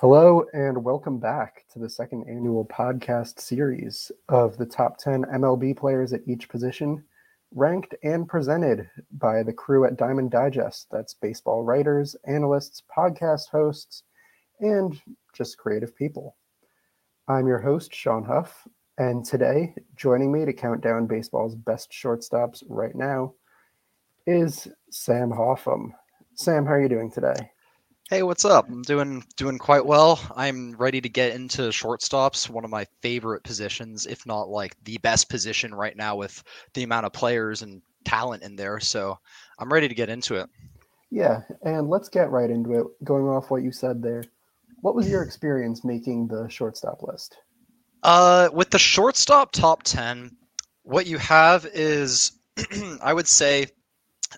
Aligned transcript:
Hello, 0.00 0.44
and 0.52 0.84
welcome 0.84 1.18
back 1.18 1.64
to 1.72 1.80
the 1.80 1.90
second 1.90 2.22
annual 2.28 2.64
podcast 2.64 3.40
series 3.40 4.12
of 4.28 4.56
the 4.56 4.64
top 4.64 4.96
10 4.96 5.24
MLB 5.24 5.76
players 5.76 6.12
at 6.12 6.20
each 6.24 6.48
position, 6.48 7.02
ranked 7.52 7.96
and 8.04 8.28
presented 8.28 8.88
by 9.18 9.42
the 9.42 9.52
crew 9.52 9.84
at 9.86 9.96
Diamond 9.96 10.30
Digest. 10.30 10.86
That's 10.92 11.14
baseball 11.14 11.64
writers, 11.64 12.14
analysts, 12.28 12.80
podcast 12.96 13.48
hosts, 13.48 14.04
and 14.60 15.02
just 15.32 15.58
creative 15.58 15.96
people. 15.96 16.36
I'm 17.26 17.48
your 17.48 17.58
host, 17.58 17.92
Sean 17.92 18.22
Huff, 18.22 18.68
and 18.98 19.24
today, 19.24 19.74
joining 19.96 20.30
me 20.30 20.44
to 20.44 20.52
count 20.52 20.80
down 20.80 21.08
baseball's 21.08 21.56
best 21.56 21.90
shortstops 21.90 22.62
right 22.68 22.94
now 22.94 23.34
is 24.28 24.68
Sam 24.92 25.30
Hoffam. 25.30 25.90
Sam, 26.36 26.66
how 26.66 26.74
are 26.74 26.82
you 26.82 26.88
doing 26.88 27.10
today? 27.10 27.50
Hey, 28.10 28.22
what's 28.22 28.46
up? 28.46 28.66
I'm 28.70 28.80
doing 28.80 29.22
doing 29.36 29.58
quite 29.58 29.84
well. 29.84 30.18
I'm 30.34 30.74
ready 30.76 30.98
to 30.98 31.10
get 31.10 31.34
into 31.34 31.68
shortstops, 31.68 32.48
one 32.48 32.64
of 32.64 32.70
my 32.70 32.86
favorite 33.02 33.44
positions, 33.44 34.06
if 34.06 34.24
not 34.24 34.48
like 34.48 34.74
the 34.84 34.96
best 35.02 35.28
position 35.28 35.74
right 35.74 35.94
now 35.94 36.16
with 36.16 36.42
the 36.72 36.84
amount 36.84 37.04
of 37.04 37.12
players 37.12 37.60
and 37.60 37.82
talent 38.06 38.42
in 38.44 38.56
there. 38.56 38.80
So 38.80 39.18
I'm 39.58 39.70
ready 39.70 39.88
to 39.88 39.94
get 39.94 40.08
into 40.08 40.36
it. 40.36 40.48
Yeah, 41.10 41.42
and 41.62 41.90
let's 41.90 42.08
get 42.08 42.30
right 42.30 42.48
into 42.48 42.80
it. 42.80 42.86
Going 43.04 43.24
off 43.24 43.50
what 43.50 43.62
you 43.62 43.72
said 43.72 44.02
there, 44.02 44.24
what 44.80 44.94
was 44.94 45.06
your 45.06 45.22
experience 45.22 45.84
making 45.84 46.28
the 46.28 46.48
shortstop 46.48 47.02
list? 47.02 47.36
Uh, 48.02 48.48
with 48.54 48.70
the 48.70 48.78
shortstop 48.78 49.52
top 49.52 49.82
ten, 49.82 50.30
what 50.82 51.06
you 51.06 51.18
have 51.18 51.66
is, 51.66 52.32
I 53.02 53.12
would 53.12 53.28
say, 53.28 53.66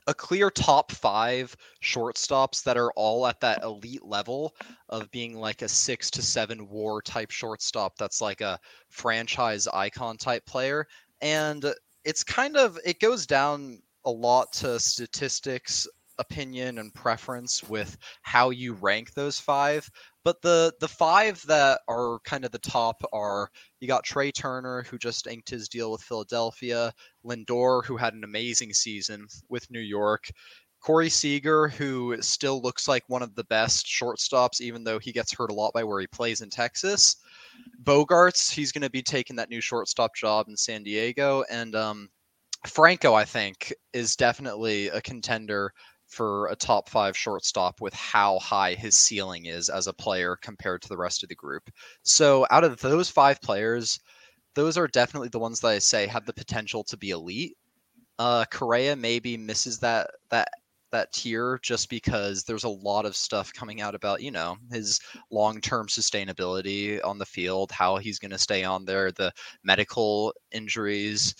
a 0.06 0.14
clear 0.14 0.50
top 0.50 0.92
five 0.92 1.56
shortstops 1.82 2.62
that 2.64 2.76
are 2.76 2.92
all 2.92 3.26
at 3.26 3.40
that 3.40 3.62
elite 3.62 4.04
level 4.04 4.54
of 4.88 5.10
being 5.10 5.34
like 5.34 5.62
a 5.62 5.68
six 5.68 6.10
to 6.10 6.22
seven 6.22 6.68
war 6.68 7.02
type 7.02 7.30
shortstop 7.30 7.96
that's 7.96 8.20
like 8.20 8.40
a 8.40 8.58
franchise 8.88 9.66
icon 9.68 10.16
type 10.16 10.44
player. 10.46 10.86
And 11.20 11.64
it's 12.04 12.24
kind 12.24 12.56
of, 12.56 12.78
it 12.84 13.00
goes 13.00 13.26
down 13.26 13.82
a 14.04 14.10
lot 14.10 14.52
to 14.54 14.78
statistics 14.78 15.86
opinion 16.18 16.78
and 16.78 16.94
preference 16.94 17.68
with 17.68 17.96
how 18.22 18.50
you 18.50 18.74
rank 18.74 19.14
those 19.14 19.40
five. 19.40 19.90
But 20.22 20.42
the 20.42 20.74
the 20.80 20.88
five 20.88 21.44
that 21.46 21.80
are 21.88 22.18
kind 22.24 22.44
of 22.44 22.50
the 22.50 22.58
top 22.58 23.02
are 23.12 23.50
you 23.80 23.88
got 23.88 24.04
Trea 24.04 24.32
Turner 24.32 24.82
who 24.82 24.98
just 24.98 25.26
inked 25.26 25.48
his 25.48 25.68
deal 25.68 25.90
with 25.90 26.02
Philadelphia, 26.02 26.92
Lindor 27.24 27.84
who 27.84 27.96
had 27.96 28.14
an 28.14 28.24
amazing 28.24 28.74
season 28.74 29.26
with 29.48 29.70
New 29.70 29.80
York, 29.80 30.30
Corey 30.80 31.08
Seager 31.08 31.68
who 31.68 32.20
still 32.20 32.60
looks 32.60 32.86
like 32.86 33.04
one 33.08 33.22
of 33.22 33.34
the 33.34 33.44
best 33.44 33.86
shortstops 33.86 34.60
even 34.60 34.84
though 34.84 34.98
he 34.98 35.12
gets 35.12 35.32
hurt 35.32 35.50
a 35.50 35.54
lot 35.54 35.72
by 35.72 35.84
where 35.84 36.00
he 36.00 36.06
plays 36.06 36.42
in 36.42 36.50
Texas. 36.50 37.16
Bogaerts 37.82 38.50
he's 38.52 38.72
going 38.72 38.82
to 38.82 38.90
be 38.90 39.02
taking 39.02 39.36
that 39.36 39.50
new 39.50 39.60
shortstop 39.60 40.14
job 40.14 40.48
in 40.48 40.56
San 40.56 40.82
Diego 40.82 41.44
and 41.50 41.74
um 41.74 42.10
Franco, 42.66 43.14
I 43.14 43.24
think, 43.24 43.72
is 43.94 44.16
definitely 44.16 44.88
a 44.88 45.00
contender 45.00 45.72
for 46.10 46.48
a 46.48 46.56
top 46.56 46.88
five 46.88 47.16
shortstop 47.16 47.80
with 47.80 47.94
how 47.94 48.38
high 48.40 48.74
his 48.74 48.98
ceiling 48.98 49.46
is 49.46 49.68
as 49.68 49.86
a 49.86 49.92
player 49.92 50.36
compared 50.36 50.82
to 50.82 50.88
the 50.88 50.96
rest 50.98 51.22
of 51.22 51.28
the 51.28 51.34
group. 51.34 51.70
So 52.02 52.46
out 52.50 52.64
of 52.64 52.80
those 52.80 53.08
five 53.08 53.40
players, 53.40 54.00
those 54.54 54.76
are 54.76 54.88
definitely 54.88 55.28
the 55.28 55.38
ones 55.38 55.60
that 55.60 55.68
I 55.68 55.78
say 55.78 56.06
have 56.06 56.26
the 56.26 56.32
potential 56.32 56.84
to 56.84 56.96
be 56.96 57.10
elite. 57.10 57.56
Uh, 58.18 58.44
Correa 58.50 58.96
maybe 58.96 59.36
misses 59.36 59.78
that 59.78 60.10
that 60.30 60.48
that 60.90 61.12
tier 61.12 61.58
just 61.62 61.88
because 61.88 62.44
there's 62.44 62.64
a 62.64 62.68
lot 62.68 63.06
of 63.06 63.16
stuff 63.16 63.52
coming 63.52 63.80
out 63.80 63.94
about 63.94 64.22
you 64.22 64.30
know 64.30 64.56
his 64.72 65.00
long-term 65.30 65.86
sustainability 65.86 66.98
on 67.04 67.18
the 67.18 67.26
field 67.26 67.70
how 67.70 67.96
he's 67.96 68.18
going 68.18 68.30
to 68.30 68.38
stay 68.38 68.64
on 68.64 68.84
there 68.84 69.10
the 69.12 69.32
medical 69.62 70.34
injuries. 70.52 71.34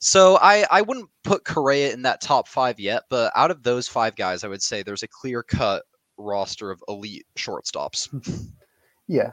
So 0.00 0.38
i 0.40 0.64
i 0.70 0.82
wouldn't 0.82 1.08
put 1.24 1.44
correa 1.44 1.92
in 1.92 2.02
that 2.02 2.20
top 2.20 2.48
five 2.48 2.80
yet 2.80 3.04
but 3.08 3.32
out 3.36 3.50
of 3.50 3.62
those 3.62 3.88
five 3.88 4.16
guys 4.16 4.44
i 4.44 4.48
would 4.48 4.62
say 4.62 4.82
there's 4.82 5.02
a 5.02 5.08
clear 5.08 5.42
cut 5.42 5.84
roster 6.16 6.70
of 6.70 6.82
elite 6.88 7.26
shortstops. 7.36 8.08
Yeah 9.06 9.32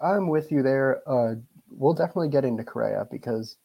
i'm 0.00 0.28
with 0.28 0.52
you 0.52 0.62
there. 0.62 1.02
Uh, 1.08 1.34
we'll 1.70 1.94
definitely 1.94 2.28
get 2.28 2.44
into 2.44 2.64
correa 2.64 3.06
because 3.10 3.56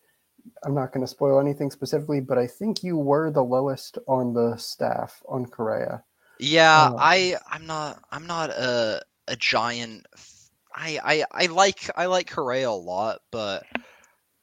I'm 0.63 0.73
not 0.73 0.93
going 0.93 1.05
to 1.05 1.11
spoil 1.11 1.39
anything 1.39 1.71
specifically, 1.71 2.21
but 2.21 2.37
I 2.37 2.47
think 2.47 2.83
you 2.83 2.97
were 2.97 3.31
the 3.31 3.43
lowest 3.43 3.97
on 4.07 4.33
the 4.33 4.57
staff 4.57 5.21
on 5.27 5.45
Correa. 5.45 6.03
Yeah, 6.39 6.89
uh, 6.91 6.95
I 6.97 7.37
I'm 7.49 7.65
not 7.65 7.99
I'm 8.11 8.27
not 8.27 8.49
a 8.49 9.01
a 9.27 9.35
giant. 9.35 10.07
I 10.75 10.99
I 11.03 11.43
I 11.43 11.45
like 11.47 11.89
I 11.95 12.07
like 12.07 12.29
Correa 12.29 12.69
a 12.69 12.71
lot, 12.71 13.19
but 13.31 13.63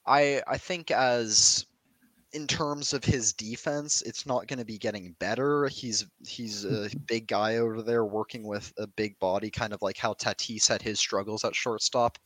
I 0.06 0.42
I 0.46 0.58
think 0.58 0.90
as 0.90 1.66
in 2.32 2.46
terms 2.46 2.92
of 2.92 3.04
his 3.04 3.32
defense, 3.32 4.02
it's 4.02 4.26
not 4.26 4.46
going 4.46 4.58
to 4.58 4.64
be 4.64 4.78
getting 4.78 5.14
better. 5.18 5.66
He's 5.68 6.06
he's 6.26 6.64
a 6.64 6.90
big 7.06 7.26
guy 7.26 7.56
over 7.56 7.82
there 7.82 8.04
working 8.04 8.46
with 8.46 8.72
a 8.78 8.86
big 8.86 9.18
body, 9.18 9.50
kind 9.50 9.72
of 9.72 9.82
like 9.82 9.96
how 9.96 10.14
Tatis 10.14 10.68
had 10.68 10.82
his 10.82 11.00
struggles 11.00 11.44
at 11.44 11.54
shortstop. 11.54 12.18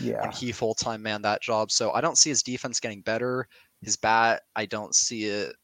Yeah. 0.00 0.22
And 0.22 0.34
he 0.34 0.52
full 0.52 0.74
time 0.74 1.02
man 1.02 1.22
that 1.22 1.42
job. 1.42 1.70
So 1.70 1.92
I 1.92 2.00
don't 2.00 2.18
see 2.18 2.30
his 2.30 2.42
defense 2.42 2.80
getting 2.80 3.00
better. 3.00 3.48
His 3.82 3.96
bat, 3.96 4.42
I 4.56 4.66
don't 4.66 4.94
see 4.94 5.24
it, 5.24 5.54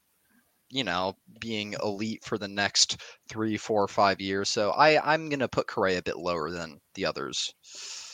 you 0.70 0.84
know, 0.84 1.14
being 1.40 1.74
elite 1.82 2.24
for 2.24 2.38
the 2.38 2.48
next 2.48 3.02
three, 3.28 3.56
four, 3.56 3.88
five 3.88 4.20
years. 4.20 4.48
So 4.48 4.70
I, 4.70 5.12
I'm 5.12 5.28
gonna 5.28 5.48
put 5.48 5.66
Correa 5.66 5.98
a 5.98 6.02
bit 6.02 6.18
lower 6.18 6.50
than 6.50 6.80
the 6.94 7.06
others. 7.06 7.52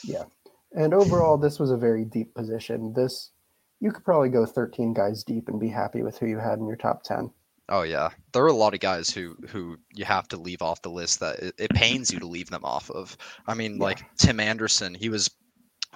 Yeah. 0.03 0.23
And 0.73 0.93
overall, 0.93 1.37
this 1.37 1.59
was 1.59 1.71
a 1.71 1.77
very 1.77 2.05
deep 2.05 2.33
position. 2.33 2.93
This 2.93 3.31
you 3.79 3.91
could 3.91 4.05
probably 4.05 4.29
go 4.29 4.45
13 4.45 4.93
guys 4.93 5.23
deep 5.23 5.49
and 5.49 5.59
be 5.59 5.67
happy 5.67 6.03
with 6.03 6.17
who 6.17 6.27
you 6.27 6.37
had 6.37 6.59
in 6.59 6.67
your 6.67 6.77
top 6.77 7.03
10. 7.03 7.31
Oh 7.67 7.83
yeah, 7.83 8.09
there 8.33 8.43
are 8.43 8.47
a 8.47 8.53
lot 8.53 8.73
of 8.73 8.81
guys 8.81 9.09
who 9.09 9.35
who 9.47 9.77
you 9.93 10.03
have 10.03 10.27
to 10.29 10.37
leave 10.37 10.61
off 10.61 10.81
the 10.81 10.89
list 10.89 11.21
that 11.21 11.39
it, 11.39 11.55
it 11.57 11.69
pains 11.71 12.11
you 12.11 12.19
to 12.19 12.27
leave 12.27 12.49
them 12.49 12.65
off 12.65 12.91
of. 12.91 13.15
I 13.47 13.53
mean, 13.53 13.77
yeah. 13.77 13.83
like 13.83 14.03
Tim 14.17 14.41
Anderson, 14.41 14.93
he 14.93 15.07
was 15.07 15.29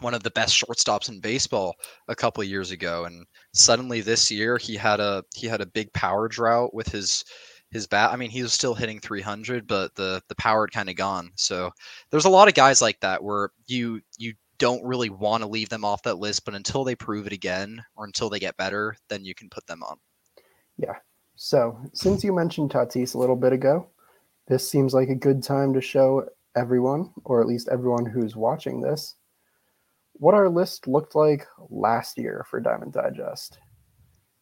one 0.01 0.13
of 0.13 0.23
the 0.23 0.31
best 0.31 0.55
shortstops 0.55 1.09
in 1.09 1.19
baseball 1.19 1.75
a 2.07 2.15
couple 2.15 2.43
years 2.43 2.71
ago 2.71 3.05
and 3.05 3.25
suddenly 3.53 4.01
this 4.01 4.29
year 4.29 4.57
he 4.57 4.75
had 4.75 4.99
a 4.99 5.23
he 5.33 5.47
had 5.47 5.61
a 5.61 5.65
big 5.65 5.91
power 5.93 6.27
drought 6.27 6.73
with 6.73 6.87
his 6.87 7.23
his 7.71 7.87
bat. 7.87 8.11
I 8.11 8.15
mean 8.15 8.29
he 8.29 8.41
was 8.41 8.53
still 8.53 8.73
hitting 8.73 8.99
300 8.99 9.67
but 9.67 9.93
the 9.95 10.21
the 10.27 10.35
power 10.35 10.65
had 10.65 10.73
kind 10.73 10.89
of 10.89 10.95
gone. 10.95 11.31
So 11.35 11.71
there's 12.11 12.25
a 12.25 12.29
lot 12.29 12.47
of 12.47 12.53
guys 12.53 12.81
like 12.81 12.99
that 13.01 13.23
where 13.23 13.51
you 13.67 14.01
you 14.17 14.33
don't 14.57 14.83
really 14.85 15.09
want 15.09 15.43
to 15.43 15.49
leave 15.49 15.69
them 15.69 15.83
off 15.83 16.03
that 16.03 16.19
list 16.19 16.45
but 16.45 16.55
until 16.55 16.83
they 16.83 16.95
prove 16.95 17.27
it 17.27 17.33
again 17.33 17.83
or 17.95 18.05
until 18.05 18.29
they 18.29 18.39
get 18.39 18.55
better 18.57 18.95
then 19.09 19.25
you 19.25 19.35
can 19.35 19.49
put 19.49 19.65
them 19.67 19.83
on 19.83 19.97
yeah. 20.77 20.95
So 21.37 21.77
since 21.93 22.23
you 22.23 22.33
mentioned 22.33 22.69
tatis 22.69 23.15
a 23.15 23.17
little 23.17 23.35
bit 23.35 23.53
ago 23.53 23.87
this 24.47 24.69
seems 24.69 24.93
like 24.93 25.09
a 25.09 25.15
good 25.15 25.43
time 25.43 25.73
to 25.73 25.81
show 25.81 26.27
everyone 26.55 27.11
or 27.25 27.41
at 27.41 27.47
least 27.47 27.67
everyone 27.69 28.05
who's 28.05 28.35
watching 28.35 28.79
this 28.79 29.15
what 30.17 30.33
our 30.33 30.49
list 30.49 30.87
looked 30.87 31.15
like 31.15 31.45
last 31.69 32.17
year 32.17 32.45
for 32.49 32.59
Diamond 32.59 32.93
Digest. 32.93 33.59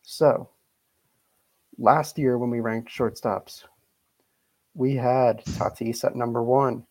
So, 0.01 0.49
last 1.77 2.17
year 2.17 2.37
when 2.37 2.49
we 2.49 2.59
ranked 2.59 2.91
shortstops, 2.91 3.63
we 4.73 4.95
had 4.95 5.43
Tatis 5.45 6.03
at 6.03 6.15
number 6.15 6.43
one. 6.43 6.85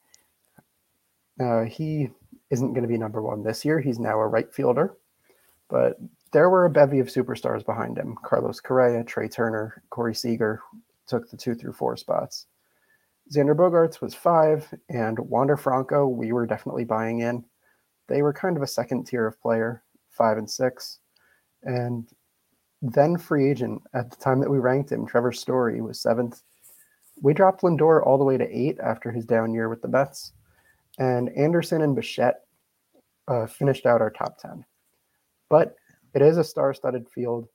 Uh, 1.40 1.64
he 1.64 2.10
isn't 2.50 2.72
going 2.72 2.82
to 2.82 2.88
be 2.88 2.98
number 2.98 3.22
one 3.22 3.42
this 3.42 3.64
year. 3.64 3.80
He's 3.80 3.98
now 3.98 4.18
a 4.18 4.28
right 4.28 4.52
fielder, 4.52 4.96
but 5.68 5.96
there 6.32 6.50
were 6.50 6.64
a 6.64 6.70
bevy 6.70 7.00
of 7.00 7.08
superstars 7.08 7.64
behind 7.64 7.98
him. 7.98 8.16
Carlos 8.24 8.60
Correa, 8.60 9.04
Trea 9.04 9.28
Turner, 9.28 9.82
Corey 9.90 10.14
Seager 10.14 10.60
took 11.06 11.30
the 11.30 11.36
two 11.36 11.54
through 11.54 11.72
four 11.72 11.96
spots. 11.96 12.46
Xander 13.34 13.56
Bogaerts 13.56 14.00
was 14.00 14.14
five, 14.14 14.72
and 14.88 15.18
Wander 15.18 15.56
Franco, 15.56 16.06
we 16.06 16.32
were 16.32 16.46
definitely 16.46 16.84
buying 16.84 17.20
in 17.20 17.44
they 18.12 18.20
were 18.20 18.34
kind 18.34 18.58
of 18.58 18.62
a 18.62 18.66
second 18.66 19.06
tier 19.06 19.26
of 19.26 19.40
player, 19.40 19.82
five 20.10 20.36
and 20.36 20.48
six. 20.48 20.98
And 21.62 22.06
then 22.82 23.16
free 23.16 23.50
agent 23.50 23.80
at 23.94 24.10
the 24.10 24.16
time 24.16 24.38
that 24.40 24.50
we 24.50 24.58
ranked 24.58 24.92
him, 24.92 25.06
Trevor 25.06 25.32
Story 25.32 25.80
was 25.80 26.02
seventh. 26.02 26.42
We 27.22 27.32
dropped 27.32 27.62
Lindor 27.62 28.04
all 28.04 28.18
the 28.18 28.24
way 28.24 28.36
to 28.36 28.56
eight 28.56 28.78
after 28.80 29.10
his 29.10 29.24
down 29.24 29.54
year 29.54 29.70
with 29.70 29.80
the 29.80 29.88
Mets. 29.88 30.32
And 30.98 31.30
Anderson 31.38 31.80
and 31.80 31.96
Bichette 31.96 32.42
uh, 33.28 33.46
finished 33.46 33.86
out 33.86 34.02
our 34.02 34.10
top 34.10 34.36
10. 34.36 34.62
But 35.48 35.76
it 36.14 36.20
is 36.20 36.36
a 36.36 36.44
star 36.44 36.74
studded 36.74 37.08
field. 37.08 37.48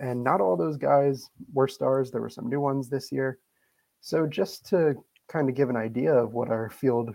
And 0.00 0.24
not 0.24 0.40
all 0.40 0.56
those 0.56 0.78
guys 0.78 1.30
were 1.52 1.68
stars. 1.68 2.10
There 2.10 2.22
were 2.22 2.28
some 2.28 2.48
new 2.48 2.60
ones 2.60 2.88
this 2.88 3.12
year. 3.12 3.38
So, 4.00 4.26
just 4.26 4.66
to 4.70 4.96
kind 5.28 5.48
of 5.48 5.54
give 5.54 5.70
an 5.70 5.76
idea 5.76 6.12
of 6.12 6.32
what 6.32 6.48
our 6.48 6.70
field 6.70 7.14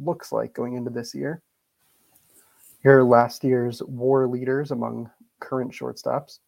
looks 0.00 0.32
like 0.32 0.54
going 0.54 0.76
into 0.76 0.90
this 0.90 1.14
year, 1.14 1.42
here 2.82 2.98
are 2.98 3.04
last 3.04 3.44
year's 3.44 3.82
war 3.82 4.26
leaders 4.26 4.70
among 4.70 5.10
current 5.40 5.72
shortstops. 5.72 6.38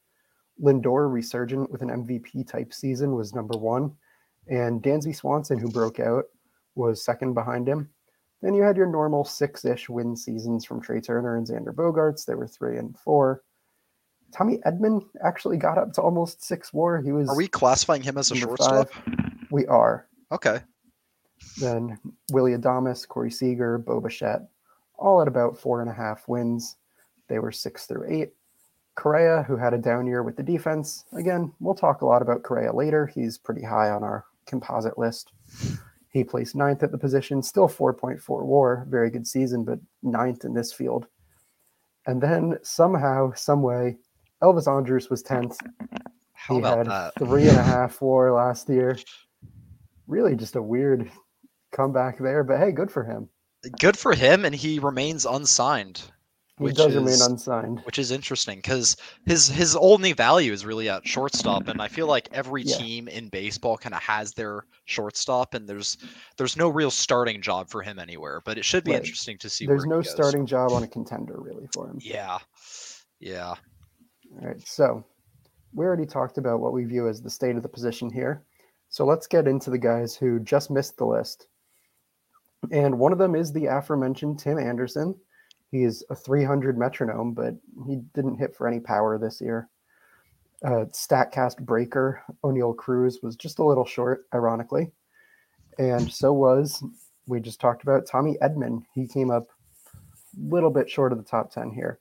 Lindor, 0.62 1.12
resurgent 1.12 1.70
with 1.70 1.82
an 1.82 1.88
MVP 1.88 2.46
type 2.46 2.72
season, 2.72 3.14
was 3.14 3.34
number 3.34 3.58
one, 3.58 3.92
and 4.48 4.82
Dansby 4.82 5.14
Swanson, 5.14 5.58
who 5.58 5.68
broke 5.68 5.98
out, 5.98 6.24
was 6.74 7.04
second 7.04 7.34
behind 7.34 7.68
him. 7.68 7.88
Then 8.42 8.54
you 8.54 8.62
had 8.62 8.76
your 8.76 8.86
normal 8.86 9.24
six 9.24 9.64
ish 9.64 9.88
win 9.88 10.16
seasons 10.16 10.64
from 10.64 10.80
Trea 10.80 11.00
Turner 11.00 11.36
and 11.36 11.46
Xander 11.46 11.74
Bogaerts. 11.74 12.24
They 12.24 12.34
were 12.34 12.46
three 12.46 12.78
and 12.78 12.96
four. 12.98 13.42
Tommy 14.32 14.58
Edman 14.66 15.02
actually 15.24 15.56
got 15.56 15.78
up 15.78 15.92
to 15.94 16.02
almost 16.02 16.44
six 16.44 16.72
war. 16.72 17.00
He 17.00 17.12
was. 17.12 17.28
Are 17.28 17.36
we 17.36 17.48
classifying 17.48 18.02
him 18.02 18.18
as 18.18 18.30
a 18.30 18.36
shortstop? 18.36 18.90
We 19.50 19.66
are. 19.66 20.08
Okay. 20.30 20.60
Then 21.58 21.98
Willie 22.32 22.56
Adames, 22.56 23.06
Corey 23.06 23.30
Seager, 23.30 23.78
Bo 23.78 24.00
Bichette, 24.00 24.42
all 24.98 25.20
at 25.20 25.28
about 25.28 25.58
four 25.58 25.80
and 25.80 25.90
a 25.90 25.94
half 25.94 26.28
wins. 26.28 26.76
They 27.28 27.38
were 27.38 27.52
six 27.52 27.86
through 27.86 28.06
eight. 28.10 28.32
Correa, 28.96 29.42
who 29.42 29.56
had 29.56 29.74
a 29.74 29.78
down 29.78 30.06
year 30.06 30.22
with 30.22 30.36
the 30.36 30.42
defense. 30.42 31.04
Again, 31.12 31.52
we'll 31.58 31.74
talk 31.74 32.02
a 32.02 32.06
lot 32.06 32.22
about 32.22 32.42
Correa 32.44 32.72
later. 32.72 33.06
He's 33.06 33.38
pretty 33.38 33.62
high 33.62 33.90
on 33.90 34.04
our 34.04 34.24
composite 34.46 34.98
list. 34.98 35.32
He 36.10 36.22
placed 36.22 36.54
ninth 36.54 36.84
at 36.84 36.92
the 36.92 36.98
position, 36.98 37.42
still 37.42 37.68
4.4 37.68 38.44
war, 38.44 38.86
very 38.88 39.10
good 39.10 39.26
season, 39.26 39.64
but 39.64 39.80
ninth 40.04 40.44
in 40.44 40.54
this 40.54 40.72
field. 40.72 41.06
And 42.06 42.22
then 42.22 42.56
somehow, 42.62 43.32
someway, 43.32 43.96
Elvis 44.42 44.68
Andrus 44.68 45.10
was 45.10 45.24
10th. 45.24 45.56
How 46.34 46.54
he 46.54 46.60
about 46.60 46.78
had 46.78 46.86
that? 46.86 47.12
three 47.18 47.48
and 47.48 47.56
a 47.56 47.62
half 47.62 48.00
war 48.00 48.30
last 48.30 48.68
year. 48.68 48.96
Really 50.06 50.36
just 50.36 50.54
a 50.54 50.62
weird 50.62 51.10
comeback 51.72 52.18
there, 52.18 52.44
but 52.44 52.58
hey, 52.58 52.70
good 52.70 52.92
for 52.92 53.02
him. 53.02 53.28
Good 53.80 53.96
for 53.98 54.14
him, 54.14 54.44
and 54.44 54.54
he 54.54 54.78
remains 54.78 55.24
unsigned, 55.26 56.02
He 56.58 56.64
Which 56.64 56.76
does 56.76 56.94
remain 56.94 57.08
is- 57.14 57.26
unsigned. 57.26 57.80
which 57.84 57.98
is 57.98 58.12
interesting 58.12 58.58
because 58.58 58.96
his 59.26 59.48
his 59.48 59.74
only 59.74 60.12
value 60.12 60.52
is 60.52 60.64
really 60.64 60.88
at 60.88 61.06
shortstop, 61.06 61.66
and 61.66 61.82
I 61.82 61.88
feel 61.88 62.06
like 62.06 62.28
every 62.32 62.62
Yeah. 62.62 62.76
team 62.76 63.08
in 63.08 63.28
baseball 63.28 63.76
kind 63.76 63.92
of 63.94 64.00
has 64.02 64.32
their 64.34 64.64
shortstop, 64.84 65.54
and 65.54 65.68
there's 65.68 65.96
there's 66.36 66.56
no 66.56 66.68
real 66.68 66.92
starting 66.92 67.42
job 67.42 67.68
for 67.68 67.82
him 67.82 67.98
anywhere. 67.98 68.40
But 68.44 68.56
it 68.58 68.64
should 68.64 68.84
be 68.84 68.92
Right. 68.92 69.00
interesting 69.00 69.36
to 69.38 69.50
see. 69.50 69.66
There's 69.66 69.84
no 69.86 70.00
starting 70.02 70.46
job 70.46 70.70
on 70.70 70.84
a 70.84 70.88
contender 70.88 71.36
really 71.40 71.66
for 71.74 71.88
him. 71.90 71.98
Yeah, 72.00 72.38
yeah. 73.18 73.54
All 74.40 74.46
right, 74.46 74.64
so 74.66 75.04
we 75.72 75.84
already 75.84 76.06
talked 76.06 76.38
about 76.38 76.60
what 76.60 76.72
we 76.72 76.84
view 76.84 77.08
as 77.08 77.20
the 77.20 77.30
state 77.30 77.56
of 77.56 77.62
the 77.64 77.68
position 77.68 78.10
here. 78.10 78.44
So 78.90 79.04
let's 79.04 79.26
get 79.26 79.48
into 79.48 79.70
the 79.70 79.78
guys 79.78 80.14
who 80.14 80.38
just 80.38 80.70
missed 80.70 80.98
the 80.98 81.06
list. 81.06 81.48
And 82.72 82.98
one 82.98 83.12
of 83.12 83.18
them 83.18 83.34
is 83.34 83.52
the 83.52 83.66
aforementioned 83.66 84.38
Tim 84.38 84.58
Anderson. 84.58 85.14
He 85.70 85.82
is 85.82 86.04
a 86.10 86.14
300 86.14 86.78
metronome, 86.78 87.32
but 87.32 87.54
he 87.86 87.96
didn't 88.14 88.36
hit 88.38 88.54
for 88.54 88.68
any 88.68 88.80
power 88.80 89.18
this 89.18 89.40
year. 89.40 89.68
Uh, 90.64 90.86
Statcast 90.92 91.58
breaker 91.58 92.22
Oneil 92.42 92.76
Cruz 92.76 93.18
was 93.22 93.36
just 93.36 93.58
a 93.58 93.64
little 93.64 93.84
short, 93.84 94.26
ironically. 94.32 94.92
And 95.78 96.10
so 96.10 96.32
was, 96.32 96.82
we 97.26 97.40
just 97.40 97.60
talked 97.60 97.82
about 97.82 98.06
Tommy 98.06 98.36
Edman. 98.40 98.84
He 98.94 99.06
came 99.06 99.30
up 99.30 99.48
a 100.36 100.54
little 100.54 100.70
bit 100.70 100.88
short 100.88 101.12
of 101.12 101.18
the 101.18 101.24
top 101.24 101.50
10 101.50 101.72
here. 101.72 101.98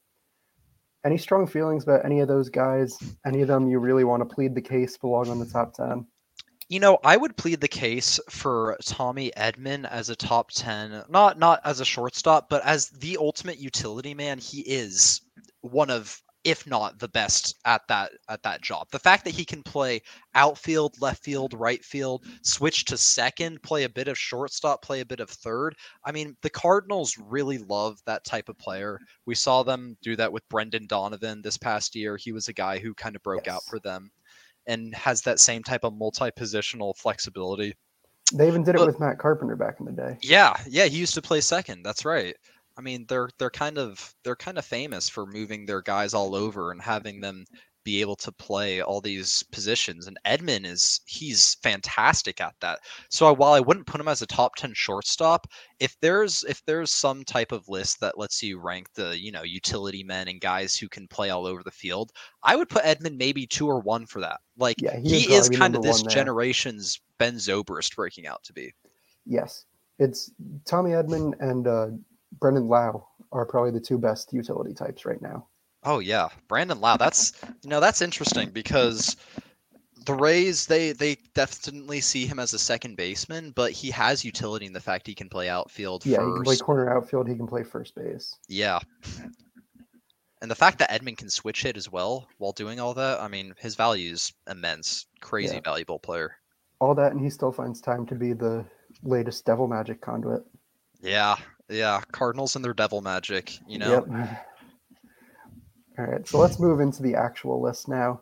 Any 1.06 1.18
strong 1.18 1.48
feelings 1.48 1.84
about 1.84 2.06
any 2.06 2.22
of 2.22 2.28
those 2.28 2.50
guys? 2.50 2.98
Any 3.26 3.42
of 3.42 3.48
them 3.48 3.68
you 3.68 3.80
really 3.80 4.06
want 4.06 4.22
to 4.22 4.34
plead 4.34 4.56
the 4.56 4.62
case 4.62 4.96
belong 4.98 5.30
on 5.30 5.40
the 5.40 5.46
top 5.46 5.74
10? 5.74 6.06
You 6.70 6.80
know, 6.80 6.98
I 7.04 7.18
would 7.18 7.38
plead 7.38 7.62
the 7.62 7.68
case 7.68 8.20
for 8.30 8.78
Tommy 8.84 9.32
Edman 9.38 9.88
as 9.90 10.10
a 10.10 10.16
top 10.16 10.52
10, 10.52 11.04
not 11.10 11.38
not 11.38 11.60
as 11.66 11.80
a 11.80 11.86
shortstop, 11.86 12.50
but 12.50 12.64
as 12.66 12.90
the 12.90 13.18
ultimate 13.18 13.60
utility 13.60 14.14
man. 14.14 14.38
He 14.38 14.62
is 14.62 15.22
one 15.62 15.90
of 15.90 16.22
if 16.44 16.68
not 16.68 17.00
the 17.00 17.08
best 17.08 17.56
at 17.66 17.82
that 17.88 18.12
at 18.30 18.44
that 18.44 18.62
job. 18.62 18.88
The 18.92 19.00
fact 19.00 19.24
that 19.26 19.34
he 19.34 19.46
can 19.46 19.64
play 19.64 20.02
outfield, 20.36 21.00
left 21.02 21.24
field, 21.24 21.54
right 21.54 21.84
field, 21.84 22.26
switch 22.42 22.86
to 22.86 22.98
second, 22.98 23.64
play 23.64 23.84
a 23.84 23.90
bit 23.90 24.08
of 24.08 24.18
shortstop, 24.18 24.82
play 24.82 25.00
a 25.00 25.06
bit 25.06 25.20
of 25.20 25.30
third. 25.30 25.76
I 26.06 26.12
mean, 26.12 26.36
the 26.42 26.50
Cardinals 26.50 27.18
really 27.18 27.60
love 27.60 28.00
that 28.06 28.26
type 28.26 28.50
of 28.50 28.58
player. 28.58 29.00
We 29.26 29.36
saw 29.36 29.64
them 29.64 29.98
do 30.02 30.16
that 30.18 30.32
with 30.32 30.48
Brendan 30.50 30.88
Donovan 30.88 31.42
this 31.42 31.58
past 31.58 31.96
year. 31.96 32.18
He 32.18 32.32
was 32.34 32.48
a 32.48 32.54
guy 32.54 32.80
who 32.80 32.94
kind 32.94 33.16
of 33.16 33.24
broke 33.24 33.48
out 33.48 33.64
for 33.64 33.80
them 33.80 34.12
and 34.68 34.94
has 34.96 35.22
that 35.22 35.40
same 35.40 35.64
type 35.64 35.84
of 35.84 35.94
multi-positional 35.96 36.96
flexibility. 36.98 37.76
They 38.34 38.48
even 38.48 38.64
did 38.64 38.76
it 38.76 38.86
with 38.86 39.00
Matt 39.00 39.20
Carpenter 39.20 39.56
back 39.56 39.80
in 39.80 39.86
the 39.86 39.92
day. 39.92 40.18
Yeah, 40.22 40.56
yeah, 40.68 40.86
he 40.86 40.98
used 40.98 41.14
to 41.16 41.22
play 41.22 41.42
second. 41.42 41.84
That's 41.84 42.06
right. 42.06 42.36
I 42.78 42.82
mean, 42.82 43.06
they're 43.08 43.30
they're 43.38 43.52
kind 43.52 43.78
of 43.78 44.16
they're 44.24 44.36
kind 44.36 44.58
of 44.58 44.66
famous 44.66 45.08
for 45.10 45.26
moving 45.26 45.66
their 45.66 45.82
guys 45.82 46.14
all 46.14 46.36
over 46.36 46.72
and 46.72 46.82
having 46.82 47.22
them 47.22 47.46
be 47.84 48.02
able 48.02 48.16
to 48.16 48.32
play 48.32 48.82
all 48.82 49.02
these 49.02 49.44
positions. 49.52 50.08
And 50.08 50.18
Edman 50.26 50.66
is 50.66 51.02
he's 51.06 51.56
fantastic 51.64 52.42
at 52.42 52.56
that. 52.62 52.80
So 53.10 53.28
I- 53.28 53.32
while 53.32 53.54
I 53.54 53.60
wouldn't 53.60 53.88
put 53.88 54.00
him 54.00 54.08
as 54.08 54.22
a 54.22 54.28
top 54.28 54.56
10 54.56 54.74
shortstop, 54.74 55.48
if 55.80 55.96
there's 56.02 56.44
if 56.46 56.64
there's 56.66 56.92
some 56.92 57.24
type 57.24 57.52
of 57.52 57.68
list 57.70 58.00
that 58.00 58.18
lets 58.18 58.42
you 58.42 58.60
rank 58.60 58.88
the, 58.94 59.18
you 59.20 59.32
know, 59.32 59.44
utility 59.44 60.04
men 60.04 60.28
and 60.28 60.40
guys 60.42 60.76
who 60.78 60.88
can 60.88 61.08
play 61.08 61.30
all 61.30 61.46
over 61.46 61.64
the 61.64 61.72
field, 61.72 62.12
I 62.44 62.56
would 62.56 62.70
put 62.70 62.84
Edman 62.84 63.18
maybe 63.18 63.46
2 63.46 63.68
or 63.68 63.80
1 63.80 64.06
for 64.06 64.20
that. 64.22 64.40
Like 64.58 64.82
Yeah, 64.82 64.98
he 65.00 65.22
he, 65.22 65.28
would 65.30 65.40
is 65.40 65.50
kind 65.50 65.76
of 65.76 65.82
this 65.82 66.02
generation's 66.04 67.00
Ben 67.18 67.36
Zobrist 67.36 67.96
breaking 67.96 68.28
out 68.28 68.44
to 68.44 68.54
be. 68.54 68.74
Yes. 69.26 69.66
It's 70.00 70.32
Tommy 70.66 70.92
Edman 70.92 71.34
and 71.40 71.68
uh, 71.68 71.88
Brandon 72.40 72.68
Lowe 72.68 73.08
are 73.32 73.46
probably 73.46 73.72
the 73.72 73.80
two 73.80 73.98
best 73.98 74.34
utility 74.34 74.74
types 74.74 75.06
right 75.06 75.22
now. 75.22 75.48
Oh 75.86 76.00
yeah, 76.00 76.30
Brandon 76.48 76.80
Lowe. 76.80 76.98
That's 76.98 77.34
you 77.62 77.70
know 77.70 77.80
that's 77.80 78.02
interesting 78.02 78.50
because 78.50 79.16
the 80.06 80.14
Rays 80.14 80.66
they 80.66 80.92
they 80.92 81.18
definitely 81.34 82.02
see 82.02 82.26
him 82.26 82.40
as 82.40 82.54
a 82.54 82.60
second 82.60 82.98
baseman, 82.98 83.52
but 83.52 83.72
he 83.72 83.90
has 83.92 84.26
utility 84.26 84.66
in 84.66 84.74
the 84.74 84.80
fact 84.80 85.08
he 85.08 85.16
can 85.16 85.30
play 85.30 85.50
outfield 85.50 86.06
Yeah, 86.06 86.26
he 86.26 86.32
can 86.34 86.44
play 86.44 86.58
corner 86.58 86.96
outfield. 86.96 87.28
He 87.28 87.36
can 87.36 87.48
play 87.48 87.64
first 87.64 87.96
base. 87.96 88.36
Yeah. 88.48 88.80
And 90.42 90.52
the 90.52 90.56
fact 90.56 90.80
that 90.80 90.92
Edman 90.92 91.18
can 91.18 91.30
switch 91.30 91.64
hit 91.64 91.78
as 91.78 91.90
well 91.90 92.28
while 92.38 92.52
doing 92.52 92.78
all 92.78 92.94
that, 92.96 93.22
I 93.22 93.30
mean, 93.30 93.54
his 93.58 93.76
value 93.76 94.12
is 94.12 94.34
immense. 94.50 95.06
Crazy 95.22 95.56
Yeah. 95.56 95.62
valuable 95.64 96.00
player. 96.00 96.36
All 96.80 96.94
that, 96.96 97.14
and 97.14 97.22
he 97.22 97.30
still 97.30 97.54
finds 97.54 97.80
time 97.80 98.06
to 98.08 98.16
be 98.16 98.34
the 98.34 98.66
latest 99.04 99.46
Devil 99.46 99.70
Magic 99.70 100.02
conduit. 100.02 100.44
Yeah, 101.02 101.38
yeah. 101.70 102.02
Cardinals 102.12 102.58
and 102.58 102.66
their 102.66 102.74
devil 102.74 103.02
magic, 103.02 103.58
you 103.68 103.78
know. 103.78 104.06
Yep. 104.10 104.46
All 105.98 106.06
right, 106.06 106.28
so 106.28 106.40
let's 106.40 106.60
move 106.60 106.80
into 106.80 107.04
the 107.04 107.16
actual 107.16 107.62
list 107.62 107.88
now. 107.88 108.22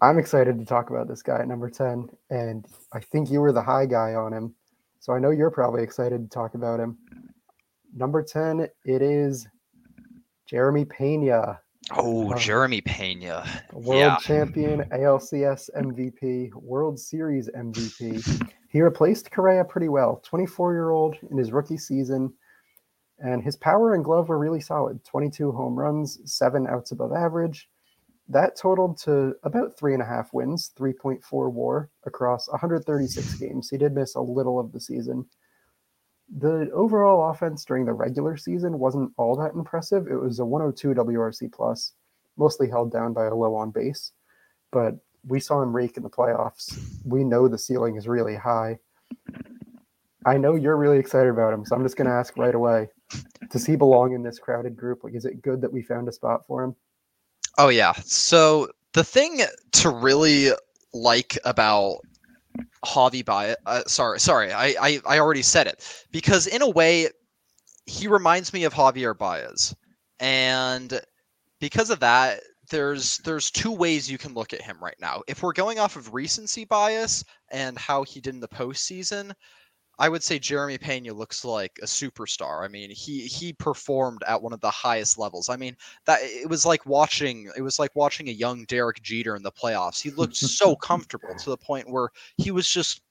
I'm 0.00 0.18
excited 0.18 0.58
to 0.58 0.64
talk 0.64 0.90
about 0.90 1.08
this 1.08 1.22
guy 1.22 1.40
at 1.40 1.48
number 1.48 1.70
10, 1.70 2.08
and 2.30 2.66
I 2.92 3.00
think 3.00 3.30
you 3.30 3.40
were 3.40 3.52
the 3.52 3.62
high 3.62 3.86
guy 3.86 4.14
on 4.14 4.32
him. 4.32 4.54
So 5.00 5.12
I 5.12 5.18
know 5.18 5.30
you're 5.30 5.50
probably 5.50 5.82
excited 5.82 6.22
to 6.22 6.28
talk 6.28 6.54
about 6.54 6.78
him. 6.80 6.98
Number 7.96 8.22
10, 8.22 8.68
it 8.84 9.02
is 9.02 9.46
Jeremy 10.46 10.84
Pena, 10.84 11.60
Oh, 11.96 12.32
Uh, 12.32 12.38
Jeremy 12.38 12.80
Pena. 12.80 13.44
world 13.74 13.98
Yeah. 13.98 14.16
champion, 14.16 14.82
ALCS 14.92 15.68
MVP, 15.76 16.50
World 16.54 16.98
Series 16.98 17.50
MVP. 17.50 18.22
He 18.68 18.80
replaced 18.80 19.30
Correa 19.30 19.64
pretty 19.64 19.88
well. 19.90 20.20
24 20.24 20.72
year 20.72 20.90
old 20.90 21.16
in 21.30 21.36
his 21.36 21.52
rookie 21.52 21.76
season, 21.76 22.32
and 23.24 23.42
his 23.42 23.56
power 23.56 23.94
and 23.94 24.04
glove 24.04 24.28
were 24.28 24.38
really 24.38 24.60
solid 24.60 25.02
22 25.04 25.50
home 25.50 25.74
runs, 25.74 26.20
seven 26.30 26.66
outs 26.66 26.92
above 26.92 27.12
average. 27.12 27.70
That 28.28 28.54
totaled 28.54 28.98
to 28.98 29.34
about 29.42 29.76
three 29.76 29.94
and 29.94 30.02
a 30.02 30.06
half 30.06 30.32
wins, 30.32 30.72
3.4 30.78 31.50
war 31.50 31.90
across 32.04 32.48
136 32.48 33.34
games. 33.34 33.70
He 33.70 33.78
did 33.78 33.94
miss 33.94 34.14
a 34.14 34.20
little 34.20 34.60
of 34.60 34.72
the 34.72 34.80
season. 34.80 35.26
The 36.38 36.70
overall 36.72 37.30
offense 37.30 37.64
during 37.64 37.86
the 37.86 37.92
regular 37.92 38.36
season 38.36 38.78
wasn't 38.78 39.12
all 39.16 39.36
that 39.36 39.54
impressive. 39.54 40.06
It 40.06 40.16
was 40.16 40.38
a 40.38 40.44
102 40.44 40.94
WRC 40.94 41.52
plus, 41.52 41.92
mostly 42.36 42.68
held 42.68 42.92
down 42.92 43.14
by 43.14 43.26
a 43.26 43.34
low 43.34 43.54
on 43.54 43.70
base. 43.70 44.12
But 44.70 44.96
we 45.26 45.40
saw 45.40 45.62
him 45.62 45.74
rake 45.74 45.96
in 45.96 46.02
the 46.02 46.10
playoffs. 46.10 46.78
We 47.04 47.24
know 47.24 47.48
the 47.48 47.58
ceiling 47.58 47.96
is 47.96 48.06
really 48.06 48.36
high. 48.36 48.78
I 50.26 50.38
know 50.38 50.54
you're 50.54 50.76
really 50.76 50.98
excited 50.98 51.28
about 51.28 51.52
him, 51.52 51.64
so 51.64 51.76
I'm 51.76 51.82
just 51.82 51.96
going 51.96 52.06
to 52.06 52.14
ask 52.14 52.36
right 52.36 52.54
away: 52.54 52.88
Does 53.50 53.66
he 53.66 53.76
belong 53.76 54.14
in 54.14 54.22
this 54.22 54.38
crowded 54.38 54.76
group? 54.76 55.04
Like, 55.04 55.14
is 55.14 55.24
it 55.24 55.42
good 55.42 55.60
that 55.60 55.72
we 55.72 55.82
found 55.82 56.08
a 56.08 56.12
spot 56.12 56.46
for 56.46 56.62
him? 56.62 56.74
Oh 57.58 57.68
yeah. 57.68 57.92
So 58.04 58.68
the 58.92 59.04
thing 59.04 59.40
to 59.72 59.90
really 59.90 60.50
like 60.92 61.38
about 61.44 61.98
Javi 62.84 63.24
Baez, 63.24 63.56
uh, 63.66 63.82
sorry, 63.86 64.20
sorry, 64.20 64.52
I, 64.52 64.74
I 64.80 65.00
I 65.06 65.18
already 65.18 65.42
said 65.42 65.66
it 65.66 66.06
because 66.10 66.46
in 66.46 66.62
a 66.62 66.70
way 66.70 67.08
he 67.86 68.08
reminds 68.08 68.52
me 68.52 68.64
of 68.64 68.72
Javier 68.72 69.16
Baez, 69.16 69.74
and 70.20 71.00
because 71.60 71.90
of 71.90 72.00
that, 72.00 72.40
there's 72.70 73.18
there's 73.18 73.50
two 73.50 73.72
ways 73.72 74.10
you 74.10 74.18
can 74.18 74.34
look 74.34 74.52
at 74.52 74.62
him 74.62 74.78
right 74.82 74.96
now. 75.00 75.22
If 75.28 75.42
we're 75.42 75.52
going 75.52 75.78
off 75.78 75.96
of 75.96 76.14
recency 76.14 76.64
bias 76.64 77.24
and 77.50 77.78
how 77.78 78.04
he 78.04 78.20
did 78.20 78.34
in 78.34 78.40
the 78.40 78.48
postseason, 78.48 79.32
I 79.98 80.08
would 80.08 80.22
say 80.22 80.38
Jeremy 80.38 80.78
Pena 80.78 81.12
looks 81.12 81.44
like 81.44 81.78
a 81.82 81.86
superstar. 81.86 82.64
I 82.64 82.68
mean, 82.68 82.90
he 82.90 83.26
he 83.26 83.52
performed 83.52 84.22
at 84.26 84.40
one 84.42 84.52
of 84.52 84.60
the 84.60 84.70
highest 84.70 85.18
levels. 85.18 85.48
I 85.48 85.56
mean, 85.56 85.76
that 86.06 86.20
it 86.22 86.48
was 86.48 86.66
like 86.66 86.84
watching 86.86 87.50
it 87.56 87.62
was 87.62 87.78
like 87.78 87.94
watching 87.94 88.28
a 88.28 88.32
young 88.32 88.64
Derek 88.64 89.02
Jeter 89.02 89.36
in 89.36 89.42
the 89.42 89.52
playoffs. 89.52 90.02
He 90.02 90.10
looked 90.10 90.36
so 90.36 90.74
comfortable 90.90 91.34
to 91.36 91.50
the 91.50 91.56
point 91.56 91.88
where 91.90 92.10
he 92.36 92.50
was 92.50 92.68
just 92.68 93.02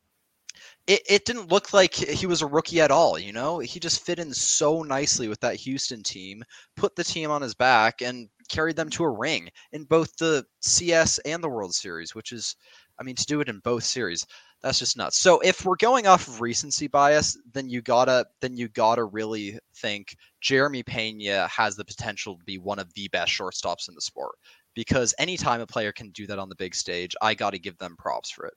it, 0.88 1.02
it 1.08 1.26
didn't 1.26 1.50
look 1.50 1.74
like 1.74 1.94
he 1.94 2.26
was 2.26 2.42
a 2.42 2.48
rookie 2.48 2.82
at 2.82 2.92
all. 2.92 3.18
You 3.18 3.32
know, 3.32 3.60
he 3.60 3.80
just 3.80 4.06
fit 4.06 4.20
in 4.20 4.34
so 4.34 4.84
nicely 4.84 5.28
with 5.28 5.40
that 5.42 5.56
Houston 5.56 6.04
team, 6.04 6.44
put 6.76 6.96
the 6.96 7.04
team 7.04 7.32
on 7.32 7.42
his 7.42 7.54
back, 7.56 8.02
and 8.02 8.30
carried 8.50 8.76
them 8.76 8.90
to 8.92 9.04
a 9.04 9.10
ring 9.10 9.50
in 9.72 9.86
both 9.86 10.16
the 10.18 10.46
CS 10.62 11.20
and 11.20 11.44
the 11.44 11.50
World 11.50 11.74
Series, 11.74 12.14
which 12.14 12.32
is, 12.32 12.56
I 13.00 13.04
mean, 13.04 13.16
to 13.16 13.26
do 13.26 13.40
it 13.40 13.50
in 13.50 13.60
both 13.60 13.84
series, 13.84 14.26
that's 14.64 14.80
just 14.80 14.96
nuts. 14.96 15.20
So 15.20 15.42
if 15.42 15.66
we're 15.66 15.76
going 15.76 16.08
off 16.08 16.28
of 16.28 16.40
recency 16.40 16.88
bias, 16.88 17.38
then 17.52 17.70
you 17.70 17.82
gotta 17.82 18.26
then 18.40 18.56
you 18.56 18.70
gotta 18.70 19.04
really 19.04 19.60
think 19.76 20.16
Jeremy 20.40 20.84
Pena 20.84 21.48
has 21.50 21.76
the 21.76 21.84
potential 21.84 22.38
to 22.38 22.44
be 22.46 22.58
one 22.58 22.80
of 22.80 22.92
the 22.94 23.10
best 23.10 23.32
shortstops 23.32 23.90
in 23.90 23.96
the 23.96 24.02
sport. 24.02 24.36
Because 24.74 25.14
anytime 25.20 25.62
a 25.62 25.68
player 25.68 25.92
can 25.92 26.10
do 26.12 26.26
that 26.28 26.40
on 26.40 26.50
the 26.50 26.56
big 26.56 26.74
stage, 26.74 27.14
I 27.22 27.34
gotta 27.36 27.60
give 27.60 27.78
them 27.78 27.98
props 28.00 28.32
for 28.32 28.46
it. 28.46 28.54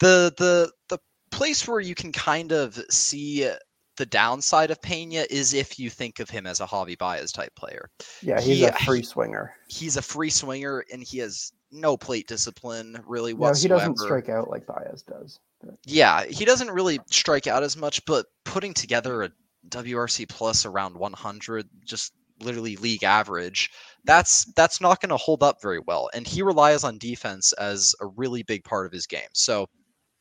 The 0.00 0.34
the 0.36 0.72
the 0.88 0.98
place 1.30 1.66
where 1.66 1.80
you 1.80 1.94
can 1.94 2.10
kind 2.10 2.50
of 2.50 2.74
see 2.90 3.48
the 3.98 4.06
downside 4.06 4.70
of 4.70 4.80
Pena 4.80 5.26
is 5.28 5.52
if 5.52 5.78
you 5.78 5.90
think 5.90 6.20
of 6.20 6.30
him 6.30 6.46
as 6.46 6.60
a 6.60 6.66
Javi 6.66 6.96
Baez 6.96 7.32
type 7.32 7.54
player. 7.54 7.90
Yeah, 8.22 8.40
he's 8.40 8.58
He- 8.58 8.64
a 8.64 8.72
free 8.72 9.02
swinger. 9.02 9.54
He's 9.68 9.96
a 9.96 10.02
free 10.02 10.30
swinger 10.30 10.84
and 10.92 11.02
he 11.02 11.18
has 11.18 11.52
no 11.70 11.96
plate 11.96 12.26
discipline 12.26 13.02
really 13.06 13.34
No, 13.34 13.52
he 13.52 13.68
doesn't 13.68 13.98
strike 13.98 14.28
out 14.28 14.48
like 14.48 14.66
Baez 14.66 15.02
does. 15.02 15.40
Yeah, 15.84 16.24
he 16.24 16.44
doesn't 16.44 16.70
really 16.70 17.00
strike 17.10 17.46
out 17.46 17.62
as 17.62 17.76
much, 17.76 18.04
but 18.06 18.26
putting 18.44 18.72
together 18.72 19.24
a 19.24 19.30
WRC 19.68 20.28
plus 20.28 20.64
around 20.64 20.96
100, 20.96 21.68
just 21.84 22.12
literally 22.40 22.76
league 22.76 23.02
average, 23.02 23.70
that's 24.04 24.44
that's 24.54 24.80
not 24.80 25.00
going 25.00 25.10
to 25.10 25.16
hold 25.16 25.42
up 25.42 25.60
very 25.60 25.80
well. 25.80 26.08
And 26.14 26.26
he 26.26 26.42
relies 26.42 26.84
on 26.84 26.96
defense 26.98 27.52
as 27.54 27.94
a 28.00 28.06
really 28.06 28.44
big 28.44 28.62
part 28.64 28.86
of 28.86 28.92
his 28.92 29.06
game. 29.06 29.28
So 29.32 29.68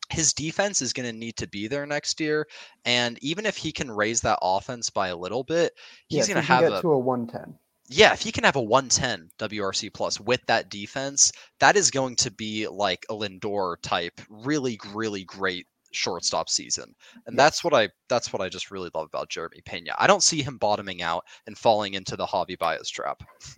his 0.09 0.33
defense 0.33 0.81
is 0.81 0.93
going 0.93 1.09
to 1.09 1.17
need 1.17 1.35
to 1.37 1.47
be 1.47 1.67
there 1.67 1.85
next 1.85 2.19
year, 2.19 2.47
and 2.85 3.17
even 3.23 3.45
if 3.45 3.57
he 3.57 3.71
can 3.71 3.91
raise 3.91 4.21
that 4.21 4.39
offense 4.41 4.89
by 4.89 5.09
a 5.09 5.17
little 5.17 5.43
bit, 5.43 5.73
he's 6.07 6.27
if 6.27 6.27
going 6.27 6.35
to 6.35 6.41
have 6.41 6.59
get 6.59 6.71
a 6.71 6.83
to 6.83 6.91
a 6.91 6.99
110. 6.99 7.57
yeah, 7.89 8.11
if 8.13 8.21
he 8.21 8.31
can 8.31 8.43
have 8.43 8.55
a 8.57 8.61
110 8.61 9.29
WRC 9.39 9.93
plus 9.93 10.19
with 10.19 10.41
that 10.47 10.69
defense, 10.69 11.31
that 11.59 11.77
is 11.77 11.89
going 11.91 12.15
to 12.17 12.31
be 12.31 12.67
like 12.67 13.05
a 13.09 13.13
Lindor 13.13 13.77
type, 13.81 14.19
really, 14.29 14.77
really 14.93 15.23
great 15.23 15.67
shortstop 15.91 16.49
season. 16.49 16.93
And 17.25 17.37
Yeah. 17.37 17.37
that's 17.37 17.63
what 17.63 17.73
I 17.73 17.89
that's 18.09 18.33
what 18.33 18.41
I 18.41 18.49
just 18.49 18.71
really 18.71 18.89
love 18.93 19.07
about 19.07 19.29
Jeremy 19.29 19.61
Pena. 19.65 19.93
I 19.97 20.07
don't 20.07 20.23
see 20.23 20.41
him 20.41 20.57
bottoming 20.57 21.01
out 21.01 21.23
and 21.47 21.57
falling 21.57 21.93
into 21.93 22.17
the 22.17 22.25
Javi 22.25 22.57
Baez 22.57 22.89
trap. 22.89 23.23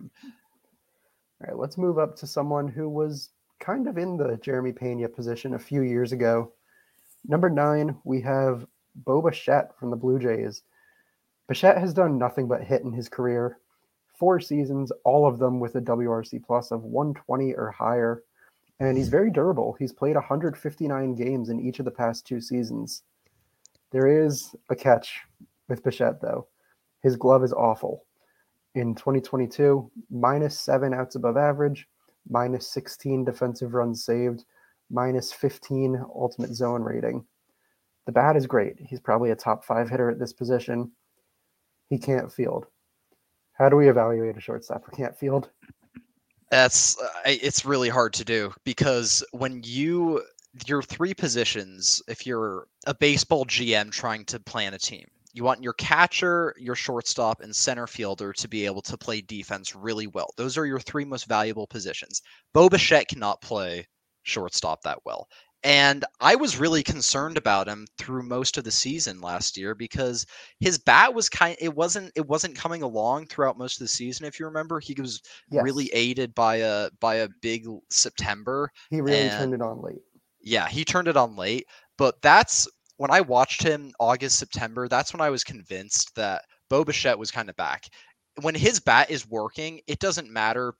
All 1.40 1.46
right, 1.48 1.56
let's 1.56 1.78
move 1.78 1.98
up 1.98 2.16
to 2.16 2.26
someone 2.26 2.68
who 2.68 2.88
was 2.88 3.30
kind 3.60 3.86
of 3.86 3.98
in 3.98 4.16
the 4.16 4.38
Jeremy 4.42 4.72
Pena 4.72 5.08
position 5.08 5.54
a 5.54 5.58
few 5.58 5.82
years 5.82 6.12
ago. 6.12 6.52
Number 7.28 7.50
nine, 7.50 7.96
we 8.04 8.20
have 8.22 8.66
Bo 9.04 9.22
Bichette 9.22 9.78
from 9.78 9.90
the 9.90 9.96
Blue 9.96 10.18
Jays. 10.18 10.62
Bichette 11.46 11.78
has 11.78 11.94
done 11.94 12.18
nothing 12.18 12.48
but 12.48 12.64
hit 12.64 12.82
in 12.82 12.92
his 12.92 13.08
career. 13.08 13.58
Four 14.18 14.40
seasons, 14.40 14.90
all 15.04 15.26
of 15.26 15.38
them 15.38 15.60
with 15.60 15.76
a 15.76 15.80
WRC 15.80 16.44
plus 16.44 16.70
of 16.70 16.84
120 16.84 17.54
or 17.54 17.70
higher. 17.70 18.22
And 18.80 18.96
he's 18.96 19.08
very 19.08 19.30
durable. 19.30 19.76
He's 19.78 19.92
played 19.92 20.16
159 20.16 21.14
games 21.14 21.50
in 21.50 21.60
each 21.60 21.78
of 21.78 21.84
the 21.84 21.90
past 21.90 22.26
two 22.26 22.40
seasons. 22.40 23.02
There 23.90 24.24
is 24.24 24.54
a 24.70 24.76
catch 24.76 25.20
with 25.68 25.82
Bichette, 25.82 26.20
though. 26.20 26.46
His 27.02 27.16
glove 27.16 27.44
is 27.44 27.52
awful 27.52 28.04
in 28.74 28.94
2022, 28.94 29.90
minus 30.10 30.58
seven 30.58 30.94
outs 30.94 31.16
above 31.16 31.36
average, 31.36 31.88
minus 32.28 32.68
16 32.68 33.24
defensive 33.24 33.74
runs 33.74 34.04
saved, 34.04 34.44
minus 34.90 35.32
15 35.32 36.04
ultimate 36.14 36.54
zone 36.54 36.82
rating. 36.82 37.24
The 38.06 38.12
bat 38.12 38.36
is 38.36 38.46
great. 38.46 38.76
He's 38.80 39.00
probably 39.00 39.30
a 39.30 39.36
top 39.36 39.64
five 39.64 39.88
hitter 39.88 40.10
at 40.10 40.18
this 40.18 40.32
position. 40.32 40.90
He 41.88 41.98
can't 41.98 42.32
field. 42.32 42.66
How 43.52 43.68
do 43.68 43.76
we 43.76 43.88
evaluate 43.88 44.36
a 44.36 44.40
shortstop 44.40 44.84
who 44.84 44.96
can't 44.96 45.16
field? 45.16 45.50
That's 46.50 46.96
it's 47.24 47.64
really 47.64 47.88
hard 47.88 48.12
to 48.14 48.24
do 48.24 48.52
because 48.64 49.22
when 49.32 49.62
you 49.64 50.22
your 50.66 50.82
three 50.82 51.14
positions, 51.14 52.02
if 52.08 52.26
you're 52.26 52.66
a 52.86 52.94
baseball 52.94 53.44
GM 53.44 53.92
trying 53.92 54.24
to 54.26 54.40
plan 54.40 54.74
a 54.74 54.78
team, 54.78 55.06
you 55.32 55.44
want 55.44 55.62
your 55.62 55.72
catcher, 55.74 56.54
your 56.58 56.74
shortstop, 56.74 57.40
and 57.40 57.54
center 57.54 57.86
fielder 57.86 58.32
to 58.32 58.48
be 58.48 58.66
able 58.66 58.82
to 58.82 58.96
play 58.98 59.20
defense 59.20 59.74
really 59.76 60.06
well. 60.06 60.30
Those 60.36 60.58
are 60.58 60.66
your 60.66 60.80
three 60.80 61.04
most 61.04 61.26
valuable 61.26 61.66
positions. 61.66 62.20
Bo 62.52 62.68
Bichette 62.68 63.08
cannot 63.08 63.40
play 63.40 63.86
shortstop 64.22 64.82
that 64.82 64.98
well. 65.04 65.28
And 65.62 66.06
I 66.20 66.36
was 66.36 66.56
really 66.56 66.82
concerned 66.82 67.36
about 67.36 67.68
him 67.68 67.86
through 67.98 68.22
most 68.22 68.56
of 68.56 68.64
the 68.64 68.70
season 68.70 69.20
last 69.20 69.58
year 69.58 69.74
because 69.74 70.24
his 70.58 70.78
bat 70.78 71.12
was 71.12 71.28
kind 71.28 71.54
it 71.60 71.74
wasn't 71.74 72.10
it 72.16 72.26
wasn't 72.26 72.56
coming 72.56 72.82
along 72.82 73.26
throughout 73.26 73.58
most 73.58 73.76
of 73.78 73.84
the 73.84 73.88
season 73.88 74.24
if 74.24 74.40
you 74.40 74.46
remember. 74.46 74.80
He 74.80 74.94
was 74.98 75.20
Yes, 75.50 75.62
really 75.62 75.90
aided 75.92 76.34
by 76.34 76.56
a 76.56 76.88
by 76.98 77.16
a 77.16 77.28
big 77.42 77.66
September. 77.90 78.70
he 78.88 79.02
really 79.02 79.18
and- 79.18 79.32
turned 79.32 79.54
it 79.54 79.60
on 79.62 79.82
late. 79.82 80.00
Yeah, 80.42 80.66
he 80.68 80.82
turned 80.86 81.08
it 81.08 81.18
on 81.18 81.36
late, 81.36 81.66
but 81.98 82.22
that's 82.22 82.66
when 83.00 83.10
I 83.10 83.22
watched 83.22 83.62
him 83.62 83.92
August 83.98 84.38
September. 84.38 84.86
That's 84.86 85.14
when 85.14 85.22
I 85.22 85.30
was 85.30 85.42
convinced 85.42 86.14
that 86.16 86.44
Bo 86.68 86.84
Bichette 86.84 87.18
was 87.18 87.30
kind 87.30 87.48
of 87.48 87.56
back. 87.56 87.86
When 88.42 88.54
his 88.54 88.78
bat 88.78 89.10
is 89.10 89.26
working, 89.26 89.80
it 89.86 90.00
doesn't 90.00 90.30
matter. 90.30 90.74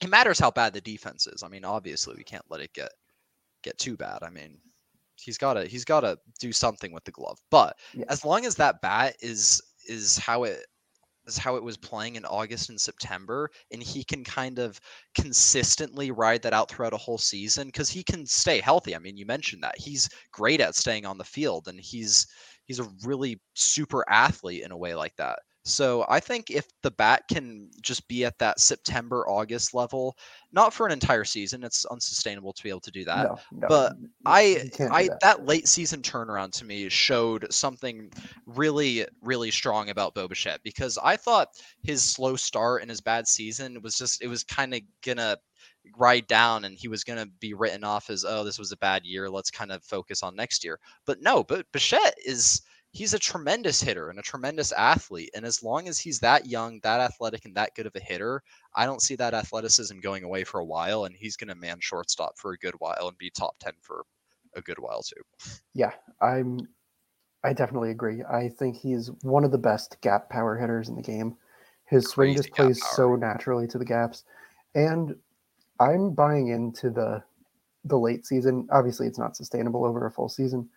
It 0.00 0.08
matters 0.08 0.38
how 0.38 0.50
bad 0.50 0.72
the 0.72 0.80
defense 0.80 1.26
is. 1.26 1.42
I 1.42 1.48
mean, 1.48 1.66
obviously, 1.66 2.14
we 2.16 2.24
can't 2.24 2.44
let 2.48 2.62
it 2.62 2.72
get 2.72 2.88
get 3.62 3.76
too 3.76 3.98
bad. 3.98 4.20
I 4.22 4.30
mean, 4.30 4.58
he's 5.16 5.36
got 5.36 5.54
to 5.54 5.66
he's 5.66 5.84
got 5.84 6.00
to 6.00 6.18
do 6.40 6.52
something 6.52 6.90
with 6.90 7.04
the 7.04 7.10
glove. 7.10 7.38
But 7.50 7.76
Yeah. 7.92 8.06
as 8.08 8.24
long 8.24 8.46
as 8.46 8.54
that 8.54 8.80
bat 8.80 9.16
is 9.20 9.60
is 9.86 10.16
how 10.16 10.44
it 10.44 10.64
is 11.28 11.38
how 11.38 11.56
it 11.56 11.62
was 11.62 11.76
playing 11.76 12.16
in 12.16 12.24
August 12.24 12.70
and 12.70 12.80
September, 12.80 13.50
and 13.70 13.82
he 13.82 14.04
can 14.04 14.24
kind 14.24 14.58
of 14.58 14.80
consistently 15.14 16.10
ride 16.10 16.42
that 16.42 16.52
out 16.52 16.70
throughout 16.70 16.92
a 16.92 16.98
whole 16.98 17.18
season 17.18 17.68
because 17.68 17.90
he 17.90 18.02
can 18.02 18.26
stay 18.26 18.60
healthy. 18.60 18.94
I 18.96 18.98
mean, 18.98 19.16
you 19.16 19.26
mentioned 19.26 19.62
that 19.62 19.78
he's 19.78 20.08
great 20.32 20.60
at 20.60 20.74
staying 20.74 21.06
on 21.06 21.18
the 21.18 21.24
field, 21.24 21.68
and 21.68 21.78
he's 21.80 22.26
he's 22.66 22.80
a 22.80 22.88
really 23.04 23.40
super 23.54 24.04
athlete 24.10 24.62
in 24.64 24.72
a 24.72 24.76
way 24.76 24.94
like 24.94 25.14
that. 25.16 25.38
So 25.68 26.04
I 26.08 26.20
think 26.20 26.50
if 26.50 26.66
the 26.82 26.90
bat 26.90 27.24
can 27.30 27.70
just 27.82 28.08
be 28.08 28.24
at 28.24 28.38
that 28.38 28.60
September 28.60 29.28
August 29.28 29.74
level, 29.74 30.16
not 30.52 30.72
for 30.72 30.86
an 30.86 30.92
entire 30.92 31.24
season, 31.24 31.62
it's 31.62 31.84
unsustainable 31.86 32.52
to 32.54 32.62
be 32.62 32.70
able 32.70 32.80
to 32.80 32.90
do 32.90 33.04
that. 33.04 33.24
no, 33.24 33.38
no, 33.52 33.68
but 33.68 33.92
I 34.24 34.42
you 34.42 34.70
can't 34.70 34.90
do 34.90 34.96
I 34.96 35.08
that. 35.08 35.20
that. 35.20 35.46
late 35.46 35.68
season 35.68 36.00
turnaround 36.02 36.52
to 36.52 36.64
me 36.64 36.88
showed 36.88 37.52
something 37.52 38.10
really 38.46 39.06
really 39.20 39.50
strong 39.50 39.90
about 39.90 40.14
Bo 40.14 40.26
Bichette 40.26 40.62
because 40.62 40.98
I 41.02 41.16
thought 41.16 41.48
his 41.82 42.02
slow 42.02 42.36
start 42.36 42.82
and 42.82 42.90
his 42.90 43.00
bad 43.00 43.28
season 43.28 43.80
was 43.82 43.96
just 43.96 44.22
it 44.22 44.28
was 44.28 44.44
kind 44.44 44.74
of 44.74 44.80
gonna 45.04 45.36
ride 45.96 46.26
down 46.26 46.64
and 46.64 46.76
he 46.76 46.88
was 46.88 47.04
gonna 47.04 47.26
be 47.40 47.54
written 47.54 47.84
off 47.84 48.10
as 48.10 48.24
oh 48.26 48.44
this 48.44 48.58
was 48.58 48.72
a 48.72 48.76
bad 48.78 49.04
year 49.04 49.28
let's 49.30 49.50
kind 49.50 49.72
of 49.72 49.82
focus 49.84 50.22
on 50.22 50.36
next 50.36 50.64
year 50.64 50.78
but 51.06 51.20
no 51.20 51.42
but 51.42 51.66
Bichette 51.72 52.14
is 52.24 52.62
he's 52.90 53.14
a 53.14 53.18
tremendous 53.18 53.80
hitter 53.80 54.10
and 54.10 54.18
a 54.18 54.22
tremendous 54.22 54.72
athlete 54.72 55.30
and 55.34 55.44
as 55.44 55.62
long 55.62 55.88
as 55.88 55.98
he's 55.98 56.18
that 56.20 56.46
young 56.46 56.80
that 56.82 57.00
athletic 57.00 57.44
and 57.44 57.54
that 57.54 57.74
good 57.74 57.86
of 57.86 57.94
a 57.96 58.00
hitter 58.00 58.42
I 58.74 58.86
don't 58.86 59.02
see 59.02 59.14
that 59.16 59.34
athleticism 59.34 60.00
going 60.00 60.24
away 60.24 60.44
for 60.44 60.60
a 60.60 60.64
while 60.64 61.04
and 61.04 61.14
he's 61.14 61.36
gonna 61.36 61.54
man 61.54 61.78
shortstop 61.80 62.38
for 62.38 62.52
a 62.52 62.58
good 62.58 62.74
while 62.78 63.08
and 63.08 63.18
be 63.18 63.30
top 63.30 63.56
10 63.60 63.72
for 63.82 64.04
a 64.54 64.62
good 64.62 64.78
while 64.78 65.02
too. 65.02 65.22
Yeah, 65.74 65.92
I'm. 66.20 66.68
I 67.44 67.52
definitely 67.52 67.90
agree. 67.90 68.22
I 68.24 68.48
think 68.48 68.76
he's 68.76 69.10
one 69.22 69.44
of 69.44 69.52
the 69.52 69.58
best 69.58 69.96
gap 70.00 70.28
power 70.28 70.58
hitters 70.58 70.88
in 70.88 70.96
the 70.96 71.02
game. 71.02 71.36
His 71.86 72.08
swing 72.08 72.34
just 72.34 72.50
Crazy 72.50 72.68
plays 72.68 72.80
power. 72.82 72.94
so 72.94 73.16
naturally 73.16 73.66
to 73.68 73.78
the 73.78 73.84
gaps, 73.84 74.24
and 74.74 75.14
I'm 75.80 76.12
buying 76.14 76.48
into 76.48 76.90
the 76.90 77.22
the 77.84 77.98
late 77.98 78.26
season. 78.26 78.68
Obviously, 78.70 79.06
it's 79.06 79.18
not 79.18 79.36
sustainable 79.36 79.84
over 79.84 80.04
a 80.04 80.10
full 80.10 80.28
season, 80.28 80.68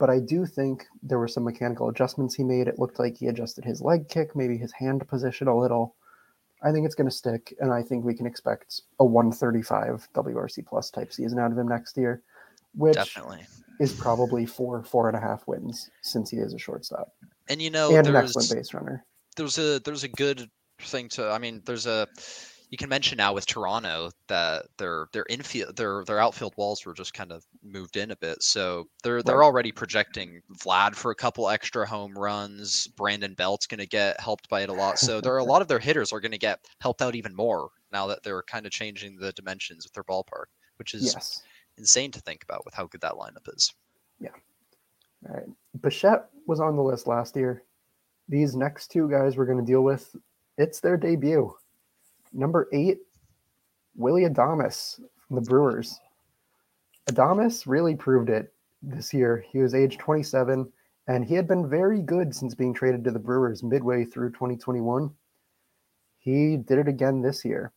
but 0.00 0.08
I 0.10 0.18
do 0.18 0.46
think 0.46 0.86
there 1.02 1.18
were 1.18 1.28
some 1.28 1.44
mechanical 1.44 1.90
adjustments 1.90 2.34
he 2.34 2.42
made. 2.42 2.66
It 2.66 2.78
looked 2.78 2.98
like 2.98 3.18
he 3.18 3.26
adjusted 3.26 3.64
his 3.66 3.82
leg 3.82 4.08
kick, 4.08 4.34
maybe 4.34 4.56
his 4.56 4.72
hand 4.72 5.06
position 5.06 5.46
a 5.46 5.56
little. 5.56 5.94
I 6.62 6.72
think 6.72 6.86
it's 6.86 6.94
going 6.94 7.08
to 7.08 7.14
stick, 7.14 7.54
and 7.60 7.72
I 7.72 7.82
think 7.82 8.04
we 8.04 8.14
can 8.14 8.26
expect 8.26 8.80
a 8.98 9.04
135 9.04 10.08
WRC 10.14 10.66
plus 10.66 10.90
type 10.90 11.12
season 11.12 11.38
out 11.38 11.52
of 11.52 11.58
him 11.58 11.68
next 11.68 11.96
year, 11.98 12.22
which 12.74 12.94
Definitely. 12.94 13.46
is 13.78 13.92
probably 13.92 14.46
four, 14.46 14.82
four 14.82 15.08
and 15.08 15.16
a 15.16 15.20
half 15.20 15.46
wins 15.46 15.90
since 16.00 16.30
he 16.30 16.38
is 16.38 16.54
a 16.54 16.58
shortstop 16.58 17.12
And 17.48 17.60
you 17.60 17.70
know 17.70 17.94
and 17.94 18.06
an 18.06 18.16
excellent 18.16 18.50
base 18.50 18.72
runner. 18.74 19.04
there's 19.36 19.58
a 19.58 19.80
there's 19.80 20.04
a 20.04 20.08
good 20.08 20.50
thing 20.80 21.08
to 21.10 21.30
I 21.30 21.38
mean 21.38 21.62
there's 21.66 21.86
a 21.86 22.08
you 22.70 22.78
can 22.78 22.88
mention 22.88 23.16
now 23.18 23.32
with 23.34 23.46
Toronto 23.46 24.10
that 24.28 24.66
their 24.78 25.08
their 25.12 25.26
infield 25.28 25.76
their 25.76 26.04
their 26.04 26.20
outfield 26.20 26.54
walls 26.56 26.86
were 26.86 26.94
just 26.94 27.12
kind 27.14 27.32
of 27.32 27.44
moved 27.62 27.96
in 27.96 28.12
a 28.12 28.16
bit. 28.16 28.42
So 28.42 28.88
they're 29.02 29.22
they're 29.22 29.38
Right. 29.38 29.44
already 29.44 29.72
projecting 29.72 30.40
Vlad 30.58 30.94
for 30.94 31.10
a 31.10 31.14
couple 31.16 31.48
extra 31.48 31.84
home 31.86 32.16
runs. 32.16 32.86
Brandon 32.88 33.34
Belt's 33.34 33.66
going 33.66 33.80
to 33.80 33.86
get 33.86 34.20
helped 34.20 34.48
by 34.48 34.62
it 34.62 34.68
a 34.68 34.72
lot. 34.72 34.98
So 34.98 35.20
there 35.20 35.34
are 35.34 35.38
a 35.38 35.44
lot 35.44 35.62
of 35.62 35.68
their 35.68 35.80
hitters 35.80 36.12
are 36.12 36.20
going 36.20 36.30
to 36.32 36.38
get 36.38 36.64
helped 36.80 37.02
out 37.02 37.16
even 37.16 37.34
more 37.34 37.70
now 37.92 38.06
that 38.06 38.22
they're 38.22 38.42
kind 38.44 38.66
of 38.66 38.72
changing 38.72 39.16
the 39.16 39.32
dimensions 39.32 39.84
of 39.84 39.92
their 39.92 40.04
ballpark, 40.04 40.46
which 40.76 40.94
is 40.94 41.02
Yes. 41.02 41.42
insane 41.76 42.12
to 42.12 42.20
think 42.20 42.44
about 42.44 42.64
with 42.64 42.74
how 42.74 42.86
good 42.86 43.00
that 43.00 43.14
lineup 43.14 43.48
is. 43.54 43.72
Yeah. 44.20 44.30
All 45.28 45.34
right. 45.34 45.48
Bichette 45.80 46.26
was 46.46 46.60
on 46.60 46.76
the 46.76 46.82
list 46.82 47.06
last 47.08 47.34
year. 47.34 47.64
These 48.28 48.54
next 48.54 48.88
two 48.92 49.10
guys 49.10 49.36
we're 49.36 49.46
going 49.46 49.58
to 49.58 49.64
deal 49.64 49.82
with, 49.82 50.14
it's 50.56 50.78
their 50.80 50.96
debut. 50.96 51.52
Number 52.32 52.68
eight, 52.72 52.98
Willie 53.96 54.24
Adames 54.24 55.00
from 55.26 55.36
the 55.36 55.42
Brewers. 55.42 55.98
Adames 57.10 57.66
really 57.66 57.94
proved 57.96 58.30
it 58.30 58.52
this 58.82 59.12
year. 59.12 59.44
He 59.50 59.58
was 59.58 59.74
age 59.74 59.98
27, 59.98 60.70
and 61.08 61.24
he 61.24 61.34
had 61.34 61.48
been 61.48 61.68
very 61.68 62.00
good 62.00 62.34
since 62.34 62.54
being 62.54 62.72
traded 62.72 63.04
to 63.04 63.10
the 63.10 63.18
Brewers 63.18 63.62
midway 63.62 64.04
through 64.04 64.30
2021. 64.30 65.10
He 66.18 66.56
did 66.56 66.78
it 66.78 66.88
again 66.88 67.20
this 67.20 67.44
year. 67.44 67.72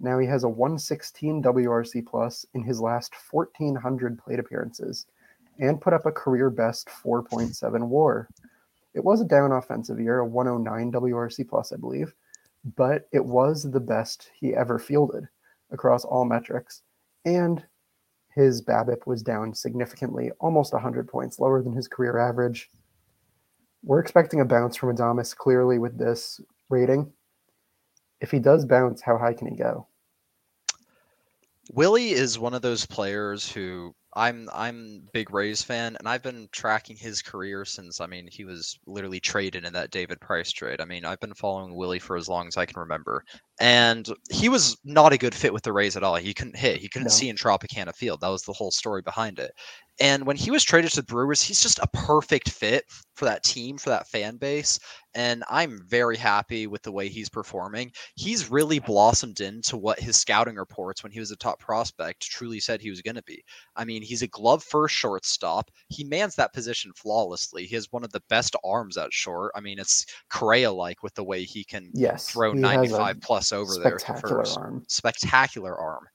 Now 0.00 0.18
he 0.18 0.26
has 0.26 0.44
a 0.44 0.48
116 0.48 1.42
WRC 1.42 2.06
plus 2.06 2.46
in 2.54 2.62
his 2.62 2.80
last 2.80 3.14
1,400 3.30 4.18
plate 4.18 4.38
appearances 4.38 5.06
and 5.58 5.80
put 5.80 5.92
up 5.92 6.06
a 6.06 6.12
career 6.12 6.50
best 6.50 6.88
4.7 6.88 7.88
war. 7.88 8.28
It 8.94 9.04
was 9.04 9.20
a 9.20 9.24
down 9.24 9.52
offensive 9.52 9.98
year, 10.00 10.20
a 10.20 10.26
109 10.26 10.92
WRC 10.92 11.48
plus, 11.48 11.72
I 11.72 11.76
believe, 11.76 12.14
but 12.76 13.08
it 13.12 13.24
was 13.24 13.62
the 13.62 13.80
best 13.80 14.30
he 14.38 14.54
ever 14.54 14.78
fielded 14.78 15.28
across 15.70 16.04
all 16.04 16.24
metrics. 16.24 16.82
And 17.24 17.64
his 18.34 18.62
BABIP 18.62 19.06
was 19.06 19.22
down 19.22 19.54
significantly, 19.54 20.30
almost 20.40 20.72
100 20.72 21.08
points 21.08 21.38
lower 21.38 21.62
than 21.62 21.72
his 21.72 21.88
career 21.88 22.18
average. 22.18 22.70
We're 23.82 24.00
expecting 24.00 24.40
a 24.40 24.44
bounce 24.44 24.76
from 24.76 24.94
Adames 24.94 25.36
clearly 25.36 25.78
with 25.78 25.98
this 25.98 26.40
rating. 26.68 27.12
If 28.20 28.30
he 28.30 28.38
does 28.38 28.64
bounce, 28.64 29.00
how 29.00 29.18
high 29.18 29.34
can 29.34 29.48
he 29.48 29.56
go? 29.56 29.86
Willie 31.72 32.12
is 32.12 32.38
one 32.38 32.54
of 32.54 32.62
those 32.62 32.86
players 32.86 33.50
who 33.50 33.94
I'm 34.18 34.48
I'm 34.52 35.08
big 35.12 35.30
Rays 35.32 35.62
fan, 35.62 35.96
and 35.98 36.08
I've 36.08 36.22
been 36.22 36.48
tracking 36.52 36.96
his 36.96 37.22
career 37.22 37.64
since 37.64 38.00
I 38.00 38.06
mean 38.06 38.28
he 38.30 38.44
was 38.44 38.78
literally 38.86 39.20
traded 39.20 39.64
in 39.64 39.72
that 39.74 39.90
David 39.92 40.20
Price 40.20 40.50
trade. 40.52 40.80
I 40.80 40.84
mean 40.86 41.04
I've 41.04 41.20
been 41.20 41.34
following 41.34 41.74
Willie 41.76 42.00
for 42.00 42.16
as 42.16 42.28
long 42.28 42.48
as 42.48 42.56
I 42.56 42.66
can 42.66 42.80
remember, 42.80 43.24
and 43.60 44.08
he 44.30 44.48
was 44.48 44.76
not 44.84 45.12
a 45.12 45.18
good 45.18 45.34
fit 45.34 45.52
with 45.52 45.62
the 45.62 45.72
Rays 45.72 45.96
at 45.96 46.02
all. 46.02 46.16
He 46.16 46.34
couldn't 46.34 46.56
hit, 46.56 46.80
he 46.80 46.88
couldn't 46.88 47.08
no. 47.08 47.12
see 47.12 47.28
in 47.28 47.36
Tropicana 47.36 47.94
Field. 47.94 48.20
That 48.20 48.28
was 48.28 48.42
the 48.42 48.52
whole 48.52 48.70
story 48.70 49.02
behind 49.02 49.38
it. 49.38 49.52
And 50.00 50.24
when 50.24 50.36
he 50.36 50.50
was 50.50 50.62
traded 50.62 50.90
to 50.92 50.96
the 50.96 51.02
Brewers, 51.02 51.42
he's 51.42 51.60
just 51.60 51.80
a 51.80 51.88
perfect 51.88 52.50
fit 52.50 52.84
for 53.14 53.24
that 53.24 53.42
team, 53.42 53.76
for 53.76 53.90
that 53.90 54.06
fan 54.06 54.36
base. 54.36 54.78
And 55.14 55.42
I'm 55.50 55.82
very 55.88 56.16
happy 56.16 56.68
with 56.68 56.82
the 56.82 56.92
way 56.92 57.08
he's 57.08 57.28
performing. 57.28 57.90
He's 58.14 58.48
really 58.48 58.78
blossomed 58.78 59.40
into 59.40 59.76
what 59.76 59.98
his 59.98 60.16
scouting 60.16 60.54
reports 60.54 61.02
when 61.02 61.10
he 61.10 61.18
was 61.18 61.32
a 61.32 61.36
top 61.36 61.58
prospect 61.58 62.22
truly 62.22 62.60
said 62.60 62.80
he 62.80 62.90
was 62.90 63.02
going 63.02 63.16
to 63.16 63.22
be. 63.24 63.42
I 63.74 63.84
mean, 63.84 64.02
he's 64.02 64.22
a 64.22 64.28
glove 64.28 64.62
first 64.62 64.94
shortstop. 64.94 65.72
He 65.88 66.04
mans 66.04 66.36
that 66.36 66.52
position 66.52 66.92
flawlessly. 66.94 67.66
He 67.66 67.74
has 67.74 67.90
one 67.90 68.04
of 68.04 68.12
the 68.12 68.22
best 68.28 68.54
arms 68.62 68.96
at 68.96 69.12
short. 69.12 69.50
I 69.56 69.60
mean, 69.60 69.80
it's 69.80 70.06
Correa 70.30 70.70
like 70.70 71.02
with 71.02 71.14
the 71.14 71.24
way 71.24 71.42
he 71.42 71.64
can 71.64 71.90
yes, 71.94 72.30
throw 72.30 72.52
95 72.52 73.20
plus 73.20 73.47
over 73.52 73.72
there. 73.74 73.98
Spectacular 73.98 74.44
arm. 74.56 74.84
Spectacular 74.88 75.76
arm. 75.76 76.06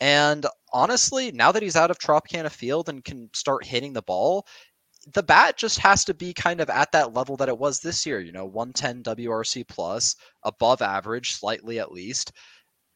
And 0.00 0.46
honestly, 0.72 1.30
now 1.32 1.52
that 1.52 1.62
he's 1.62 1.76
out 1.76 1.90
of 1.90 1.98
Tropicana 1.98 2.50
Field 2.50 2.88
and 2.88 3.04
can 3.04 3.28
start 3.34 3.64
hitting 3.64 3.92
the 3.92 4.02
ball, 4.02 4.46
the 5.12 5.22
bat 5.22 5.56
just 5.56 5.78
has 5.78 6.04
to 6.04 6.14
be 6.14 6.32
kind 6.32 6.60
of 6.60 6.70
at 6.70 6.92
that 6.92 7.14
level 7.14 7.36
that 7.36 7.48
it 7.48 7.58
was 7.58 7.80
this 7.80 8.04
year, 8.04 8.20
you 8.20 8.32
know, 8.32 8.46
110 8.46 9.02
WRC 9.02 9.66
plus, 9.68 10.14
above 10.44 10.82
average, 10.82 11.32
slightly 11.32 11.78
at 11.78 11.92
least. 11.92 12.32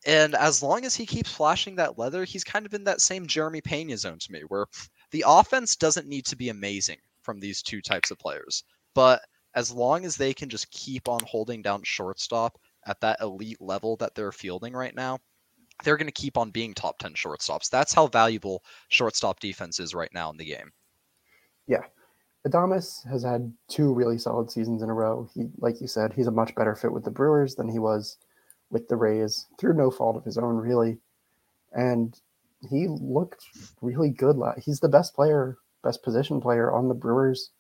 And 0.07 0.35
as 0.35 0.63
long 0.63 0.85
as 0.85 0.95
he 0.95 1.07
keeps 1.07 1.33
flashing 1.33 1.77
that 1.77 1.99
leather, 1.99 2.25
he's 2.25 2.45
kind 2.45 2.67
of 2.67 2.75
in 2.75 2.85
that 2.85 3.01
same 3.01 3.27
Jeremy 3.27 3.63
Pena 3.63 3.97
zone 3.97 4.19
to 4.19 4.33
me, 4.33 4.43
where 4.49 4.67
the 5.13 5.25
offense 5.27 5.77
doesn't 5.77 6.09
need 6.09 6.27
to 6.27 6.37
be 6.37 6.51
amazing 6.51 6.99
from 7.23 7.41
these 7.41 7.63
two 7.63 7.81
types 7.81 8.11
of 8.11 8.19
players. 8.19 8.65
But 8.95 9.23
as 9.55 9.71
long 9.71 10.05
as 10.05 10.17
they 10.17 10.35
can 10.35 10.49
just 10.49 10.71
keep 10.71 11.09
on 11.09 11.21
holding 11.27 11.63
down 11.63 11.83
shortstop 11.85 12.59
at 12.87 13.01
that 13.01 13.21
elite 13.21 13.61
level 13.61 13.97
that 13.97 14.15
they're 14.15 14.33
fielding 14.33 14.73
right 14.73 14.95
now, 14.95 15.19
they're 15.83 15.97
going 15.97 16.07
to 16.07 16.13
keep 16.13 16.37
on 16.37 16.51
being 16.51 16.75
top 16.75 16.99
10 16.99 17.15
shortstops. 17.15 17.69
That's 17.69 17.93
how 17.93 18.07
valuable 18.07 18.63
shortstop 18.89 19.41
defense 19.41 19.81
is 19.81 19.95
right 19.95 20.13
now 20.15 20.31
in 20.31 20.37
the 20.37 20.45
game. 20.45 20.71
Yeah. 21.67 21.83
Adames 22.47 23.07
has 23.09 23.25
had 23.25 23.53
two 23.69 23.93
really 23.93 24.19
solid 24.19 24.51
seasons 24.51 24.83
in 24.83 24.91
a 24.91 24.95
row. 24.95 25.29
He, 25.35 25.49
like 25.59 25.81
you 25.81 25.89
said, 25.89 26.13
he's 26.13 26.27
a 26.27 26.33
much 26.33 26.55
better 26.55 26.75
fit 26.75 26.93
with 26.93 27.05
the 27.05 27.11
Brewers 27.11 27.55
than 27.55 27.69
he 27.69 27.79
was 27.79 28.19
with 28.71 28.89
the 28.89 28.97
Rays 28.97 29.47
through 29.59 29.75
no 29.75 29.91
fault 29.91 30.17
of 30.17 30.25
his 30.25 30.37
own, 30.37 30.57
really. 30.57 30.99
And 31.73 32.19
he 32.71 32.87
looked 32.89 33.45
really 33.81 34.11
good. 34.11 34.37
He's 34.63 34.81
the 34.81 34.89
best 34.89 35.15
player, 35.15 35.57
best 35.83 36.03
position 36.03 36.41
player 36.41 36.71
on 36.71 36.89
the 36.89 36.95
Brewers. 36.95 37.51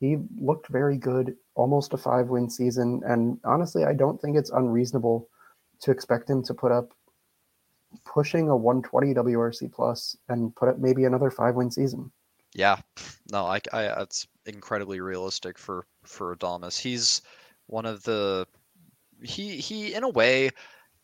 He 0.00 0.16
looked 0.40 0.68
very 0.68 0.96
good, 0.96 1.36
almost 1.54 1.92
a 1.92 1.98
five 1.98 2.28
win 2.28 2.48
season. 2.48 3.02
And 3.04 3.38
honestly, 3.44 3.84
I 3.84 3.92
don't 3.92 4.20
think 4.20 4.36
it's 4.36 4.50
unreasonable 4.50 5.28
to 5.82 5.90
expect 5.90 6.28
him 6.28 6.42
to 6.44 6.54
put 6.54 6.72
up 6.72 6.92
pushing 8.04 8.48
a 8.48 8.56
120 8.56 9.14
WRC 9.14 9.70
plus 9.70 10.16
and 10.28 10.54
put 10.56 10.68
up 10.70 10.78
maybe 10.78 11.04
another 11.04 11.30
five 11.30 11.54
win 11.54 11.70
season. 11.70 12.10
Yeah, 12.54 12.78
no, 13.30 13.44
I, 13.44 13.60
I 13.72 13.82
that's 13.82 14.26
incredibly 14.46 15.00
realistic 15.00 15.58
for 15.58 15.86
for 16.02 16.34
Adames. 16.34 16.78
He's 16.78 17.22
one 17.66 17.86
of 17.86 18.02
the 18.02 18.46
he 19.22 19.56
he 19.56 19.94
in 19.94 20.02
a 20.02 20.08
way 20.08 20.50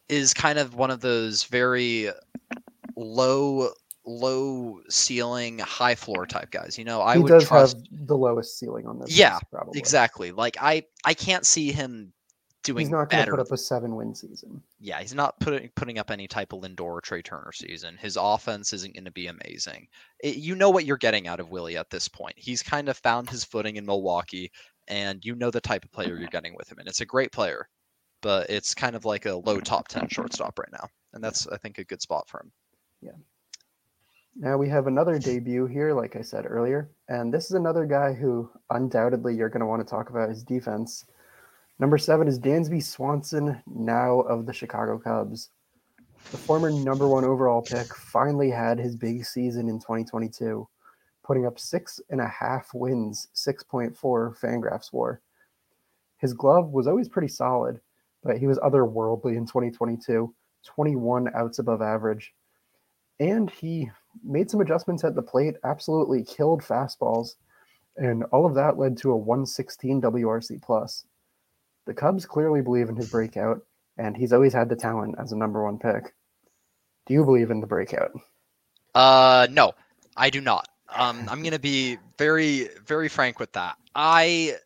is 0.09 0.35
kind 0.35 0.59
of 0.59 0.75
one 0.75 0.91
of 0.91 1.01
those 1.01 1.45
very 1.45 2.11
low 2.97 3.71
low 4.07 4.81
ceiling 4.89 5.59
high 5.59 5.95
floor 5.95 6.27
type 6.27 6.51
guys 6.51 6.79
you 6.79 6.85
know 6.85 7.03
i 7.03 7.15
he 7.15 7.23
would 7.23 7.29
does 7.29 7.47
trust 7.47 7.77
have 7.77 8.07
the 8.07 8.17
lowest 8.17 8.59
ceiling 8.59 8.87
on 8.87 8.99
this 8.99 9.17
yeah 9.17 9.39
probably 9.51 9.79
exactly 9.79 10.31
like 10.31 10.57
i 10.61 10.83
i 11.05 11.13
can't 11.13 11.45
see 11.45 11.73
him 11.73 12.13
doing 12.67 12.87
he's 12.87 12.91
not 12.91 13.09
going 13.09 13.25
to 13.25 13.31
put 13.31 13.41
up 13.41 13.53
a 13.53 13.57
seven 13.57 13.95
win 13.95 14.15
season. 14.15 14.63
Yeah, 14.81 15.01
he's 15.01 15.15
not 15.15 15.39
putting 15.41 15.71
putting 15.77 15.99
up 15.99 16.11
any 16.11 16.27
type 16.27 16.53
of 16.53 16.61
Lindor 16.61 16.81
or 16.81 17.01
Trea 17.01 17.23
Turner 17.23 17.53
season. 17.53 17.97
His 17.97 18.19
offense 18.21 18.73
isn't 18.73 18.95
going 18.95 19.05
to 19.05 19.13
be 19.13 19.29
amazing. 19.29 19.89
It, 20.23 20.37
you 20.37 20.55
know 20.55 20.71
what 20.71 20.85
you're 20.85 20.97
getting 20.97 21.29
out 21.29 21.41
of 21.41 21.51
Willie 21.51 21.77
at 21.77 21.91
this 21.91 22.09
point. 22.09 22.35
He's 22.37 22.63
kind 22.63 22.89
of 22.89 22.97
found 22.99 23.31
his 23.31 23.45
footing 23.45 23.77
in 23.77 23.87
Milwaukee, 23.87 24.51
and 24.89 25.25
you 25.25 25.35
know 25.35 25.51
the 25.51 25.61
type 25.61 25.85
of 25.85 25.93
player 25.93 26.17
you're 26.19 26.29
getting 26.29 26.55
with 26.55 26.71
him, 26.71 26.79
and 26.79 26.89
it's 26.89 27.01
a 27.01 27.07
great 27.07 27.33
player. 27.33 27.69
But 28.23 28.51
it's 28.51 28.75
kind 28.75 28.97
of 28.97 29.05
like 29.05 29.27
a 29.27 29.37
low 29.37 29.61
top 29.61 29.89
ten 29.89 30.09
shortstop 30.09 30.59
right 30.59 30.73
now, 30.73 30.89
and 31.15 31.23
that's 31.23 31.47
I 31.47 31.57
think 31.57 31.79
a 31.79 31.85
good 31.85 32.03
spot 32.03 32.29
for 32.29 32.41
him. 32.41 32.53
Yeah. 33.01 33.13
Now 34.39 34.59
we 34.59 34.69
have 34.69 34.87
another 34.87 35.19
debut 35.19 35.65
here, 35.65 35.95
like 35.95 36.15
I 36.15 36.21
said 36.21 36.45
earlier, 36.47 36.91
and 37.09 37.33
this 37.33 37.47
is 37.47 37.53
another 37.53 37.87
guy 37.87 38.13
who 38.13 38.51
undoubtedly 38.69 39.35
you're 39.35 39.49
going 39.49 39.61
to 39.61 39.67
want 39.67 39.81
to 39.81 39.91
talk 39.91 40.11
about 40.11 40.29
his 40.29 40.45
defense. 40.45 41.07
Number 41.79 41.97
seven 41.97 42.29
is 42.29 42.39
Dansby 42.39 42.83
Swanson, 42.83 43.63
now 43.67 44.21
of 44.21 44.45
the 44.45 44.53
Chicago 44.53 44.99
Cubs. 44.99 45.49
The 46.33 46.37
former 46.37 46.71
number 46.71 47.09
one 47.09 47.25
overall 47.25 47.63
pick 47.63 47.95
finally 47.95 48.51
had 48.51 48.79
his 48.79 48.95
big 48.95 49.25
season 49.25 49.71
in 49.71 49.79
2022, 49.79 50.69
putting 51.25 51.47
up 51.47 51.59
six 51.59 51.99
and 52.11 52.21
a 52.21 52.29
half 52.29 52.75
wins, 52.75 53.29
6.4 53.35 53.97
Fangraphs 54.39 54.93
WAR. 54.93 55.23
His 56.19 56.35
glove 56.35 56.73
was 56.73 56.87
always 56.87 57.09
pretty 57.09 57.29
solid, 57.29 57.81
but 58.23 58.37
he 58.37 58.47
was 58.47 58.59
otherworldly 58.59 59.35
in 59.35 59.47
2022, 59.47 60.35
21 60.63 61.31
outs 61.35 61.59
above 61.59 61.81
average. 61.81 62.35
And 63.19 63.49
he 63.49 63.91
made 64.25 64.51
some 64.51 64.61
adjustments 64.61 65.05
at 65.05 65.15
the 65.15 65.23
plate, 65.23 65.57
absolutely 65.65 66.25
killed 66.25 66.63
fastballs, 66.63 67.37
and 67.97 68.25
all 68.25 68.47
of 68.47 68.55
that 68.55 68.79
led 68.79 68.97
to 68.99 69.11
a 69.11 69.17
116 69.17 70.03
WRC 70.03 70.63
plus. 70.63 71.05
The 71.87 71.95
Cubs 71.95 72.27
clearly 72.27 72.63
believe 72.63 72.89
in 72.89 72.97
his 72.97 73.11
breakout, 73.11 73.63
and 73.97 74.17
he's 74.17 74.33
always 74.33 74.53
had 74.53 74.69
the 74.69 74.77
talent 74.77 75.15
as 75.19 75.33
a 75.33 75.37
number 75.37 75.65
one 75.65 75.79
pick. 75.79 76.15
Do 77.07 77.15
you 77.15 77.25
believe 77.25 77.51
in 77.51 77.61
the 77.61 77.67
breakout? 77.67 78.13
Uh, 78.95 79.47
no, 79.51 79.73
I 80.17 80.31
do 80.31 80.41
not. 80.41 80.69
Um, 80.95 81.27
I'm 81.29 81.43
gonna 81.43 81.59
be 81.59 81.99
very, 82.19 82.69
very 82.85 83.09
frank 83.09 83.39
with 83.39 83.53
that. 83.53 83.77
I, 83.95 84.57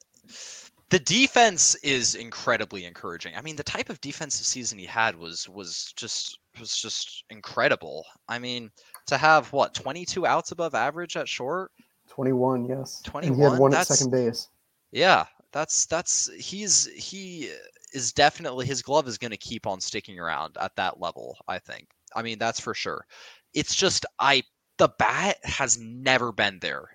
the 0.91 0.99
defense 0.99 1.75
is 1.77 2.15
incredibly 2.15 2.85
encouraging. 2.85 3.35
I 3.37 3.43
mean, 3.43 3.57
the 3.57 3.63
type 3.63 3.91
of 3.91 4.01
defensive 4.01 4.47
season 4.47 4.79
he 4.79 4.87
had 4.87 5.17
was 5.17 5.49
was 5.49 5.93
just 5.97 6.39
was 6.59 6.77
just 6.77 7.25
incredible. 7.31 8.05
I 8.29 8.39
mean, 8.39 8.71
to 9.11 9.18
have 9.18 9.53
what 9.53 9.75
22 9.75 10.27
outs 10.27 10.53
above 10.53 10.75
average 10.75 11.16
at 11.16 11.29
short. 11.29 11.70
21, 12.09 12.64
yes. 12.64 13.01
21. 13.05 13.33
And 13.33 13.37
he 13.37 13.51
had 13.51 13.59
one 13.61 13.75
at 13.75 13.87
second 13.87 14.11
base. 14.11 14.49
Yeah, 14.90 15.27
that's 15.53 15.87
that's 15.87 16.31
he's 16.35 16.87
he 16.87 17.51
is 17.92 18.12
definitely 18.12 18.66
his 18.66 18.83
glove 18.83 19.07
is 19.07 19.18
going 19.18 19.31
to 19.31 19.37
keep 19.37 19.66
on 19.66 19.81
sticking 19.81 20.18
around 20.18 20.57
at 20.61 20.75
that 20.77 21.01
level. 21.01 21.37
I 21.46 21.59
think. 21.59 21.88
I 22.14 22.23
mean, 22.23 22.38
that's 22.38 22.59
for 22.59 22.75
sure. 22.75 23.07
It's 23.55 23.75
just 23.75 24.07
I 24.18 24.42
the 24.79 24.88
bat 24.99 25.37
has 25.44 25.79
never 25.79 26.33
been 26.33 26.59
there 26.61 26.88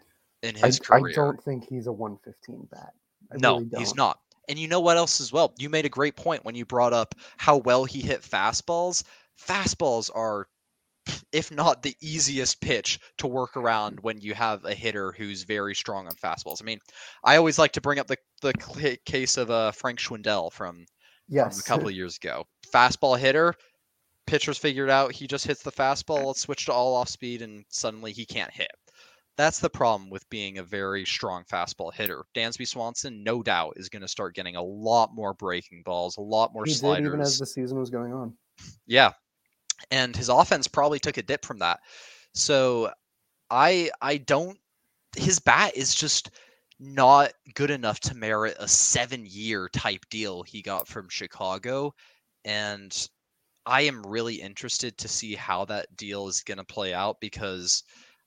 in 0.43 0.55
his 0.55 0.79
I, 0.89 0.99
career. 0.99 1.13
I 1.13 1.15
don't 1.15 1.43
think 1.43 1.67
he's 1.67 1.87
a 1.87 1.93
115 1.93 2.67
bat. 2.71 2.93
I 3.31 3.37
no, 3.37 3.59
really 3.59 3.69
he's 3.77 3.95
not. 3.95 4.19
And 4.47 4.59
you 4.59 4.67
know 4.67 4.79
what 4.79 4.97
else 4.97 5.21
as 5.21 5.31
well? 5.31 5.53
You 5.57 5.69
made 5.69 5.85
a 5.85 5.89
great 5.89 6.15
point 6.15 6.45
when 6.45 6.55
you 6.55 6.65
brought 6.65 6.93
up 6.93 7.15
how 7.37 7.57
well 7.57 7.85
he 7.85 8.01
hit 8.01 8.21
fastballs. 8.21 9.03
Fastballs 9.39 10.11
are 10.13 10.47
if 11.31 11.51
not 11.51 11.83
the 11.83 11.95
easiest 12.01 12.61
pitch 12.61 12.99
to 13.17 13.27
work 13.27 13.57
around 13.57 13.99
when 14.01 14.19
you 14.19 14.33
have 14.33 14.63
a 14.65 14.73
hitter 14.73 15.13
who's 15.17 15.43
very 15.43 15.75
strong 15.75 16.07
on 16.07 16.13
fastballs. 16.15 16.61
I 16.61 16.65
mean, 16.65 16.79
I 17.23 17.37
always 17.37 17.59
like 17.59 17.73
to 17.73 17.81
bring 17.81 17.99
up 17.99 18.07
the 18.07 18.17
the 18.41 18.97
case 19.05 19.37
of 19.37 19.51
uh, 19.51 19.71
Frank 19.71 19.99
Schwindel 19.99 20.51
from, 20.51 20.85
from 21.49 21.59
a 21.59 21.63
couple 21.63 21.87
of 21.87 21.93
years 21.93 22.17
ago. 22.17 22.45
Fastball 22.73 23.17
hitter, 23.17 23.55
pitchers 24.27 24.57
figured 24.57 24.89
out 24.89 25.11
he 25.11 25.27
just 25.27 25.47
hits 25.47 25.63
the 25.63 25.71
fastball, 25.71 26.25
let's 26.25 26.41
switch 26.41 26.65
to 26.65 26.73
all 26.73 26.95
off 26.95 27.09
speed, 27.09 27.41
and 27.41 27.65
suddenly 27.69 28.11
he 28.11 28.25
can't 28.25 28.51
hit. 28.51 28.71
That's 29.37 29.59
the 29.59 29.69
problem 29.69 30.09
with 30.09 30.29
being 30.29 30.59
a 30.59 30.63
very 30.63 31.05
strong 31.05 31.43
fastball 31.43 31.93
hitter. 31.93 32.23
Dansby 32.33 32.67
Swanson, 32.67 33.21
no 33.21 33.43
doubt, 33.43 33.73
is 33.75 33.89
going 33.89 34.01
to 34.01 34.07
start 34.07 34.33
getting 34.33 34.55
a 34.55 34.63
lot 34.63 35.13
more 35.13 35.33
breaking 35.33 35.83
balls, 35.83 36.15
a 36.17 36.21
lot 36.21 36.53
more 36.53 36.63
he 36.63 36.71
sliders. 36.71 37.05
even 37.05 37.19
as 37.19 37.37
the 37.37 37.45
season 37.45 37.77
was 37.77 37.89
going 37.89 38.13
on. 38.13 38.33
Yeah. 38.87 39.11
And 39.91 40.15
his 40.15 40.29
offense 40.29 40.67
probably 40.67 40.99
took 40.99 41.17
a 41.17 41.23
dip 41.23 41.45
from 41.45 41.59
that. 41.59 41.79
So 42.33 42.91
I 43.49 43.91
I 44.01 44.17
don't 44.17 44.57
his 45.15 45.39
bat 45.39 45.75
is 45.75 45.95
just 45.95 46.31
not 46.79 47.31
good 47.53 47.71
enough 47.71 48.01
to 48.01 48.15
merit 48.15 48.57
a 48.59 48.65
7-year 48.65 49.69
type 49.69 50.05
deal 50.09 50.43
he 50.43 50.61
got 50.61 50.87
from 50.87 51.07
Chicago 51.07 51.93
and 52.43 53.07
I 53.65 53.81
am 53.81 54.03
really 54.03 54.35
interested 54.35 54.97
to 54.97 55.07
see 55.07 55.35
how 55.35 55.65
that 55.65 55.95
deal 55.95 56.27
is 56.27 56.41
going 56.41 56.57
to 56.57 56.63
play 56.65 56.93
out 56.93 57.19
because 57.19 57.83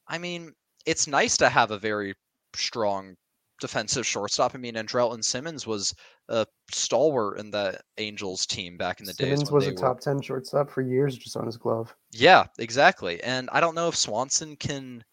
I 0.08 0.18
mean, 0.18 0.54
it's 0.86 1.06
nice 1.06 1.36
to 1.36 1.48
have 1.48 1.70
a 1.70 1.78
very 1.78 2.14
strong 2.56 3.16
defensive 3.60 4.06
shortstop. 4.06 4.54
I 4.54 4.58
mean, 4.58 4.74
Andrelton 4.74 5.22
Simmons 5.24 5.66
was 5.66 5.94
a 6.28 6.46
stalwart 6.70 7.38
in 7.38 7.50
the 7.50 7.78
Angels 7.98 8.46
team 8.46 8.76
back 8.76 9.00
in 9.00 9.06
the 9.06 9.12
days. 9.14 9.30
Simmons 9.30 9.50
was 9.50 9.66
a 9.66 9.70
were- 9.70 9.76
top 9.76 10.00
ten 10.00 10.20
shortstop 10.20 10.70
for 10.70 10.82
years, 10.82 11.16
just 11.16 11.36
on 11.36 11.46
his 11.46 11.56
glove. 11.56 11.94
yeah, 12.12 12.44
exactly. 12.58 13.22
And 13.22 13.48
I 13.52 13.60
don't 13.60 13.74
know 13.74 13.88
if 13.88 13.96
Swanson 13.96 14.56
can 14.56 15.04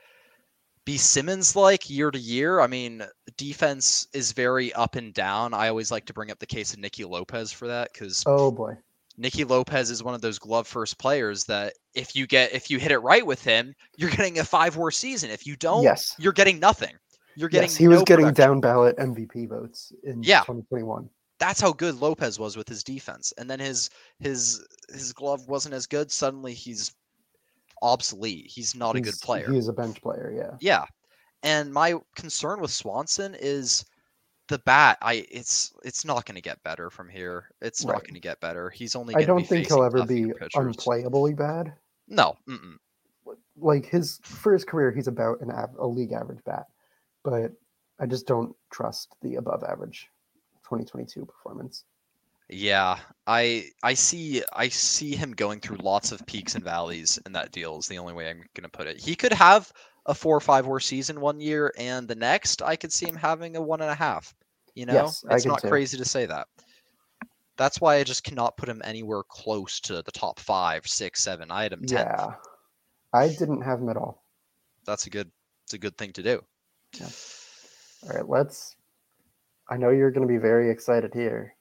be 0.86 0.98
Simmons 0.98 1.56
like 1.56 1.90
year 1.90 2.12
to 2.12 2.20
year. 2.20 2.60
I 2.60 2.68
mean, 2.68 3.04
defense 3.38 4.08
is 4.14 4.32
very 4.32 4.72
up 4.74 4.96
and 4.96 5.14
down. 5.14 5.54
I 5.54 5.68
always 5.68 5.92
like 5.92 6.06
to 6.06 6.14
bring 6.14 6.30
up 6.30 6.40
the 6.40 6.46
case 6.46 6.74
of 6.74 6.80
Nicky 6.80 7.04
Lopez 7.06 7.52
for 7.52 7.68
that 7.68 7.92
because 7.92 8.24
Oh 8.26 8.52
boy. 8.52 8.78
Nicky 9.18 9.46
Lopez 9.46 9.90
is 9.90 10.04
one 10.04 10.14
of 10.14 10.22
those 10.22 10.38
glove 10.38 10.68
first 10.68 11.00
players 11.00 11.46
that 11.46 11.74
if 11.94 12.16
you 12.16 12.28
get 12.28 12.54
if 12.54 12.70
you 12.70 12.78
hit 12.78 12.92
it 12.92 13.00
right 13.00 13.26
with 13.26 13.44
him, 13.44 13.74
you're 13.98 14.10
getting 14.12 14.40
a 14.40 14.44
five 14.44 14.76
war 14.76 14.92
season. 14.92 15.32
If 15.32 15.48
you 15.48 15.56
don't, 15.56 15.84
yes. 15.84 16.14
you're 16.20 16.34
getting 16.34 16.60
nothing. 16.60 16.94
You're 17.36 17.50
getting 17.50 17.70
Yes, 17.70 17.76
he 17.78 17.88
was 17.88 18.00
no 18.00 18.06
getting 18.06 18.26
production. 18.28 18.52
down 18.52 18.62
ballot 18.62 18.98
MVP 18.98 19.48
votes 19.50 19.92
in 20.04 20.24
Yeah. 20.24 20.40
2021. 20.42 21.10
That's 21.40 21.60
how 21.60 21.74
good 21.74 21.96
Lopez 21.96 22.40
was 22.40 22.56
with 22.56 22.68
his 22.70 22.84
defense. 22.84 23.34
And 23.38 23.50
then 23.50 23.60
his 23.60 23.90
his 24.20 24.66
his 24.90 25.12
glove 25.14 25.48
wasn't 25.48 25.74
as 25.76 25.86
good. 25.86 26.10
Suddenly 26.12 26.54
he's 26.54 26.94
obsolete. 27.82 28.48
He's 28.48 28.76
not 28.76 28.96
a 28.96 29.02
good 29.02 29.16
player. 29.22 29.52
He's 29.52 29.68
a 29.68 29.74
bench 29.74 30.02
player, 30.02 30.34
yeah. 30.36 30.58
Yeah. 30.62 30.86
And 31.44 31.72
my 31.74 31.96
concern 32.16 32.62
with 32.62 32.72
Swanson 32.72 33.36
is 33.40 33.86
the 34.48 34.60
bat. 34.60 34.98
I 35.02 35.26
it's 35.30 35.74
it's 35.84 36.06
not 36.06 36.26
going 36.26 36.36
to 36.36 36.42
get 36.42 36.64
better 36.64 36.90
from 36.90 37.10
here. 37.10 37.50
It's 37.62 37.84
not 37.84 38.02
going 38.04 38.14
to 38.14 38.20
get 38.20 38.40
better. 38.40 38.70
He's 38.70 38.96
only. 38.96 39.14
I 39.16 39.24
don't 39.24 39.46
think 39.46 39.68
he'll 39.68 39.84
ever 39.84 40.06
be 40.06 40.26
unplayably 40.56 41.36
bad. 41.36 41.74
No. 42.08 42.36
Mm-mm. 42.48 42.78
Like 43.58 43.86
his 43.86 44.20
for 44.24 44.54
his 44.54 44.64
career, 44.64 44.92
he's 44.92 45.08
about 45.08 45.42
an 45.42 45.52
av- 45.52 45.76
a 45.78 45.86
league 45.88 46.14
average 46.14 46.44
bat, 46.46 46.66
but 47.26 47.52
I 48.00 48.06
just 48.06 48.28
don't 48.28 48.56
trust 48.72 49.16
the 49.22 49.36
above 49.36 49.64
average 49.64 50.08
2022 50.64 51.26
performance. 51.26 51.84
Yeah, 52.50 53.00
I 53.26 53.70
I 53.82 53.96
see 53.96 54.44
I 54.54 54.70
see 54.70 55.16
him 55.16 55.32
going 55.32 55.60
through 55.60 55.78
lots 55.78 56.12
of 56.12 56.24
peaks 56.28 56.54
and 56.54 56.64
valleys, 56.64 57.20
in 57.26 57.32
that 57.34 57.52
deal 57.52 57.80
is 57.80 57.88
the 57.88 57.98
only 57.98 58.14
way 58.14 58.30
I'm 58.30 58.44
gonna 58.54 58.70
put 58.70 58.86
it. 58.86 59.00
He 59.00 59.16
could 59.16 59.34
have 59.34 59.72
a 60.06 60.14
four 60.14 60.38
or 60.38 60.42
five 60.42 60.68
war 60.68 60.80
season 60.80 61.20
one 61.20 61.40
year, 61.40 61.74
and 61.80 62.08
the 62.08 62.16
next 62.16 62.62
I 62.62 62.76
could 62.76 62.94
see 62.94 63.08
him 63.08 63.16
having 63.16 63.56
a 63.56 63.62
one 63.62 63.82
and 63.82 63.90
a 63.90 63.96
half. 63.96 64.36
You 64.76 64.86
know, 64.86 64.94
Yes, 64.94 65.26
it's 65.32 65.46
not 65.48 65.62
too. 65.62 65.70
crazy 65.70 65.98
to 65.98 66.06
say 66.06 66.28
that. 66.28 66.48
That's 67.58 67.82
why 67.82 67.96
I 67.96 68.04
just 68.04 68.24
cannot 68.24 68.58
put 68.58 68.70
him 68.70 68.82
anywhere 68.86 69.24
close 69.24 69.80
to 69.80 70.04
the 70.04 70.12
top 70.12 70.40
five, 70.40 70.86
six, 70.86 71.24
seven. 71.24 71.50
I 71.50 71.64
had 71.64 71.74
him 71.74 71.86
ten. 71.86 72.06
Yeah, 72.06 72.34
I 73.12 73.30
didn't 73.30 73.62
have 73.62 73.80
him 73.80 73.90
at 73.90 73.98
all. 73.98 74.24
That's 74.86 75.08
a 75.08 75.10
good. 75.10 75.32
It's 75.64 75.74
a 75.74 75.80
good 75.80 75.98
thing 75.98 76.14
to 76.14 76.22
do. 76.22 76.44
All 77.02 78.16
right, 78.16 78.28
let's. 78.30 78.76
I 79.70 79.78
know 79.78 79.90
you're 79.90 80.12
going 80.12 80.28
to 80.28 80.32
be 80.32 80.38
very 80.38 80.70
excited 80.70 81.14
here. 81.14 81.56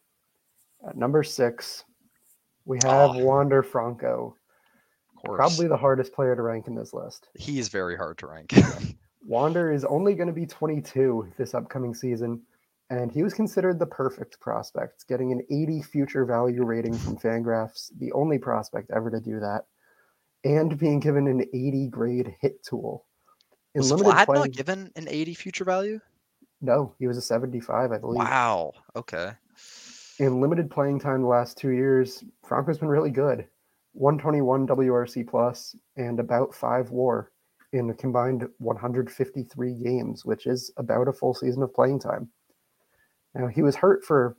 At 0.86 0.96
number 0.96 1.22
six, 1.22 1.84
we 2.66 2.78
oh, 2.84 2.88
have 2.88 3.16
Oh. 3.16 3.24
Wander 3.24 3.62
Franco, 3.62 4.36
Of 5.16 5.22
course, 5.24 5.38
probably 5.38 5.68
the 5.68 5.76
hardest 5.76 6.12
player 6.12 6.36
to 6.36 6.42
rank 6.42 6.66
in 6.66 6.74
this 6.74 6.92
list. 6.92 7.28
he 7.34 7.58
is 7.58 7.68
very 7.68 7.96
hard 7.96 8.18
to 8.18 8.26
rank. 8.26 8.52
Wander 9.26 9.72
is 9.72 9.86
only 9.86 10.14
going 10.14 10.26
to 10.26 10.34
be 10.34 10.44
22 10.46 11.32
this 11.38 11.54
upcoming 11.54 11.94
season, 11.94 12.42
and 12.90 13.10
he 13.10 13.22
was 13.22 13.32
considered 13.32 13.78
the 13.78 13.86
perfect 13.86 14.38
prospect, 14.38 15.06
getting 15.08 15.32
an 15.32 15.40
80 15.50 15.80
future 15.80 16.26
value 16.26 16.62
rating 16.62 16.92
from 16.92 17.16
Fangraphs, 17.16 17.90
the 17.98 18.12
only 18.12 18.36
prospect 18.38 18.90
ever 18.94 19.10
to 19.10 19.20
do 19.20 19.40
that, 19.40 19.62
and 20.44 20.78
being 20.78 21.00
given 21.00 21.26
an 21.26 21.40
80 21.54 21.88
grade 21.88 22.34
hit 22.42 22.62
tool. 22.62 23.06
In 23.74 23.80
was 23.80 23.92
Vlad 23.92 24.26
play, 24.26 24.38
not 24.38 24.52
given 24.52 24.92
an 24.96 25.08
80 25.08 25.34
future 25.34 25.64
value? 25.64 26.00
no, 26.64 26.94
he 26.98 27.06
was 27.06 27.16
a 27.16 27.22
75, 27.22 27.92
I 27.92 27.98
believe. 27.98 28.18
Wow. 28.18 28.72
Okay. 28.96 29.32
In 30.18 30.40
limited 30.40 30.70
playing 30.70 31.00
time 31.00 31.22
the 31.22 31.28
last 31.28 31.58
two 31.58 31.70
years, 31.70 32.24
Franco's 32.42 32.78
been 32.78 32.88
really 32.88 33.10
good. 33.10 33.46
121 33.92 34.66
WRC 34.66 35.28
plus 35.28 35.76
and 35.96 36.18
about 36.18 36.54
five 36.54 36.90
WAR 36.90 37.30
in 37.72 37.90
a 37.90 37.94
combined 37.94 38.48
153 38.58 39.74
games, 39.74 40.24
which 40.24 40.46
is 40.46 40.72
about 40.76 41.08
a 41.08 41.12
full 41.12 41.34
season 41.34 41.62
of 41.62 41.74
playing 41.74 42.00
time. 42.00 42.28
Now 43.34 43.48
he 43.48 43.62
was 43.62 43.76
hurt 43.76 44.04
for 44.04 44.36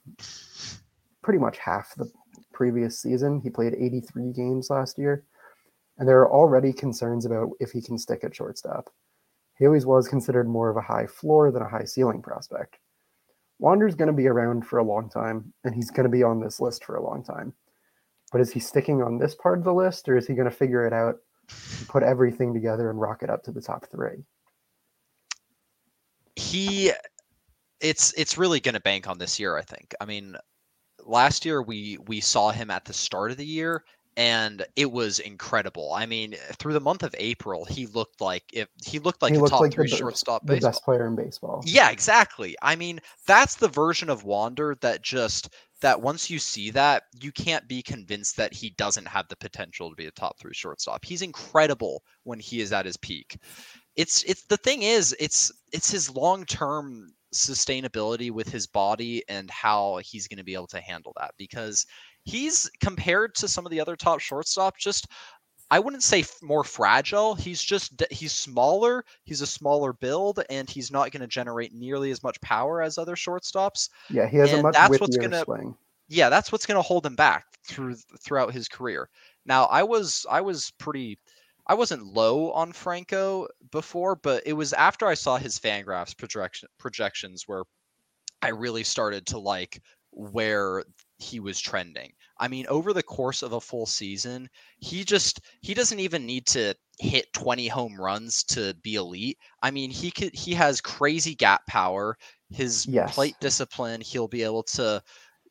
pretty 1.22 1.40
much 1.40 1.58
half 1.58 1.94
the 1.96 2.10
previous 2.54 3.00
season. 3.00 3.42
He 3.42 3.50
played 3.50 3.76
83 3.76 4.32
games 4.32 4.70
last 4.70 4.98
year, 4.98 5.26
and 5.98 6.08
there 6.08 6.20
are 6.20 6.32
already 6.32 6.74
concerns 6.74 7.26
about 7.26 7.52
if 7.60 7.72
he 7.72 7.82
can 7.82 7.98
stick 7.98 8.24
at 8.24 8.36
shortstop. 8.36 8.90
He 9.58 9.66
always 9.66 9.86
was 9.86 10.08
considered 10.08 10.48
more 10.48 10.70
of 10.70 10.78
a 10.78 10.82
high 10.82 11.08
floor 11.08 11.52
than 11.52 11.62
a 11.62 11.70
high 11.70 11.86
ceiling 11.86 12.22
prospect. 12.22 12.78
Wander's 13.60 13.96
going 13.96 14.08
to 14.08 14.14
be 14.14 14.28
around 14.28 14.68
for 14.68 14.80
a 14.80 14.84
long 14.84 15.10
time, 15.10 15.54
and 15.64 15.74
he's 15.74 15.92
going 15.92 16.04
to 16.04 16.10
be 16.10 16.24
on 16.24 16.42
this 16.42 16.60
list 16.60 16.84
for 16.84 16.96
a 16.96 17.04
long 17.04 17.24
time. 17.24 17.54
But 18.32 18.42
is 18.42 18.52
he 18.52 18.60
sticking 18.60 19.02
on 19.02 19.18
this 19.18 19.34
part 19.34 19.60
of 19.60 19.64
the 19.64 19.74
list, 19.74 20.10
or 20.10 20.18
is 20.18 20.28
he 20.28 20.34
going 20.34 20.50
to 20.50 20.56
figure 20.56 20.86
it 20.86 20.92
out, 20.92 21.16
put 21.88 22.04
everything 22.04 22.54
together, 22.54 22.90
and 22.90 23.00
rock 23.00 23.24
it 23.24 23.30
up 23.30 23.44
to 23.44 23.52
the 23.52 23.62
top 23.62 23.86
three? 23.90 24.26
he 26.36 26.92
it's 27.80 28.14
it's 28.18 28.38
really 28.38 28.60
going 28.60 28.74
to 28.74 28.82
bank 28.82 29.08
on 29.08 29.18
this 29.18 29.40
year 29.40 29.58
i 29.58 29.62
think 29.62 29.94
i 30.02 30.06
mean 30.06 30.36
last 31.06 31.46
year 31.46 31.62
we 31.62 31.98
we 32.08 32.20
saw 32.20 32.52
him 32.52 32.70
at 32.70 32.86
the 32.86 32.94
start 32.94 33.32
of 33.32 33.38
the 33.38 33.46
year 33.46 33.84
and 34.18 34.66
it 34.76 34.92
was 34.92 35.20
incredible. 35.20 35.94
I 35.94 36.06
mean 36.06 36.36
through 36.54 36.74
the 36.74 36.80
month 36.80 37.04
of 37.04 37.16
april 37.18 37.66
he 37.66 37.86
looked 37.88 38.22
like 38.22 38.44
if 38.54 38.68
he 38.84 39.00
looked 39.00 39.22
like 39.22 39.34
he 39.34 39.40
a 39.40 39.48
top 39.48 39.62
like 39.62 39.74
three 39.74 39.90
the, 39.90 39.96
shortstop 39.96 40.46
the 40.46 40.60
best 40.60 40.84
player 40.84 41.08
in 41.08 41.16
baseball. 41.16 41.64
yeah 41.66 41.90
exactly. 41.90 42.56
I 42.62 42.76
mean 42.76 43.00
that's 43.28 43.56
the 43.56 43.68
version 43.68 44.10
of 44.10 44.24
wander 44.24 44.76
that 44.82 45.02
just 45.02 45.50
that 45.82 46.02
once 46.02 46.30
you 46.30 46.40
see 46.40 46.72
that 46.72 47.04
you 47.20 47.32
can't 47.32 47.68
be 47.68 47.82
convinced 47.82 48.38
that 48.38 48.54
he 48.54 48.72
doesn't 48.72 49.08
have 49.08 49.28
the 49.28 49.36
potential 49.36 49.90
to 49.90 49.96
be 49.96 50.08
a 50.08 50.12
top 50.12 50.40
three 50.40 50.54
shortstop. 50.54 51.04
He's 51.04 51.22
incredible 51.22 52.02
when 52.24 52.40
he 52.40 52.62
is 52.62 52.72
at 52.72 52.86
his 52.86 52.98
peak. 52.98 53.38
It's 53.96 54.24
it's 54.24 54.44
the 54.46 54.58
thing 54.58 54.84
is 54.84 55.16
it's 55.20 55.52
it's 55.72 55.92
his 55.92 56.10
long 56.10 56.46
term 56.46 57.12
sustainability 57.34 58.32
with 58.32 58.48
his 58.50 58.66
body 58.66 59.24
and 59.28 59.52
how 59.52 60.00
he's 60.04 60.28
going 60.28 60.38
to 60.38 60.44
be 60.44 60.54
able 60.54 60.68
to 60.68 60.80
handle 60.80 61.14
that 61.18 61.34
because 61.38 61.86
he's 62.26 62.70
compared 62.82 63.36
to 63.36 63.48
some 63.48 63.66
of 63.66 63.72
the 63.72 63.80
other 63.80 63.96
top 63.96 64.20
shortstops 64.20 64.78
just 64.78 65.08
I 65.72 65.80
wouldn't 65.80 66.04
say 66.04 66.20
f- 66.20 66.38
more 66.44 66.64
fragile. 66.64 67.34
He's 67.34 67.62
just 67.62 68.04
he's 68.12 68.32
smaller. 68.32 69.04
He's 69.24 69.42
a 69.42 69.48
smaller 69.48 69.94
build, 69.94 70.42
and 70.52 70.70
he's 70.70 70.92
not 70.92 71.12
going 71.12 71.22
to 71.22 71.28
generate 71.28 71.74
nearly 71.74 72.12
as 72.12 72.22
much 72.22 72.40
power 72.42 72.84
as 72.84 73.00
other 73.00 73.16
shortstops. 73.16 73.90
Yeah, 74.12 74.28
he 74.28 74.38
has 74.38 74.54
a 74.54 74.62
much 74.62 74.76
that's 74.76 75.00
what's 75.00 75.18
gonna- 75.18 75.44
swing. 75.44 75.76
Yeah, 76.08 76.30
that's 76.30 76.52
what's 76.52 76.68
going 76.68 76.76
to 76.76 76.84
hold 76.84 77.04
him 77.04 77.16
back 77.16 77.46
through 77.68 77.96
throughout 78.24 78.54
his 78.54 78.68
career. 78.68 79.10
Now, 79.48 79.66
I 79.66 79.82
was 79.82 80.24
I 80.30 80.40
was 80.42 80.72
pretty 80.78 81.18
I 81.66 81.74
wasn't 81.74 82.14
low 82.14 82.52
on 82.52 82.72
Franco 82.72 83.48
before, 83.72 84.16
but 84.16 84.44
it 84.46 84.54
was 84.54 84.72
after 84.74 85.08
I 85.08 85.16
saw 85.16 85.38
his 85.38 85.58
Fangraphs 85.58 86.16
projection 86.16 86.70
projections 86.78 87.48
where 87.48 87.64
I 88.44 88.50
really 88.50 88.84
started 88.84 89.26
to 89.28 89.40
like 89.40 89.82
where 90.12 90.84
he 91.18 91.40
was 91.40 91.60
trending. 91.60 92.12
I 92.38 92.48
mean, 92.48 92.66
over 92.68 92.94
the 92.94 93.04
course 93.04 93.42
of 93.42 93.54
a 93.54 93.62
full 93.62 93.86
season, 93.86 94.50
he 94.80 95.04
just 95.04 95.42
he 95.62 95.74
doesn't 95.74 96.00
even 96.00 96.26
need 96.26 96.46
to 96.48 96.74
hit 97.00 97.32
20 97.34 97.68
home 97.68 98.00
runs 98.00 98.44
to 98.46 98.74
be 98.84 98.96
elite. 98.96 99.38
I 99.64 99.72
mean, 99.72 99.92
he 99.92 100.12
could 100.12 100.34
he 100.34 100.54
has 100.54 100.82
crazy 100.82 101.36
gap 101.36 101.66
power. 101.68 102.18
His 102.50 102.86
Yes. 102.86 103.14
plate 103.16 103.36
discipline, 103.40 104.02
he'll 104.02 104.28
be 104.28 104.44
able 104.44 104.64
to 104.64 105.02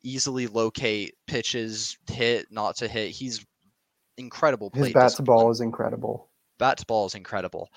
easily 0.03 0.47
locate 0.47 1.15
pitches, 1.27 1.97
hit, 2.07 2.51
not 2.51 2.75
to 2.77 2.87
hit. 2.87 3.09
He's 3.11 3.43
incredible. 4.17 4.71
His 4.73 4.93
bat 4.93 5.13
to 5.15 5.23
ball 5.23 5.49
is 5.51 5.61
incredible. 5.61 6.29
bat 6.59 6.77
to 6.77 6.85
ball 6.85 7.05
is 7.07 7.15
incredible. 7.15 7.69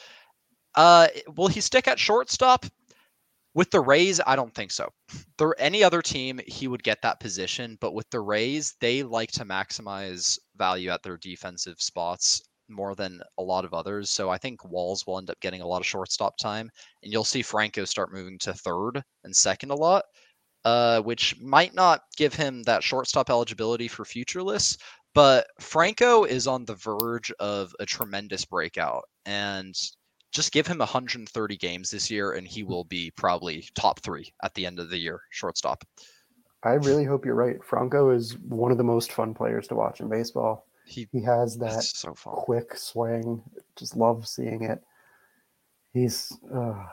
Uh, 0.75 1.09
will 1.37 1.49
he 1.49 1.61
stick 1.61 1.89
at 1.89 1.99
shortstop? 1.99 2.67
With 3.55 3.71
the 3.71 3.81
Rays, 3.81 4.21
I 4.27 4.37
don't 4.37 4.55
think 4.55 4.71
so. 4.71 4.89
There 5.37 5.55
any 5.59 5.83
other 5.83 6.01
team, 6.03 6.41
he 6.47 6.69
would 6.69 6.83
get 6.83 7.03
that 7.03 7.21
position, 7.21 7.77
but 7.81 7.93
with 7.93 8.09
the 8.11 8.21
Rays, 8.21 8.75
they 8.81 9.03
like 9.03 9.33
to 9.33 9.45
maximize 9.45 10.39
value 10.57 10.91
at 10.91 11.03
their 11.03 11.17
defensive 11.17 11.81
spots 11.81 12.41
more 12.69 12.95
than 12.95 13.21
a 13.39 13.43
lot 13.43 13.65
of 13.65 13.75
others. 13.75 14.11
So 14.11 14.31
I 14.31 14.39
think 14.39 14.65
Walls 14.65 15.07
will 15.07 15.19
end 15.19 15.31
up 15.31 15.41
getting 15.41 15.63
a 15.63 15.67
lot 15.67 15.81
of 15.81 15.87
shortstop 15.87 16.37
time, 16.39 16.71
and 17.03 17.13
you'll 17.13 17.25
see 17.25 17.43
Franco 17.43 17.85
start 17.85 18.13
moving 18.13 18.39
to 18.41 18.55
third 18.55 19.03
and 19.25 19.35
second 19.35 19.71
a 19.71 19.75
lot, 19.75 20.05
uh, 20.65 21.01
which 21.03 21.41
might 21.41 21.75
not 21.75 22.03
give 22.17 22.35
him 22.35 22.63
that 22.65 22.83
shortstop 22.85 23.31
eligibility 23.31 23.89
for 23.89 24.05
future 24.05 24.43
lists. 24.43 24.79
But 25.15 25.47
Franco 25.61 26.25
is 26.25 26.47
on 26.47 26.65
the 26.65 26.77
verge 26.77 27.33
of 27.41 27.75
a 27.81 27.87
tremendous 27.87 28.45
breakout, 28.45 29.05
and 29.27 29.75
just 30.33 30.53
give 30.53 30.67
him 30.67 30.79
130 30.79 31.57
games 31.57 31.91
this 31.91 32.11
year, 32.11 32.33
and 32.33 32.47
he 32.47 32.63
will 32.63 32.85
be 32.85 33.11
probably 33.13 33.67
top 33.75 34.01
three 34.01 34.33
at 34.43 34.55
the 34.55 34.67
end 34.67 34.79
of 34.79 34.91
the 34.91 34.99
year, 34.99 35.21
shortstop. 35.31 35.85
I 36.63 36.73
really 36.73 37.05
hope 37.05 37.25
you're 37.25 37.35
right. 37.35 37.63
Franco 37.65 38.11
is 38.11 38.37
one 38.39 38.73
of 38.73 38.79
the 38.79 38.85
most 38.85 39.13
fun 39.13 39.33
players 39.33 39.69
to 39.69 39.75
watch 39.75 40.01
in 40.01 40.09
baseball. 40.09 40.67
He 40.85 41.09
He 41.13 41.23
has 41.23 41.57
that 41.59 41.83
so 41.83 42.15
fun. 42.15 42.35
quick 42.35 42.77
swing. 42.77 43.43
Just 43.77 43.97
love 43.97 44.27
seeing 44.27 44.65
it. 44.65 44.83
He's, 45.93 46.37
uh, 46.53 46.85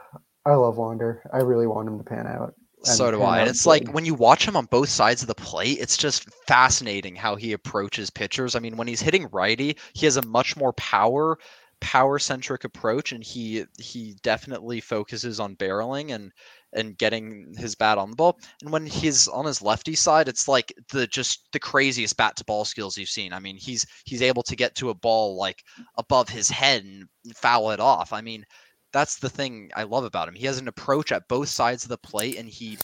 I 0.46 0.54
love 0.54 0.78
Wander. 0.78 1.24
I 1.34 1.38
really 1.38 1.68
want 1.68 1.88
him 1.88 1.98
to 1.98 2.04
pan 2.04 2.28
out. 2.28 2.54
So 2.84 3.10
do 3.10 3.22
I. 3.24 3.40
And 3.40 3.50
it's 3.50 3.66
like 3.66 3.90
when 3.94 4.06
you 4.06 4.14
watch 4.14 4.48
him 4.48 4.56
on 4.56 4.66
both 4.66 4.90
sides 4.90 5.22
of 5.22 5.28
the 5.28 5.36
plate, 5.36 5.80
it's 5.80 5.98
just 5.98 6.30
fascinating 6.46 7.16
how 7.16 7.36
he 7.36 7.54
approaches 7.54 8.10
pitchers. 8.10 8.56
I 8.56 8.60
mean, 8.60 8.78
when 8.78 8.88
he's 8.88 9.02
hitting 9.02 9.28
righty, 9.32 9.76
he 9.94 10.06
has 10.06 10.18
a 10.18 10.22
much 10.22 10.56
more 10.56 10.74
power 10.74 11.40
power 11.82 12.20
centric 12.20 12.64
approach 12.64 13.12
and 13.12 13.24
he 13.24 13.66
he 13.80 14.16
definitely 14.24 14.80
focuses 14.80 15.40
on 15.40 15.56
barreling 15.56 16.14
and 16.14 16.32
and 16.74 16.98
getting 16.98 17.54
his 17.58 17.76
bat 17.76 17.98
on 17.98 18.10
the 18.10 18.16
ball. 18.16 18.38
And 18.62 18.72
when 18.72 18.86
he's 18.86 19.28
on 19.28 19.46
his 19.46 19.62
lefty 19.62 19.96
side, 19.96 20.28
it's 20.28 20.48
like 20.48 20.74
the 20.92 21.08
just 21.08 21.48
the 21.54 21.60
craziest 21.60 22.18
bat 22.18 22.36
to 22.38 22.46
ball 22.46 22.66
skills 22.66 22.98
you've 22.98 23.10
seen. 23.10 23.34
I 23.34 23.40
mean, 23.40 23.58
he's 23.58 23.86
he's 24.06 24.22
able 24.22 24.44
to 24.44 24.56
get 24.56 24.76
to 24.76 24.90
a 24.90 24.96
ball 24.96 25.38
like 25.38 25.64
above 25.98 26.30
his 26.30 26.50
head 26.50 26.84
and 26.84 27.06
foul 27.36 27.72
it 27.72 27.80
off. 27.80 28.14
I 28.14 28.22
mean, 28.22 28.46
that's 28.92 29.18
the 29.18 29.30
thing 29.30 29.72
I 29.76 29.84
love 29.84 30.04
about 30.04 30.28
him. 30.28 30.36
He 30.36 30.46
has 30.46 30.58
an 30.58 30.68
approach 30.68 31.12
at 31.12 31.28
both 31.28 31.50
sides 31.50 31.84
of 31.84 31.90
the 31.90 31.98
plate 31.98 32.38
and 32.38 32.50
he 32.50 32.78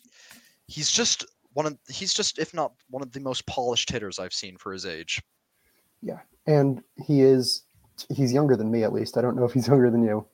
he's 0.68 0.92
just 0.92 1.26
one 1.54 1.66
of 1.66 1.78
he's 1.90 2.14
just 2.14 2.40
if 2.40 2.54
not 2.54 2.74
one 2.90 3.04
of 3.04 3.12
the 3.12 3.20
most 3.20 3.46
polished 3.46 3.90
hitters 3.90 4.20
I've 4.20 4.34
seen 4.34 4.58
for 4.58 4.74
his 4.74 4.86
age. 4.86 5.22
Yeah. 6.02 6.20
And 6.48 6.84
he 7.06 7.22
is, 7.22 7.64
he's 8.10 8.34
younger 8.34 8.56
than 8.56 8.72
me 8.72 8.84
at 8.84 8.94
least. 8.94 9.18
I 9.18 9.22
don't 9.22 9.36
know 9.36 9.46
if 9.46 9.54
he's 9.54 9.68
younger 9.68 9.90
than 9.90 10.04
you, 10.04 10.26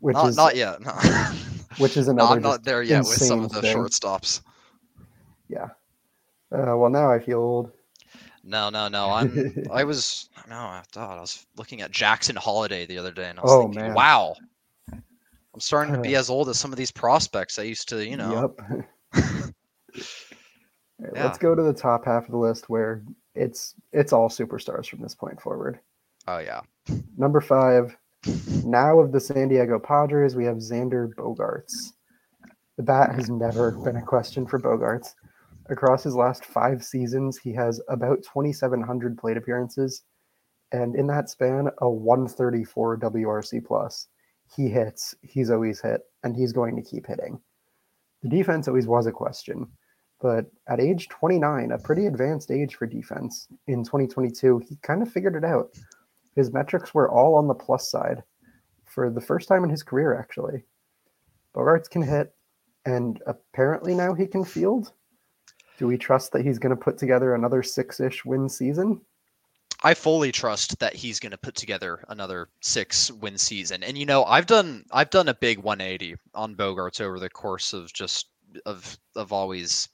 which 0.00 0.14
not 0.14 0.28
is 0.28 0.36
not 0.36 0.56
yet. 0.56 0.80
No. 0.80 0.92
which 1.78 1.96
is 1.96 2.06
no, 2.06 2.12
another. 2.12 2.36
I'm 2.36 2.42
not 2.42 2.64
there 2.64 2.82
yet 2.82 3.00
with 3.04 3.18
some 3.18 3.44
of 3.44 3.52
the 3.52 3.60
thing. 3.62 3.76
shortstops. 3.76 4.42
Yeah. 5.48 5.68
Uh, 6.50 6.76
well, 6.76 6.90
now 6.90 7.10
I 7.10 7.18
feel 7.18 7.38
old. 7.38 7.72
No, 8.44 8.70
no, 8.70 8.88
no. 8.88 9.10
I'm 9.10 9.52
I 9.70 9.84
was 9.84 10.30
no, 10.48 10.56
I 10.56 10.82
thought 10.92 11.18
I 11.18 11.20
was 11.20 11.46
looking 11.56 11.82
at 11.82 11.90
Jackson 11.90 12.36
Holliday 12.36 12.86
the 12.86 12.98
other 12.98 13.12
day 13.12 13.28
and 13.28 13.38
I 13.38 13.42
was 13.42 13.52
Oh, 13.52 13.62
thinking, 13.62 13.82
man. 13.82 13.94
wow. 13.94 14.34
I'm 14.92 15.60
starting 15.60 15.94
to 15.94 16.00
be 16.00 16.14
as 16.16 16.30
old 16.30 16.48
as 16.48 16.58
some 16.58 16.72
of 16.72 16.78
these 16.78 16.90
prospects 16.90 17.58
I 17.58 17.62
used 17.64 17.88
to, 17.90 18.04
you 18.06 18.16
know. 18.16 18.54
Yep. 19.14 19.54
Right, 21.00 21.14
Let's 21.14 21.38
go 21.38 21.54
to 21.54 21.62
the 21.62 21.72
top 21.72 22.04
half 22.04 22.24
of 22.24 22.32
the 22.32 22.36
list 22.38 22.68
where 22.68 23.04
it's 23.36 23.74
it's 23.92 24.12
all 24.12 24.28
superstars 24.28 24.88
from 24.88 25.00
this 25.00 25.14
point 25.14 25.40
forward. 25.40 25.78
Oh 26.28 26.40
yeah. 26.40 26.60
Number 27.16 27.40
five, 27.40 27.96
now 28.62 29.00
of 29.00 29.12
the 29.12 29.20
San 29.20 29.48
Diego 29.48 29.78
Padres, 29.78 30.36
we 30.36 30.44
have 30.44 30.58
Xander 30.58 31.08
Bogaerts. 31.14 31.94
The 32.76 32.82
bat 32.82 33.14
has 33.14 33.30
never 33.30 33.70
been 33.70 33.96
a 33.96 34.02
question 34.02 34.46
for 34.46 34.60
Bogaerts. 34.60 35.14
Across 35.70 36.04
his 36.04 36.14
last 36.14 36.44
five 36.44 36.84
seasons, 36.84 37.38
he 37.38 37.54
has 37.54 37.80
about 37.88 38.18
2,700 38.24 39.16
plate 39.16 39.38
appearances, 39.38 40.02
and 40.70 40.94
in 40.96 41.06
that 41.06 41.30
span, 41.30 41.70
a 41.78 41.88
134 41.88 42.98
WRC 42.98 43.64
plus. 43.64 44.08
He 44.54 44.68
hits, 44.68 45.14
he's 45.22 45.50
always 45.50 45.80
hit, 45.80 46.02
and 46.24 46.36
he's 46.36 46.52
going 46.52 46.76
to 46.76 46.82
keep 46.82 47.06
hitting. 47.06 47.40
The 48.22 48.28
defense 48.28 48.68
always 48.68 48.86
was 48.86 49.06
a 49.06 49.12
question, 49.12 49.66
but 50.20 50.44
at 50.68 50.78
age 50.78 51.08
29, 51.08 51.72
a 51.72 51.78
pretty 51.78 52.04
advanced 52.04 52.50
age 52.50 52.74
for 52.74 52.86
defense, 52.86 53.48
in 53.66 53.82
2022, 53.82 54.58
he 54.68 54.76
kind 54.82 55.00
of 55.00 55.10
figured 55.10 55.34
it 55.34 55.44
out. 55.44 55.70
His 56.38 56.52
metrics 56.52 56.94
were 56.94 57.10
all 57.10 57.34
on 57.34 57.48
the 57.48 57.54
plus 57.54 57.90
side 57.90 58.22
for 58.84 59.10
the 59.10 59.20
first 59.20 59.48
time 59.48 59.64
in 59.64 59.70
his 59.70 59.82
career, 59.82 60.16
actually. 60.16 60.62
Bogaerts 61.52 61.90
can 61.90 62.00
hit, 62.00 62.32
and 62.86 63.20
apparently 63.26 63.92
now 63.92 64.14
he 64.14 64.24
can 64.24 64.44
field. 64.44 64.92
Do 65.78 65.88
we 65.88 65.98
trust 65.98 66.30
that 66.30 66.44
he's 66.44 66.60
going 66.60 66.70
to 66.70 66.80
put 66.80 66.96
together 66.96 67.34
another 67.34 67.64
six 67.64 67.98
ish 67.98 68.24
win 68.24 68.48
season? 68.48 69.00
I 69.82 69.94
fully 69.94 70.30
trust 70.30 70.78
that 70.78 70.94
he's 70.94 71.18
going 71.18 71.32
to 71.32 71.38
put 71.38 71.56
together 71.56 72.04
another 72.06 72.50
six 72.60 73.10
win 73.10 73.36
season. 73.36 73.82
And 73.82 73.98
you 73.98 74.06
know, 74.06 74.22
I've 74.22 74.46
done 74.46 74.84
I've 74.92 75.10
done 75.10 75.28
a 75.28 75.34
big 75.34 75.58
180 75.58 76.14
on 76.34 76.54
Bogaerts 76.54 77.00
over 77.00 77.18
the 77.18 77.30
course 77.30 77.72
of 77.72 77.92
just 77.92 78.28
of 78.64 78.96
of 79.16 79.32
always 79.32 79.88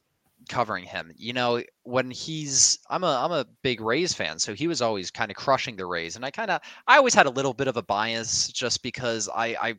covering 0.48 0.84
him. 0.84 1.12
You 1.16 1.32
know, 1.32 1.62
when 1.82 2.10
he's 2.10 2.78
I'm 2.88 3.04
a 3.04 3.06
I'm 3.06 3.32
a 3.32 3.46
big 3.62 3.80
Rays 3.80 4.12
fan, 4.12 4.38
so 4.38 4.54
he 4.54 4.66
was 4.66 4.82
always 4.82 5.10
kind 5.10 5.30
of 5.30 5.36
crushing 5.36 5.76
the 5.76 5.86
Rays 5.86 6.16
and 6.16 6.24
I 6.24 6.30
kind 6.30 6.50
of 6.50 6.60
I 6.86 6.96
always 6.96 7.14
had 7.14 7.26
a 7.26 7.30
little 7.30 7.54
bit 7.54 7.68
of 7.68 7.76
a 7.76 7.82
bias 7.82 8.48
just 8.48 8.82
because 8.82 9.28
I 9.34 9.56
I 9.60 9.74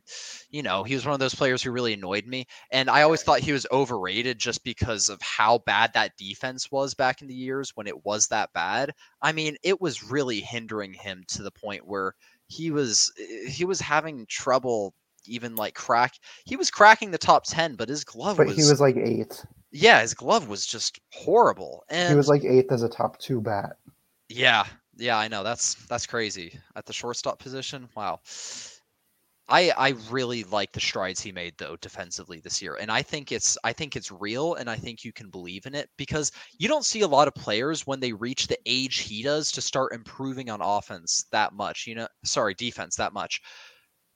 you 0.50 0.62
know, 0.62 0.84
he 0.84 0.94
was 0.94 1.04
one 1.04 1.14
of 1.14 1.20
those 1.20 1.34
players 1.34 1.62
who 1.62 1.70
really 1.70 1.92
annoyed 1.94 2.26
me 2.26 2.46
and 2.70 2.88
I 2.90 3.02
always 3.02 3.22
thought 3.22 3.40
he 3.40 3.52
was 3.52 3.66
overrated 3.72 4.38
just 4.38 4.64
because 4.64 5.08
of 5.08 5.20
how 5.22 5.58
bad 5.58 5.92
that 5.94 6.16
defense 6.16 6.70
was 6.70 6.94
back 6.94 7.22
in 7.22 7.28
the 7.28 7.34
years 7.34 7.72
when 7.74 7.86
it 7.86 8.04
was 8.04 8.28
that 8.28 8.52
bad. 8.52 8.92
I 9.22 9.32
mean, 9.32 9.56
it 9.62 9.80
was 9.80 10.10
really 10.10 10.40
hindering 10.40 10.92
him 10.92 11.24
to 11.28 11.42
the 11.42 11.50
point 11.50 11.86
where 11.86 12.14
he 12.48 12.70
was 12.70 13.12
eh, 13.20 13.48
he 13.48 13.64
was 13.64 13.80
having 13.80 14.26
trouble 14.26 14.94
even 15.26 15.56
like 15.56 15.74
crack 15.74 16.14
he 16.44 16.56
was 16.56 16.70
cracking 16.70 17.10
the 17.10 17.18
top 17.18 17.44
10 17.44 17.74
but 17.74 17.88
his 17.88 18.04
glove 18.04 18.36
But 18.36 18.46
was, 18.46 18.56
he 18.56 18.62
was 18.62 18.80
like 18.80 18.96
eighth. 18.96 19.44
Yeah 19.72 20.00
his 20.00 20.14
glove 20.14 20.48
was 20.48 20.66
just 20.66 21.00
horrible 21.12 21.84
and 21.90 22.10
He 22.10 22.16
was 22.16 22.28
like 22.28 22.44
eighth 22.44 22.72
as 22.72 22.82
a 22.82 22.88
top 22.88 23.18
two 23.18 23.40
bat. 23.40 23.76
yeah 24.28 24.64
yeah 24.96 25.18
i 25.18 25.28
know 25.28 25.42
that's 25.42 25.74
that's 25.86 26.06
crazy. 26.06 26.58
At 26.74 26.86
the 26.86 26.92
shortstop 26.92 27.38
position 27.38 27.88
wow. 27.96 28.20
I, 29.48 29.70
I 29.78 29.94
really 30.10 30.42
like 30.42 30.72
the 30.72 30.80
strides 30.80 31.20
he 31.20 31.30
made 31.30 31.54
though 31.56 31.76
defensively 31.76 32.40
this 32.40 32.60
year 32.60 32.76
and 32.80 32.90
I 32.90 33.00
think 33.02 33.30
it's 33.30 33.56
I 33.62 33.72
think 33.72 33.94
it's 33.94 34.10
real 34.10 34.54
and 34.54 34.68
I 34.68 34.74
think 34.74 35.04
you 35.04 35.12
can 35.12 35.30
believe 35.30 35.66
in 35.66 35.74
it 35.76 35.88
because 35.96 36.32
you 36.58 36.66
don't 36.66 36.84
see 36.84 37.02
a 37.02 37.06
lot 37.06 37.28
of 37.28 37.34
players 37.34 37.86
when 37.86 38.00
they 38.00 38.12
reach 38.12 38.48
the 38.48 38.58
age 38.66 38.98
he 38.98 39.22
does 39.22 39.52
to 39.52 39.60
start 39.60 39.94
improving 39.94 40.50
on 40.50 40.60
offense 40.60 41.26
that 41.30 41.52
much 41.52 41.86
you 41.86 41.94
know 41.94 42.08
sorry 42.24 42.54
defense 42.54 42.96
that 42.96 43.12
much 43.12 43.40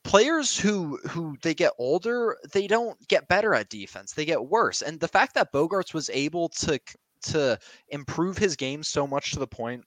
players 0.04 0.56
who 0.58 0.98
who 1.08 1.36
they 1.42 1.54
get 1.54 1.72
older 1.78 2.36
they 2.52 2.66
don't 2.66 2.96
get 3.08 3.28
better 3.28 3.54
at 3.54 3.68
defense 3.68 4.12
they 4.12 4.24
get 4.24 4.46
worse 4.46 4.80
and 4.82 4.98
the 4.98 5.08
fact 5.08 5.34
that 5.34 5.52
Bogaerts 5.52 5.92
was 5.92 6.08
able 6.10 6.48
to 6.48 6.78
to 7.22 7.58
improve 7.88 8.38
his 8.38 8.56
game 8.56 8.82
so 8.82 9.06
much 9.06 9.32
to 9.32 9.38
the 9.38 9.46
point 9.46 9.84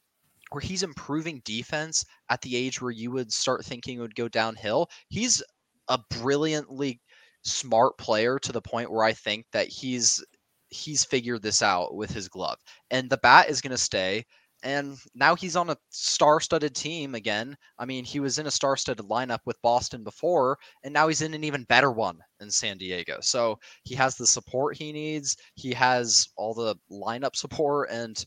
where 0.52 0.62
he's 0.62 0.84
improving 0.84 1.41
defense 1.45 2.06
at 2.30 2.41
the 2.41 2.56
age 2.56 2.82
where 2.82 2.91
you 2.91 3.12
would 3.12 3.34
start 3.34 3.65
thinking 3.65 3.97
it 3.97 4.02
would 4.02 4.15
go 4.15 4.28
downhill 4.28 4.88
he's 5.10 5.41
a 5.89 5.99
brilliantly 6.12 7.02
smart 7.43 7.97
player 7.97 8.38
to 8.39 8.52
the 8.52 8.62
point 8.62 8.91
where 8.91 9.04
I 9.04 9.13
think 9.13 9.45
that 9.52 9.67
he's 9.67 10.23
he's 10.69 11.04
figured 11.06 11.41
this 11.41 11.62
out 11.62 11.95
with 11.95 12.12
his 12.12 12.30
glove 12.30 12.60
and 12.91 13.10
the 13.10 13.17
bat 13.17 13.49
is 13.49 13.62
going 13.62 13.71
to 13.71 13.78
stay 13.78 14.26
and 14.63 14.97
now 15.13 15.36
he's 15.36 15.56
on 15.56 15.69
a 15.69 15.78
star-studded 15.89 16.73
team 16.73 17.15
again. 17.15 17.56
I 17.78 17.86
mean, 17.86 18.06
he 18.06 18.19
was 18.19 18.39
in 18.39 18.47
a 18.47 18.52
star-studded 18.52 19.06
lineup 19.06 19.39
with 19.45 19.62
Boston 19.62 20.04
before, 20.04 20.58
and 20.84 20.93
now 20.93 21.08
he's 21.08 21.21
in 21.21 21.34
an 21.34 21.43
even 21.43 21.65
better 21.65 21.91
one 21.91 22.19
in 22.39 22.49
San 22.49 22.78
Diego. 22.78 23.17
So 23.21 23.60
he 23.84 23.93
has 23.95 24.15
the 24.15 24.26
support 24.26 24.78
he 24.78 24.91
needs. 24.91 25.36
He 25.56 25.73
has 25.73 26.28
all 26.38 26.54
the 26.54 26.76
lineup 26.89 27.36
support, 27.36 27.89
and 27.91 28.26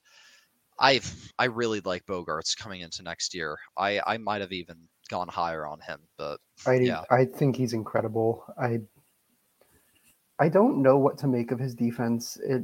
I 0.78 1.00
I 1.38 1.46
really 1.46 1.80
like 1.80 2.04
Bogaerts 2.06 2.56
coming 2.56 2.82
into 2.82 3.02
next 3.02 3.34
year. 3.34 3.58
I 3.76 4.00
I 4.06 4.18
might 4.18 4.42
have 4.42 4.52
even 4.52 4.76
gone 5.08 5.28
higher 5.28 5.66
on 5.66 5.80
him, 5.80 6.00
but 6.18 6.38
I 6.66 6.74
Yeah. 6.74 7.02
I 7.10 7.24
think 7.24 7.56
he's 7.56 7.72
incredible. 7.72 8.44
I 8.60 8.80
I 10.38 10.50
don't 10.50 10.82
know 10.82 10.98
what 10.98 11.16
to 11.18 11.26
make 11.28 11.50
of 11.50 11.58
his 11.58 11.74
defense. 11.74 12.36
It 12.46 12.62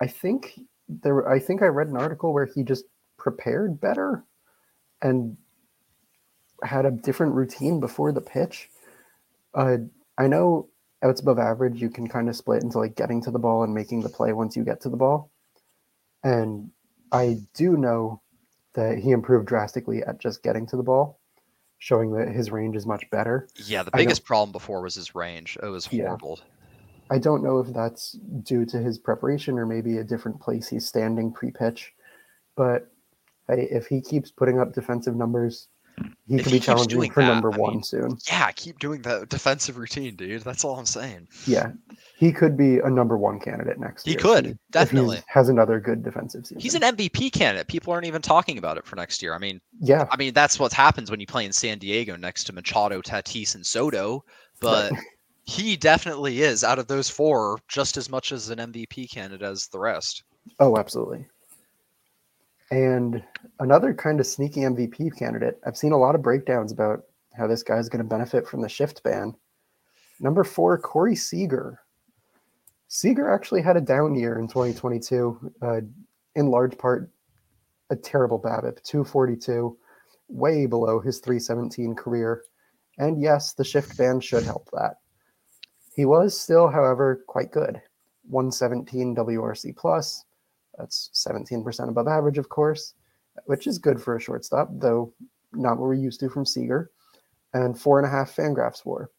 I 0.00 0.08
think 0.08 0.58
there 1.02 1.28
I 1.28 1.38
think 1.38 1.62
I 1.62 1.66
read 1.66 1.88
an 1.88 1.96
article 1.96 2.32
where 2.32 2.46
he 2.46 2.62
just 2.62 2.84
prepared 3.16 3.80
better 3.80 4.24
and 5.00 5.36
had 6.62 6.86
a 6.86 6.90
different 6.90 7.34
routine 7.34 7.80
before 7.80 8.12
the 8.12 8.20
pitch. 8.20 8.68
Uh, 9.54 9.78
I 10.18 10.26
know 10.26 10.68
outs 11.02 11.20
above 11.20 11.38
average 11.38 11.80
you 11.80 11.90
can 11.90 12.08
kind 12.08 12.28
of 12.28 12.36
split 12.36 12.62
into 12.62 12.78
like 12.78 12.94
getting 12.94 13.22
to 13.22 13.30
the 13.30 13.38
ball 13.38 13.64
and 13.64 13.74
making 13.74 14.02
the 14.02 14.08
play 14.08 14.32
once 14.32 14.56
you 14.56 14.64
get 14.64 14.80
to 14.82 14.88
the 14.88 14.96
ball. 14.96 15.30
And 16.22 16.70
I 17.10 17.38
do 17.54 17.76
know 17.76 18.22
that 18.74 18.98
he 18.98 19.10
improved 19.10 19.46
drastically 19.46 20.02
at 20.02 20.18
just 20.18 20.42
getting 20.42 20.66
to 20.68 20.76
the 20.76 20.82
ball, 20.82 21.20
showing 21.78 22.12
that 22.12 22.28
his 22.28 22.50
range 22.50 22.76
is 22.76 22.86
much 22.86 23.08
better. 23.10 23.48
Yeah, 23.66 23.82
the 23.82 23.90
biggest 23.90 24.24
problem 24.24 24.52
before 24.52 24.80
was 24.82 24.94
his 24.94 25.14
range. 25.14 25.58
It 25.62 25.66
was 25.66 25.92
Yeah. 25.92 26.16
I 27.12 27.18
don't 27.18 27.42
know 27.44 27.58
if 27.58 27.72
that's 27.74 28.12
due 28.42 28.64
to 28.66 28.78
his 28.78 28.98
preparation 28.98 29.58
or 29.58 29.66
maybe 29.66 29.98
a 29.98 30.04
different 30.04 30.40
place 30.40 30.66
he's 30.68 30.86
standing 30.86 31.30
pre-pitch, 31.32 31.92
but 32.56 32.90
hey, 33.48 33.68
if 33.70 33.86
he 33.86 34.00
keeps 34.00 34.30
putting 34.30 34.58
up 34.58 34.72
defensive 34.72 35.14
numbers, 35.14 35.68
he 36.26 36.36
If 36.36 36.44
could 36.44 36.52
be 36.52 36.58
challenging 36.60 37.10
for 37.12 37.20
that, 37.22 37.26
number 37.28 37.52
I 37.52 37.58
one 37.58 37.72
mean- 37.74 37.82
soon. 37.82 38.16
Yeah, 38.26 38.50
keep 38.52 38.78
doing 38.78 39.02
the 39.02 39.26
defensive 39.28 39.76
routine, 39.76 40.16
dude. 40.16 40.40
That's 40.42 40.64
all 40.64 40.78
I'm 40.78 40.86
saying. 40.86 41.28
Yeah, 41.46 41.72
he 42.16 42.32
could 42.32 42.56
be 42.56 42.78
a 42.78 42.88
number 42.88 43.18
one 43.18 43.38
candidate 43.38 43.78
next 43.78 44.04
He 44.06 44.12
year. 44.12 44.18
He 44.18 44.22
could, 44.22 44.58
definitely. 44.70 45.20
has 45.26 45.50
another 45.50 45.80
good 45.80 46.02
defensive 46.02 46.46
season. 46.46 46.60
He's 46.60 46.74
an 46.74 46.80
MVP 46.82 47.30
candidate. 47.32 47.66
People 47.68 47.92
aren't 47.92 48.06
even 48.06 48.22
talking 48.22 48.56
about 48.56 48.78
it 48.78 48.86
for 48.86 48.96
next 48.96 49.20
year. 49.20 49.34
I 49.34 49.38
mean, 49.38 49.60
yeah, 49.80 50.06
I 50.10 50.16
mean 50.16 50.32
that's 50.32 50.58
what 50.58 50.72
happens 50.72 51.10
when 51.10 51.20
you 51.20 51.26
play 51.26 51.44
in 51.44 51.52
San 51.52 51.78
Diego 51.78 52.16
next 52.16 52.44
to 52.44 52.54
Machado, 52.54 53.02
Tatis, 53.02 53.54
and 53.54 53.64
Soto. 53.66 54.24
But 54.60 54.92
he 55.44 55.76
definitely 55.76 56.42
is 56.42 56.62
out 56.64 56.78
of 56.78 56.86
those 56.86 57.08
four 57.08 57.58
just 57.68 57.96
as 57.96 58.08
much 58.08 58.32
as 58.32 58.50
an 58.50 58.58
MVP 58.58 59.10
candidate 59.10 59.46
as 59.46 59.68
the 59.68 59.78
rest. 59.78 60.24
Oh, 60.58 60.76
absolutely. 60.76 61.26
And 62.70 63.22
another 63.60 63.92
kind 63.92 64.18
of 64.18 64.26
sneaky 64.26 64.60
MVP 64.60 65.16
candidate. 65.18 65.60
I've 65.66 65.76
seen 65.76 65.92
a 65.92 65.98
lot 65.98 66.14
of 66.14 66.22
breakdowns 66.22 66.72
about 66.72 67.04
how 67.34 67.46
this 67.46 67.62
guy's 67.62 67.88
going 67.88 68.02
to 68.02 68.08
benefit 68.08 68.46
from 68.46 68.62
the 68.62 68.68
shift 68.68 69.02
ban. 69.02 69.34
Number 70.20 70.44
four, 70.44 70.78
Corey 70.78 71.16
Seager. 71.16 71.80
Seager 72.88 73.30
actually 73.30 73.62
had 73.62 73.76
a 73.76 73.80
down 73.80 74.14
year 74.14 74.38
in 74.38 74.48
2022, 74.48 75.52
uh, 75.62 75.80
in 76.34 76.46
large 76.46 76.76
part 76.78 77.10
a 77.90 77.96
terrible 77.96 78.38
BABIP, 78.38 78.82
242, 78.84 79.76
way 80.28 80.66
below 80.66 80.98
his 80.98 81.18
317 81.20 81.94
career. 81.94 82.42
And 82.98 83.20
yes, 83.20 83.52
the 83.52 83.64
shift 83.64 83.96
ban 83.98 84.20
should 84.20 84.44
help 84.44 84.70
that. 84.72 84.96
He 85.94 86.04
was 86.04 86.38
still, 86.38 86.68
however, 86.68 87.22
quite 87.26 87.52
good. 87.52 87.80
117 88.28 89.14
WRC 89.16 89.76
plus, 89.76 90.24
that's 90.78 91.10
17% 91.14 91.88
above 91.88 92.08
average, 92.08 92.38
of 92.38 92.48
course, 92.48 92.94
which 93.46 93.66
is 93.66 93.78
good 93.78 94.00
for 94.00 94.16
a 94.16 94.20
shortstop, 94.20 94.68
though 94.72 95.12
not 95.52 95.78
what 95.78 95.86
we're 95.86 95.94
used 95.94 96.20
to 96.20 96.30
from 96.30 96.46
Seager. 96.46 96.90
And 97.54 97.78
four 97.78 97.98
and 97.98 98.06
a 98.06 98.10
half 98.10 98.34
Fangraphs 98.34 98.86
war. 98.86 99.10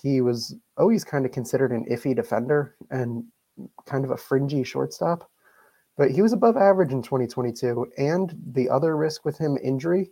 He 0.00 0.22
was 0.22 0.54
always 0.78 1.04
kind 1.04 1.26
of 1.26 1.32
considered 1.32 1.72
an 1.72 1.84
iffy 1.90 2.16
defender 2.16 2.74
and 2.90 3.24
kind 3.84 4.04
of 4.04 4.10
a 4.10 4.16
fringy 4.16 4.64
shortstop, 4.64 5.30
but 5.96 6.10
he 6.10 6.22
was 6.22 6.32
above 6.32 6.56
average 6.56 6.92
in 6.92 7.02
2022. 7.02 7.86
And 7.98 8.34
the 8.52 8.70
other 8.70 8.96
risk 8.96 9.24
with 9.24 9.36
him, 9.36 9.58
injury, 9.62 10.10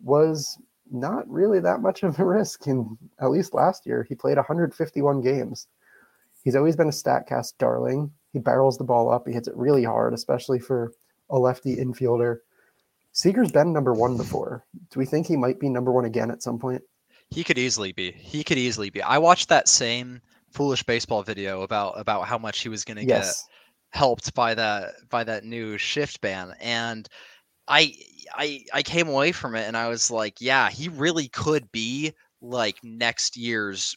was 0.00 0.58
not 0.92 1.28
really 1.28 1.60
that 1.60 1.80
much 1.80 2.02
of 2.02 2.18
a 2.18 2.24
risk 2.24 2.66
in 2.66 2.96
at 3.20 3.30
least 3.30 3.54
last 3.54 3.86
year. 3.86 4.04
He 4.08 4.14
played 4.14 4.36
151 4.36 5.20
games. 5.20 5.66
He's 6.44 6.56
always 6.56 6.76
been 6.76 6.88
a 6.88 6.90
StatCast 6.90 7.54
darling. 7.58 8.12
He 8.32 8.38
barrels 8.38 8.78
the 8.78 8.84
ball 8.84 9.10
up. 9.10 9.26
He 9.26 9.32
hits 9.32 9.48
it 9.48 9.56
really 9.56 9.84
hard, 9.84 10.14
especially 10.14 10.58
for 10.58 10.92
a 11.30 11.38
lefty 11.38 11.76
infielder. 11.76 12.38
Seager's 13.12 13.52
been 13.52 13.72
number 13.72 13.92
one 13.92 14.16
before. 14.16 14.64
Do 14.90 14.98
we 14.98 15.06
think 15.06 15.26
he 15.26 15.36
might 15.36 15.60
be 15.60 15.68
number 15.68 15.92
one 15.92 16.06
again 16.06 16.30
at 16.30 16.42
some 16.42 16.58
point? 16.58 16.82
He 17.30 17.44
could 17.44 17.58
easily 17.58 17.92
be. 17.92 18.12
He 18.12 18.42
could 18.42 18.58
easily 18.58 18.90
be. 18.90 19.02
I 19.02 19.18
watched 19.18 19.48
that 19.50 19.68
same 19.68 20.20
foolish 20.50 20.82
baseball 20.82 21.22
video 21.22 21.62
about 21.62 21.98
about 21.98 22.26
how 22.26 22.38
much 22.38 22.60
he 22.60 22.68
was 22.68 22.84
going 22.84 22.98
to 22.98 23.06
get 23.06 23.26
helped 23.90 24.34
by 24.34 24.54
that 24.54 24.94
by 25.08 25.24
that 25.24 25.44
new 25.44 25.78
shift 25.78 26.20
ban 26.20 26.54
and 26.60 27.08
I 27.68 27.94
I 28.34 28.64
I 28.72 28.82
came 28.82 29.08
away 29.08 29.32
from 29.32 29.54
it 29.54 29.66
and 29.66 29.76
I 29.76 29.88
was 29.88 30.10
like, 30.10 30.40
yeah, 30.40 30.70
he 30.70 30.88
really 30.88 31.28
could 31.28 31.70
be 31.72 32.12
like 32.40 32.76
next 32.82 33.36
year's 33.36 33.96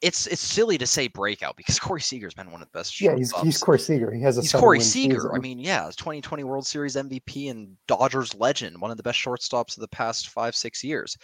it's 0.00 0.26
it's 0.26 0.40
silly 0.40 0.78
to 0.78 0.86
say 0.86 1.08
breakout 1.08 1.56
because 1.56 1.78
Corey 1.80 2.00
Seager's 2.00 2.34
been 2.34 2.50
one 2.50 2.62
of 2.62 2.68
the 2.72 2.78
best 2.78 3.00
Yeah, 3.00 3.16
he's, 3.16 3.36
he's. 3.40 3.58
Corey 3.58 3.78
Seager. 3.78 4.10
He 4.10 4.22
has 4.22 4.38
a 4.38 4.42
He's 4.42 4.52
Corey 4.52 4.80
Seager. 4.80 5.34
I 5.34 5.38
mean, 5.38 5.58
yeah, 5.58 5.90
2020 5.96 6.44
World 6.44 6.66
Series 6.66 6.96
MVP 6.96 7.50
and 7.50 7.76
Dodgers 7.86 8.34
legend, 8.34 8.80
one 8.80 8.90
of 8.90 8.96
the 8.96 9.02
best 9.02 9.18
shortstops 9.18 9.76
of 9.76 9.82
the 9.82 9.88
past 9.88 10.30
five, 10.30 10.54
six 10.54 10.82
years. 10.82 11.16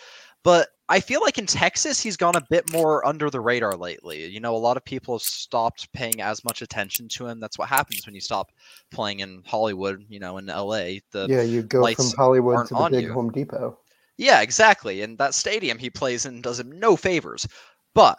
But 0.44 0.68
I 0.88 1.00
feel 1.00 1.20
like 1.20 1.38
in 1.38 1.46
Texas, 1.46 2.00
he's 2.00 2.16
gone 2.16 2.36
a 2.36 2.46
bit 2.48 2.72
more 2.72 3.04
under 3.04 3.28
the 3.28 3.40
radar 3.40 3.76
lately. 3.76 4.26
You 4.26 4.38
know, 4.38 4.54
a 4.54 4.58
lot 4.58 4.76
of 4.76 4.84
people 4.84 5.14
have 5.14 5.22
stopped 5.22 5.92
paying 5.92 6.20
as 6.20 6.44
much 6.44 6.62
attention 6.62 7.08
to 7.08 7.26
him. 7.26 7.40
That's 7.40 7.58
what 7.58 7.68
happens 7.68 8.06
when 8.06 8.14
you 8.14 8.20
stop 8.20 8.52
playing 8.92 9.20
in 9.20 9.42
Hollywood, 9.44 10.04
you 10.08 10.20
know, 10.20 10.38
in 10.38 10.46
LA. 10.46 11.00
The 11.10 11.26
yeah, 11.28 11.42
you 11.42 11.62
go 11.62 11.92
from 11.92 12.10
Hollywood 12.16 12.68
to 12.68 12.74
the 12.74 12.88
big 12.90 13.04
you. 13.04 13.12
Home 13.12 13.32
Depot. 13.32 13.78
Yeah, 14.16 14.42
exactly. 14.42 15.02
And 15.02 15.18
that 15.18 15.34
stadium 15.34 15.76
he 15.78 15.90
plays 15.90 16.24
in 16.24 16.40
does 16.40 16.60
him 16.60 16.78
no 16.78 16.96
favors. 16.96 17.46
But 17.92 18.18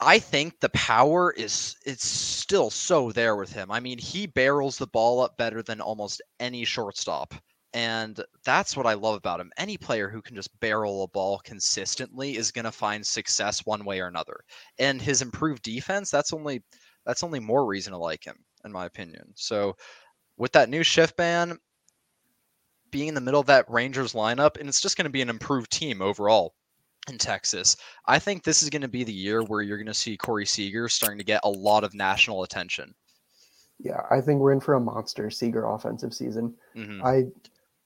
I 0.00 0.18
think 0.18 0.60
the 0.60 0.70
power 0.70 1.32
is 1.32 1.76
it's 1.84 2.06
still 2.06 2.70
so 2.70 3.12
there 3.12 3.36
with 3.36 3.52
him. 3.52 3.70
I 3.70 3.80
mean, 3.80 3.98
he 3.98 4.26
barrels 4.26 4.78
the 4.78 4.86
ball 4.86 5.20
up 5.20 5.36
better 5.36 5.62
than 5.62 5.80
almost 5.80 6.22
any 6.40 6.64
shortstop. 6.64 7.34
And 7.74 8.24
that's 8.44 8.76
what 8.76 8.86
I 8.86 8.94
love 8.94 9.16
about 9.16 9.40
him. 9.40 9.50
Any 9.58 9.76
player 9.76 10.08
who 10.08 10.22
can 10.22 10.36
just 10.36 10.58
barrel 10.60 11.02
a 11.02 11.08
ball 11.08 11.40
consistently 11.44 12.36
is 12.36 12.52
going 12.52 12.64
to 12.64 12.72
find 12.72 13.04
success 13.04 13.66
one 13.66 13.84
way 13.84 14.00
or 14.00 14.06
another. 14.06 14.40
And 14.78 15.02
his 15.02 15.22
improved 15.22 15.62
defense, 15.62 16.10
that's 16.10 16.32
only 16.32 16.62
that's 17.04 17.24
only 17.24 17.40
more 17.40 17.66
reason 17.66 17.92
to 17.92 17.98
like 17.98 18.24
him 18.24 18.36
in 18.64 18.72
my 18.72 18.86
opinion. 18.86 19.32
So 19.34 19.76
with 20.36 20.52
that 20.52 20.70
new 20.70 20.82
shift 20.82 21.16
ban, 21.16 21.58
being 22.90 23.08
in 23.08 23.14
the 23.14 23.20
middle 23.20 23.40
of 23.40 23.46
that 23.46 23.68
Rangers 23.68 24.12
lineup, 24.12 24.58
and 24.58 24.68
it's 24.68 24.80
just 24.80 24.96
going 24.96 25.04
to 25.04 25.10
be 25.10 25.20
an 25.20 25.28
improved 25.28 25.70
team 25.70 26.00
overall 26.00 26.54
in 27.08 27.18
Texas. 27.18 27.76
I 28.06 28.20
think 28.20 28.44
this 28.44 28.62
is 28.62 28.70
going 28.70 28.82
to 28.82 28.88
be 28.88 29.02
the 29.02 29.12
year 29.12 29.42
where 29.42 29.62
you're 29.62 29.78
going 29.78 29.86
to 29.86 29.94
see 29.94 30.16
Corey 30.16 30.46
Seager 30.46 30.88
starting 30.88 31.18
to 31.18 31.24
get 31.24 31.40
a 31.42 31.50
lot 31.50 31.82
of 31.82 31.92
national 31.92 32.44
attention. 32.44 32.94
Yeah, 33.80 34.02
I 34.10 34.20
think 34.20 34.40
we're 34.40 34.52
in 34.52 34.60
for 34.60 34.74
a 34.74 34.80
monster 34.80 35.28
Seager 35.28 35.66
offensive 35.66 36.14
season. 36.14 36.54
Mhm. 36.76 37.02
I 37.04 37.26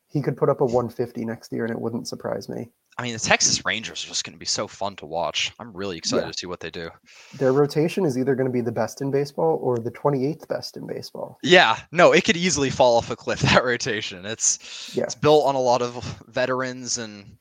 he 0.08 0.22
could 0.22 0.36
put 0.36 0.48
up 0.48 0.60
a 0.60 0.64
150 0.64 1.24
next 1.24 1.52
year 1.52 1.64
and 1.64 1.70
it 1.72 1.80
wouldn't 1.80 2.08
surprise 2.08 2.48
me. 2.48 2.70
I 2.96 3.02
mean, 3.02 3.12
the 3.12 3.18
Texas 3.20 3.64
Rangers 3.64 4.02
are 4.04 4.08
just 4.08 4.24
going 4.24 4.32
to 4.32 4.38
be 4.38 4.44
so 4.46 4.66
fun 4.66 4.96
to 4.96 5.06
watch. 5.06 5.52
I'm 5.60 5.72
really 5.72 5.96
excited 5.96 6.24
Yeah. 6.24 6.32
to 6.32 6.38
see 6.38 6.46
what 6.46 6.58
they 6.58 6.70
do. 6.70 6.90
Their 7.38 7.52
rotation 7.52 8.04
is 8.04 8.18
either 8.18 8.34
going 8.34 8.48
to 8.48 8.52
be 8.52 8.60
the 8.60 8.72
best 8.72 9.00
in 9.00 9.12
baseball 9.12 9.60
or 9.62 9.78
the 9.78 9.92
28th 9.92 10.48
best 10.48 10.76
in 10.76 10.84
baseball. 10.86 11.38
Yeah, 11.44 11.78
no, 11.92 12.10
it 12.12 12.24
could 12.24 12.36
easily 12.36 12.70
fall 12.70 12.96
off 12.96 13.10
a 13.10 13.16
cliff 13.16 13.40
that 13.42 13.64
rotation. 13.64 14.26
It's 14.26 14.92
Yeah. 14.96 15.04
it's 15.04 15.14
built 15.14 15.46
on 15.46 15.54
a 15.54 15.60
lot 15.60 15.80
of 15.82 16.02
veterans 16.26 16.98
and 16.98 17.36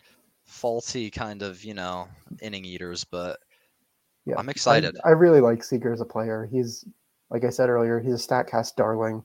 faulty 0.45 1.09
kind 1.09 1.41
of, 1.41 1.63
you 1.63 1.73
know, 1.73 2.07
inning 2.41 2.65
eaters, 2.65 3.03
but 3.03 3.39
Yeah, 4.25 4.35
I'm 4.37 4.49
excited. 4.49 4.95
I, 5.05 5.09
I 5.09 5.11
really 5.13 5.41
like 5.41 5.63
Seager 5.63 5.91
as 5.93 6.01
a 6.01 6.05
player. 6.05 6.47
He's, 6.51 6.85
like 7.31 7.43
I 7.45 7.49
said 7.49 7.69
earlier, 7.69 7.99
he's 7.99 8.13
a 8.13 8.27
Statcast 8.27 8.75
darling, 8.75 9.23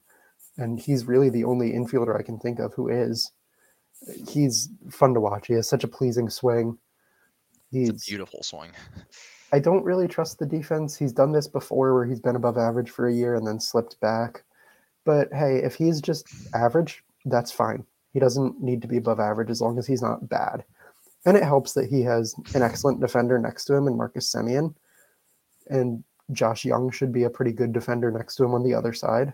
and 0.58 0.78
he's 0.78 1.06
really 1.06 1.30
the 1.30 1.44
only 1.44 1.72
infielder 1.72 2.18
I 2.18 2.22
can 2.22 2.38
think 2.38 2.58
of 2.58 2.74
who 2.74 2.88
is. 2.88 3.30
He's 4.28 4.68
fun 4.90 5.14
to 5.14 5.20
watch. 5.20 5.46
He 5.46 5.54
has 5.54 5.68
such 5.68 5.84
a 5.84 5.88
pleasing 5.88 6.28
swing. 6.28 6.78
It's 7.72 7.90
He's. 7.90 7.90
a 7.90 8.10
beautiful 8.10 8.42
swing. 8.42 8.70
I 9.52 9.58
don't 9.58 9.84
really 9.84 10.08
trust 10.08 10.38
the 10.38 10.46
defense. 10.46 10.96
He's 10.96 11.12
done 11.12 11.32
this 11.32 11.46
before, 11.46 11.94
where 11.94 12.06
he's 12.06 12.20
been 12.20 12.36
above 12.36 12.56
average 12.56 12.90
for 12.90 13.06
a 13.06 13.14
year 13.14 13.34
and 13.34 13.46
then 13.46 13.60
slipped 13.60 14.00
back. 14.00 14.44
But 15.04 15.28
hey, 15.32 15.58
if 15.58 15.74
he's 15.74 16.00
just 16.00 16.26
average, 16.54 17.04
that's 17.26 17.52
fine. 17.52 17.84
He 18.12 18.20
doesn't 18.20 18.60
need 18.62 18.82
to 18.82 18.88
be 18.88 18.96
above 18.96 19.20
average 19.20 19.50
as 19.50 19.60
long 19.60 19.78
as 19.78 19.86
he's 19.86 20.02
not 20.02 20.28
bad. 20.28 20.64
And 21.24 21.36
it 21.36 21.44
helps 21.44 21.72
that 21.74 21.88
he 21.88 22.02
has 22.02 22.34
an 22.54 22.62
excellent 22.62 23.00
defender 23.00 23.38
next 23.38 23.66
to 23.66 23.74
him 23.74 23.86
in 23.86 23.96
Marcus 23.96 24.32
Semien. 24.32 24.74
And 25.68 26.02
Josh 26.32 26.64
Jung 26.64 26.90
should 26.90 27.12
be 27.12 27.24
a 27.24 27.30
pretty 27.30 27.52
good 27.52 27.72
defender 27.72 28.10
next 28.10 28.36
to 28.36 28.44
him 28.44 28.54
on 28.54 28.62
the 28.62 28.74
other 28.74 28.92
side. 28.92 29.32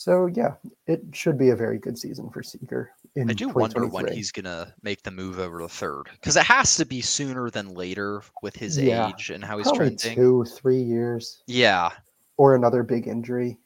So 0.00 0.24
yeah, 0.32 0.54
it 0.86 1.02
should 1.12 1.36
be 1.36 1.50
a 1.50 1.54
very 1.54 1.78
good 1.78 1.98
season 1.98 2.30
for 2.30 2.42
Seager. 2.42 2.90
In 3.16 3.28
I 3.28 3.34
do 3.34 3.50
wonder 3.50 3.86
when 3.86 4.08
he's 4.08 4.32
gonna 4.32 4.72
make 4.80 5.02
the 5.02 5.10
move 5.10 5.38
over 5.38 5.58
to 5.58 5.68
third 5.68 6.04
because 6.12 6.36
it 6.38 6.44
has 6.44 6.74
to 6.76 6.86
be 6.86 7.02
sooner 7.02 7.50
than 7.50 7.74
later 7.74 8.22
with 8.40 8.56
his 8.56 8.78
Yeah, 8.78 9.08
age 9.08 9.28
and 9.28 9.44
how 9.44 9.58
he's 9.58 9.66
probably 9.66 9.96
trending. 9.96 10.16
two, 10.16 10.44
three 10.44 10.80
years, 10.80 11.42
Yeah, 11.46 11.90
or 12.38 12.54
another 12.54 12.82
big 12.82 13.08
injury. 13.08 13.58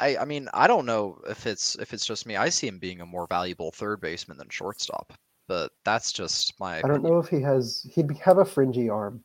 I 0.00 0.16
I 0.16 0.24
mean 0.24 0.48
I 0.54 0.66
don't 0.66 0.86
know 0.86 1.20
if 1.28 1.46
it's 1.46 1.74
if 1.74 1.92
it's 1.92 2.06
just 2.06 2.24
me. 2.24 2.36
I 2.36 2.48
see 2.48 2.66
him 2.66 2.78
being 2.78 3.02
a 3.02 3.06
more 3.06 3.26
valuable 3.26 3.70
third 3.70 4.00
baseman 4.00 4.38
than 4.38 4.48
shortstop, 4.48 5.12
but 5.46 5.72
that's 5.84 6.10
just 6.10 6.58
my. 6.58 6.78
I 6.78 6.88
don't 6.88 7.02
know 7.02 7.18
if 7.18 7.28
he 7.28 7.42
has. 7.42 7.86
He'd 7.92 8.10
have 8.16 8.38
a 8.38 8.46
fringy 8.46 8.88
arm. 8.88 9.22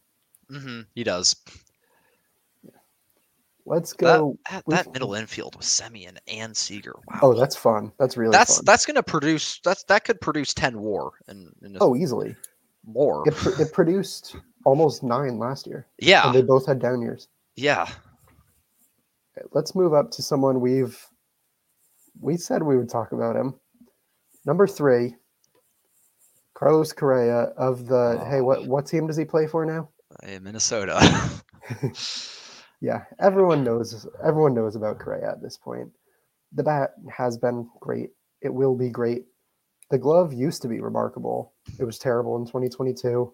hmm 0.50 0.82
he 0.96 1.06
does. 1.06 1.34
Let's 3.70 3.92
go. 3.94 4.38
that, 4.50 4.64
we've- 4.66 4.78
that 4.78 4.94
middle 4.94 5.14
infield 5.14 5.56
with 5.58 5.66
Semien 5.66 6.18
and 6.28 6.56
Seager. 6.56 6.96
Wow. 7.08 7.20
Oh, 7.22 7.34
that's 7.34 7.56
fun. 7.56 7.92
That's 8.00 8.16
really 8.16 8.32
that's 8.32 8.56
fun. 8.58 8.66
that's 8.66 8.86
gonna 8.86 9.04
produce 9.04 9.60
that's 9.64 9.84
that 9.84 10.06
could 10.06 10.22
produce 10.22 10.54
ten 10.54 10.80
WAR 10.80 11.12
and, 11.28 11.54
oh, 11.82 11.96
easily. 11.96 12.36
more. 12.86 13.28
It, 13.28 13.36
pr- 13.36 13.62
it 13.62 13.74
produced 13.74 14.38
almost 14.66 15.04
nine 15.04 15.38
last 15.38 15.68
year, 15.68 15.86
Yeah, 16.00 16.26
and 16.28 16.34
they 16.36 16.42
both 16.42 16.66
had 16.66 16.80
down 16.80 17.02
years. 17.02 17.28
yeah. 17.56 17.84
Okay, 19.38 19.48
Let's 19.52 19.76
move 19.76 19.94
up 19.94 20.12
to 20.12 20.22
someone 20.22 20.62
we've 20.62 20.98
we 22.22 22.38
said 22.38 22.64
we 22.64 22.78
would 22.78 22.90
talk 22.90 23.12
about 23.12 23.36
him. 23.36 23.54
Number 24.46 24.66
three, 24.66 25.16
Carlos 26.54 26.94
Correa 26.94 27.52
of 27.58 27.86
the. 27.88 28.18
Oh, 28.22 28.26
hey, 28.30 28.40
what 28.42 28.60
Oh. 28.60 28.64
what 28.64 28.86
team 28.88 29.08
does 29.08 29.18
he 29.18 29.26
play 29.26 29.46
for 29.46 29.66
now? 29.66 29.90
Hey, 30.24 30.40
Minnesota. 30.40 30.98
Yeah, 32.80 33.04
everyone 33.20 33.64
knows 33.64 34.08
everyone 34.24 34.54
knows 34.54 34.76
about 34.76 35.00
Correa 35.00 35.32
at 35.32 35.42
this 35.42 35.58
point. 35.58 35.90
The 36.54 36.64
bat 36.64 36.92
has 37.12 37.38
been 37.38 37.70
great. 37.80 38.12
It 38.42 38.54
will 38.54 38.76
be 38.76 38.90
great. 38.90 39.26
The 39.90 39.98
glove 39.98 40.34
used 40.34 40.62
to 40.62 40.68
be 40.68 40.80
remarkable. 40.80 41.54
It 41.80 41.86
was 41.86 41.98
terrible 41.98 42.36
in 42.38 42.46
2022. 42.46 43.34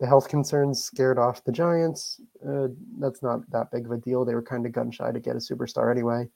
The 0.00 0.06
health 0.06 0.28
concerns 0.28 0.82
scared 0.82 1.18
off 1.18 1.44
the 1.44 1.52
Giants. 1.52 2.20
Uh, 2.46 2.68
that's 2.98 3.22
not 3.22 3.48
that 3.50 3.70
big 3.70 3.86
of 3.86 3.92
a 3.92 3.98
deal. 3.98 4.24
They 4.24 4.34
were 4.34 4.42
kind 4.42 4.66
of 4.66 4.72
gun 4.72 4.90
shy 4.90 5.12
to 5.12 5.20
get 5.20 5.36
a 5.36 5.38
superstar 5.38 5.90
anyway. 5.90 6.28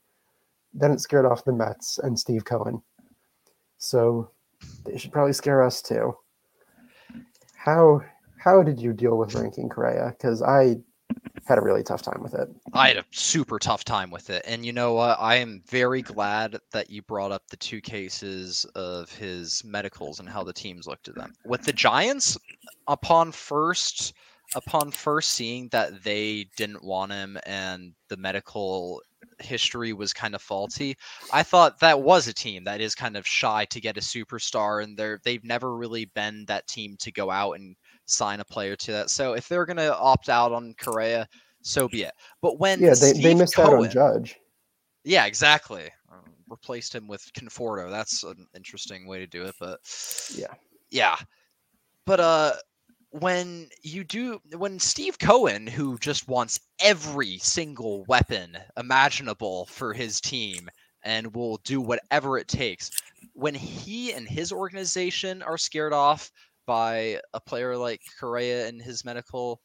Then 0.73 0.93
it 0.93 1.01
scared 1.01 1.27
off 1.27 1.45
the 1.45 1.53
Mets 1.53 1.99
and 1.99 2.19
Steve 2.19 2.45
Cohen. 2.45 2.83
So 3.79 4.31
they 4.85 4.99
should 4.99 5.13
probably 5.13 5.33
scare 5.33 5.63
us 5.63 5.83
too. 5.83 6.15
How 7.57 8.03
how 8.39 8.63
did 8.63 8.81
you 8.81 8.93
deal 8.93 9.19
with 9.19 9.35
ranking 9.35 9.69
Correa? 9.69 10.15
Because 10.17 10.43
I 10.43 10.77
had 11.49 11.59
a 11.59 11.63
really 11.63 11.83
tough 11.83 12.03
time 12.03 12.23
with 12.23 12.35
it. 12.35 12.49
I 12.75 12.89
had 12.89 12.99
a 12.99 13.05
super 13.11 13.59
tough 13.59 13.85
time 13.85 14.11
with 14.11 14.29
it. 14.31 14.45
And 14.47 14.65
you 14.65 14.73
know 14.73 14.93
what? 14.93 15.19
I 15.19 15.37
am 15.37 15.63
very 15.67 16.03
glad 16.03 16.59
that 16.73 16.91
you 16.91 17.03
brought 17.03 17.33
up 17.33 17.43
the 17.49 17.57
two 17.57 17.81
cases 17.81 18.67
of 18.75 19.11
his 19.13 19.63
medicals 19.65 20.21
and 20.21 20.29
how 20.29 20.45
the 20.45 20.53
teams 20.53 20.87
looked 20.87 21.09
at 21.09 21.15
them. 21.15 21.33
With 21.47 21.63
the 21.63 21.73
Giants, 21.73 22.37
upon 22.87 23.33
first 23.33 24.13
upon 24.55 24.91
first 24.91 25.33
seeing 25.33 25.69
that 25.69 26.03
they 26.03 26.47
didn't 26.57 26.83
want 26.83 27.13
him 27.13 27.39
and 27.45 27.93
the 28.09 28.17
medical 28.17 29.03
history 29.39 29.93
was 29.93 30.13
kind 30.13 30.35
of 30.35 30.41
faulty, 30.41 30.97
I 31.33 31.43
thought 31.43 31.81
that 31.81 32.01
was 32.01 32.29
a 32.29 32.33
team 32.33 32.65
that 32.65 32.81
is 32.81 32.95
kind 32.95 33.17
of 33.17 33.27
shy 33.27 33.67
to 33.67 33.81
get 33.81 33.99
a 33.99 34.01
superstar 34.01 34.83
and 34.83 34.97
they're 34.97 35.21
they've 35.25 35.45
never 35.45 35.77
really 35.77 36.07
been 36.07 36.45
that 36.47 36.67
team 36.67 36.97
to 37.01 37.13
go 37.13 37.31
out 37.31 37.53
and 37.53 37.77
sign 38.09 38.41
a 38.41 38.45
player 38.45 38.75
to 38.77 38.93
that. 38.93 39.11
So 39.11 39.35
if 39.35 39.49
they're 39.49 39.67
gonna 39.67 39.91
opt 39.91 40.29
out 40.29 40.53
on 40.53 40.75
Correa, 40.79 41.29
so 41.63 41.89
be 41.89 42.03
it. 42.03 42.13
But 42.43 42.59
when 42.59 42.81
Yeah, 42.81 42.95
they, 42.95 43.13
they 43.13 43.35
missed 43.35 43.59
out 43.59 43.67
on 43.73 43.79
Cohen- 43.79 43.91
Judge. 43.91 44.37
yeah, 45.05 45.27
exactly. 45.27 45.91
Um, 46.11 46.33
replaced 46.49 46.95
him 46.95 47.07
with 47.07 47.23
Conforto. 47.35 47.91
That's 47.91 48.23
an 48.25 48.47
interesting 48.55 49.07
way 49.07 49.19
to 49.19 49.27
do 49.27 49.45
it, 49.45 49.55
but 49.61 49.81
Yeah. 50.35 50.55
yeah. 50.91 51.17
But 52.07 52.21
uh, 52.21 52.53
when 53.11 53.69
you 53.83 54.05
do, 54.05 54.41
when 54.57 54.79
Steve 54.79 55.19
Cohen, 55.19 55.67
who 55.67 55.99
just 55.99 56.29
wants 56.29 56.61
every 56.81 57.39
single 57.39 58.05
weapon 58.05 58.57
imaginable 58.79 59.67
for 59.67 59.93
his 59.93 60.21
team 60.21 60.71
and 61.05 61.35
will 61.35 61.59
do 61.65 61.81
whatever 61.81 62.39
it 62.39 62.49
takes, 62.49 62.91
when 63.35 63.55
he 63.55 64.13
and 64.13 64.27
his 64.29 64.53
organization 64.53 65.43
are 65.43 65.59
scared 65.59 65.93
off 65.93 66.31
by 66.69 67.21
a 67.35 67.41
player 67.41 67.77
like 67.77 68.03
Correa 68.21 68.69
and 68.69 68.83
his 68.83 69.05
medical 69.05 69.61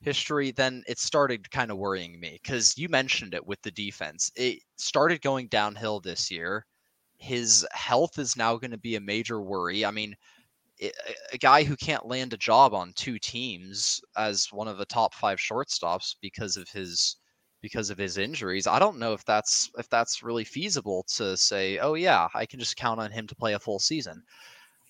history, 0.00 0.52
then 0.52 0.84
it 0.88 0.98
started 0.98 1.50
kind 1.50 1.70
of 1.70 1.78
worrying 1.78 2.20
me 2.20 2.38
because 2.42 2.78
you 2.78 2.88
mentioned 2.88 3.34
it 3.34 3.46
with 3.46 3.62
the 3.62 3.70
defense. 3.72 4.30
It 4.36 4.60
started 4.76 5.22
going 5.22 5.48
downhill 5.48 6.00
this 6.00 6.30
year. 6.30 6.66
His 7.18 7.66
health 7.72 8.18
is 8.18 8.36
now 8.36 8.56
going 8.58 8.72
to 8.72 8.78
be 8.78 8.96
a 8.96 9.00
major 9.00 9.42
worry. 9.42 9.84
I 9.84 9.90
mean, 9.92 10.14
a 11.32 11.38
guy 11.38 11.64
who 11.64 11.76
can't 11.76 12.06
land 12.06 12.32
a 12.32 12.36
job 12.36 12.74
on 12.74 12.92
two 12.94 13.18
teams 13.18 14.00
as 14.16 14.52
one 14.52 14.68
of 14.68 14.78
the 14.78 14.84
top 14.86 15.14
five 15.14 15.38
shortstops 15.38 16.16
because 16.20 16.56
of 16.56 16.68
his 16.68 17.16
because 17.62 17.88
of 17.90 17.96
his 17.98 18.18
injuries. 18.18 18.66
I 18.66 18.78
don't 18.78 18.98
know 18.98 19.14
if 19.14 19.24
that's 19.24 19.70
if 19.78 19.88
that's 19.88 20.22
really 20.22 20.44
feasible 20.44 21.04
to 21.16 21.36
say, 21.36 21.78
"Oh 21.78 21.94
yeah, 21.94 22.28
I 22.34 22.46
can 22.46 22.60
just 22.60 22.76
count 22.76 23.00
on 23.00 23.10
him 23.12 23.26
to 23.28 23.34
play 23.36 23.54
a 23.54 23.58
full 23.58 23.78
season." 23.78 24.22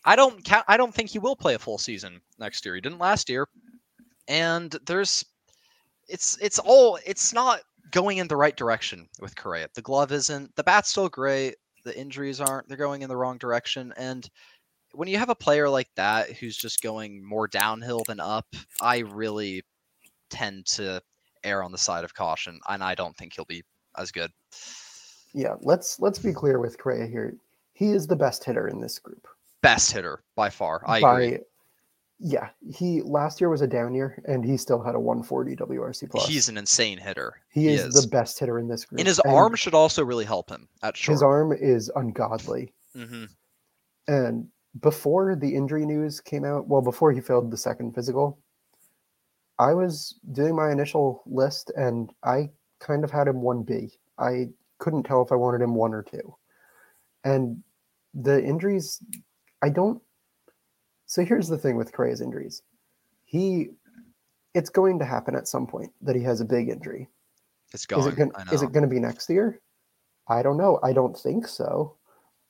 I 0.04 0.16
don't 0.16 0.44
count 0.44 0.64
I 0.68 0.76
don't 0.76 0.94
think 0.94 1.10
he 1.10 1.18
will 1.18 1.36
play 1.36 1.54
a 1.54 1.58
full 1.58 1.78
season 1.78 2.20
next 2.38 2.64
year. 2.64 2.74
He 2.74 2.80
didn't 2.80 2.98
last 2.98 3.28
year. 3.28 3.48
And 4.28 4.74
there's 4.86 5.24
it's 6.08 6.38
it's 6.40 6.58
all 6.58 6.98
it's 7.06 7.32
not 7.32 7.60
going 7.90 8.18
in 8.18 8.28
the 8.28 8.36
right 8.36 8.56
direction 8.56 9.08
with 9.20 9.36
Correa. 9.36 9.68
The 9.74 9.82
glove 9.82 10.10
isn't, 10.12 10.54
the 10.56 10.64
bat's 10.64 10.90
still 10.90 11.08
great, 11.08 11.56
the 11.84 11.96
injuries 11.98 12.40
aren't, 12.40 12.66
they're 12.68 12.76
going 12.76 13.02
in 13.02 13.08
the 13.08 13.16
wrong 13.16 13.38
direction 13.38 13.92
and 13.96 14.28
when 14.94 15.08
you 15.08 15.18
have 15.18 15.28
a 15.28 15.34
player 15.34 15.68
like 15.68 15.90
that 15.96 16.30
who's 16.30 16.56
just 16.56 16.82
going 16.82 17.24
more 17.24 17.48
downhill 17.48 18.04
than 18.06 18.20
up, 18.20 18.46
I 18.80 18.98
really 18.98 19.62
tend 20.30 20.66
to 20.66 21.02
err 21.42 21.62
on 21.62 21.72
the 21.72 21.78
side 21.78 22.04
of 22.04 22.14
caution, 22.14 22.60
and 22.68 22.82
I 22.82 22.94
don't 22.94 23.16
think 23.16 23.34
he'll 23.34 23.44
be 23.44 23.64
as 23.98 24.10
good. 24.10 24.30
Yeah, 25.32 25.54
let's 25.60 26.00
let's 26.00 26.18
be 26.18 26.32
clear 26.32 26.60
with 26.60 26.78
Correa 26.78 27.06
here. 27.06 27.36
He 27.72 27.90
is 27.90 28.06
the 28.06 28.16
best 28.16 28.44
hitter 28.44 28.68
in 28.68 28.80
this 28.80 28.98
group. 28.98 29.26
Best 29.64 29.92
hitter 29.92 30.22
by 30.36 30.50
far. 30.50 30.82
I 30.86 31.00
by, 31.00 31.20
agree. 31.22 31.38
Yeah, 32.20 32.48
he 32.72 33.02
last 33.02 33.40
year 33.40 33.50
was 33.50 33.60
a 33.60 33.66
down 33.66 33.94
year, 33.94 34.22
and 34.26 34.44
he 34.44 34.56
still 34.56 34.82
had 34.82 34.94
a 34.94 35.00
140 35.00 35.56
WRC 35.56 36.10
plus. 36.10 36.26
He's 36.26 36.48
an 36.48 36.56
insane 36.56 36.98
hitter. 36.98 37.40
he, 37.50 37.68
is, 37.68 37.84
is. 37.86 38.02
the 38.02 38.08
best 38.08 38.38
hitter 38.38 38.58
in 38.58 38.68
this 38.68 38.84
group. 38.84 39.00
And 39.00 39.08
his 39.08 39.18
and 39.18 39.34
arm 39.34 39.56
should 39.56 39.74
also 39.74 40.04
really 40.04 40.24
help 40.24 40.48
him 40.48 40.68
at 40.82 40.96
short. 40.96 41.14
his 41.14 41.22
arm 41.22 41.52
is 41.52 41.90
ungodly. 41.96 42.72
hmm 42.94 43.24
And 44.06 44.48
before 44.80 45.36
the 45.36 45.54
injury 45.54 45.86
news 45.86 46.20
came 46.20 46.44
out, 46.44 46.68
well, 46.68 46.82
before 46.82 47.12
he 47.12 47.20
failed 47.20 47.50
the 47.50 47.56
second 47.56 47.94
physical, 47.94 48.38
I 49.58 49.72
was 49.72 50.18
doing 50.32 50.56
my 50.56 50.70
initial 50.70 51.22
list 51.26 51.72
and 51.76 52.10
I 52.22 52.50
kind 52.80 53.04
of 53.04 53.10
had 53.10 53.28
him 53.28 53.36
1B. 53.36 53.92
I 54.18 54.48
couldn't 54.78 55.04
tell 55.04 55.22
if 55.22 55.30
I 55.30 55.36
wanted 55.36 55.62
him 55.62 55.74
one 55.74 55.94
or 55.94 56.02
two. 56.02 56.34
And 57.24 57.62
the 58.14 58.44
injuries, 58.44 59.02
I 59.64 59.70
don't. 59.70 60.00
So 61.06 61.24
here's 61.24 61.48
the 61.48 61.58
thing 61.58 61.76
with 61.76 61.92
Correa's 61.92 62.20
injuries. 62.20 62.62
He, 63.24 63.44
it's 64.52 64.70
going 64.70 64.98
to 64.98 65.04
happen 65.04 65.34
at 65.34 65.48
some 65.48 65.66
point 65.66 65.90
that 66.02 66.16
he 66.16 66.22
has 66.22 66.40
a 66.40 66.44
big 66.44 66.68
injury. 66.68 67.08
It's 67.72 67.84
Is 67.84 67.86
going. 67.86 68.08
it 68.12 68.16
going? 68.16 68.32
I 68.36 68.44
know. 68.44 68.52
Is 68.52 68.62
it 68.62 68.72
going 68.72 68.88
to 68.88 68.94
be 68.96 69.00
next 69.00 69.30
year? 69.30 69.60
I 70.28 70.42
don't 70.42 70.58
know. 70.58 70.78
I 70.82 70.92
don't 70.92 71.16
think 71.16 71.48
so. 71.48 71.96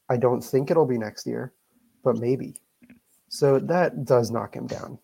I 0.09 0.17
don't 0.17 0.43
think 0.43 0.71
it'll 0.71 0.87
be 0.87 0.99
next 0.99 1.27
year, 1.27 1.55
but 2.05 2.17
maybe. 2.19 2.57
So 3.29 3.59
that 3.59 4.05
does 4.05 4.31
knock 4.31 4.55
him 4.55 4.67
down. 4.67 4.99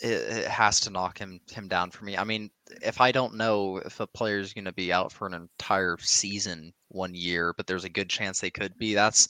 it, 0.00 0.44
it 0.44 0.48
has 0.48 0.80
to 0.80 0.90
knock 0.90 1.18
him 1.18 1.40
him 1.50 1.68
down 1.68 1.90
for 1.90 2.04
me. 2.04 2.16
I 2.16 2.24
mean, 2.24 2.50
if 2.82 3.00
I 3.00 3.12
don't 3.12 3.34
know 3.34 3.78
if 3.78 4.00
a 4.00 4.06
player's 4.06 4.52
going 4.52 4.64
to 4.66 4.72
be 4.72 4.92
out 4.92 5.12
for 5.12 5.26
an 5.26 5.34
entire 5.34 5.96
season 6.00 6.72
one 6.88 7.14
year, 7.14 7.52
but 7.56 7.66
there's 7.66 7.84
a 7.84 7.88
good 7.90 8.08
chance 8.08 8.40
they 8.40 8.50
could 8.50 8.76
be, 8.78 8.94
that's 8.94 9.28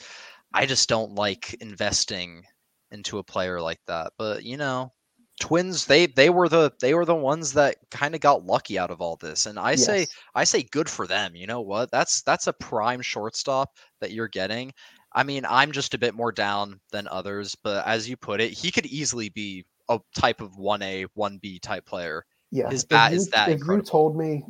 I 0.52 0.66
just 0.66 0.88
don't 0.88 1.14
like 1.14 1.54
investing 1.60 2.42
into 2.90 3.18
a 3.18 3.24
player 3.24 3.60
like 3.60 3.80
that. 3.86 4.12
But 4.18 4.44
you 4.44 4.56
know, 4.56 4.92
Twins 5.40 5.86
they 5.86 6.06
they 6.06 6.30
were 6.30 6.48
the 6.48 6.72
they 6.80 6.94
were 6.94 7.04
the 7.04 7.14
ones 7.14 7.52
that 7.52 7.76
kind 7.90 8.14
of 8.14 8.20
got 8.20 8.44
lucky 8.46 8.78
out 8.78 8.90
of 8.90 9.00
all 9.00 9.16
this, 9.16 9.46
and 9.46 9.58
I 9.58 9.74
say 9.76 10.06
I 10.34 10.44
say 10.44 10.62
good 10.64 10.88
for 10.88 11.06
them. 11.06 11.36
You 11.36 11.46
know 11.46 11.60
what? 11.60 11.90
That's 11.90 12.22
that's 12.22 12.46
a 12.46 12.52
prime 12.54 13.02
shortstop 13.02 13.76
that 14.00 14.12
you're 14.12 14.28
getting. 14.28 14.72
I 15.12 15.22
mean, 15.22 15.46
I'm 15.48 15.72
just 15.72 15.94
a 15.94 15.98
bit 15.98 16.14
more 16.14 16.32
down 16.32 16.80
than 16.92 17.08
others, 17.08 17.54
but 17.62 17.86
as 17.86 18.08
you 18.08 18.16
put 18.16 18.40
it, 18.40 18.52
he 18.52 18.70
could 18.70 18.86
easily 18.86 19.30
be 19.30 19.64
a 19.88 19.98
type 20.14 20.42
of 20.42 20.52
1A, 20.58 21.06
1B 21.16 21.60
type 21.62 21.86
player. 21.86 22.26
Yeah. 22.50 22.68
His 22.68 22.84
bat 22.84 23.12
you- 23.12 23.16
is 23.16 23.28
that 23.30 23.48
If 23.48 23.54
incredible. 23.60 23.84
you 23.86 23.90
told 23.90 24.16
me, 24.18 24.44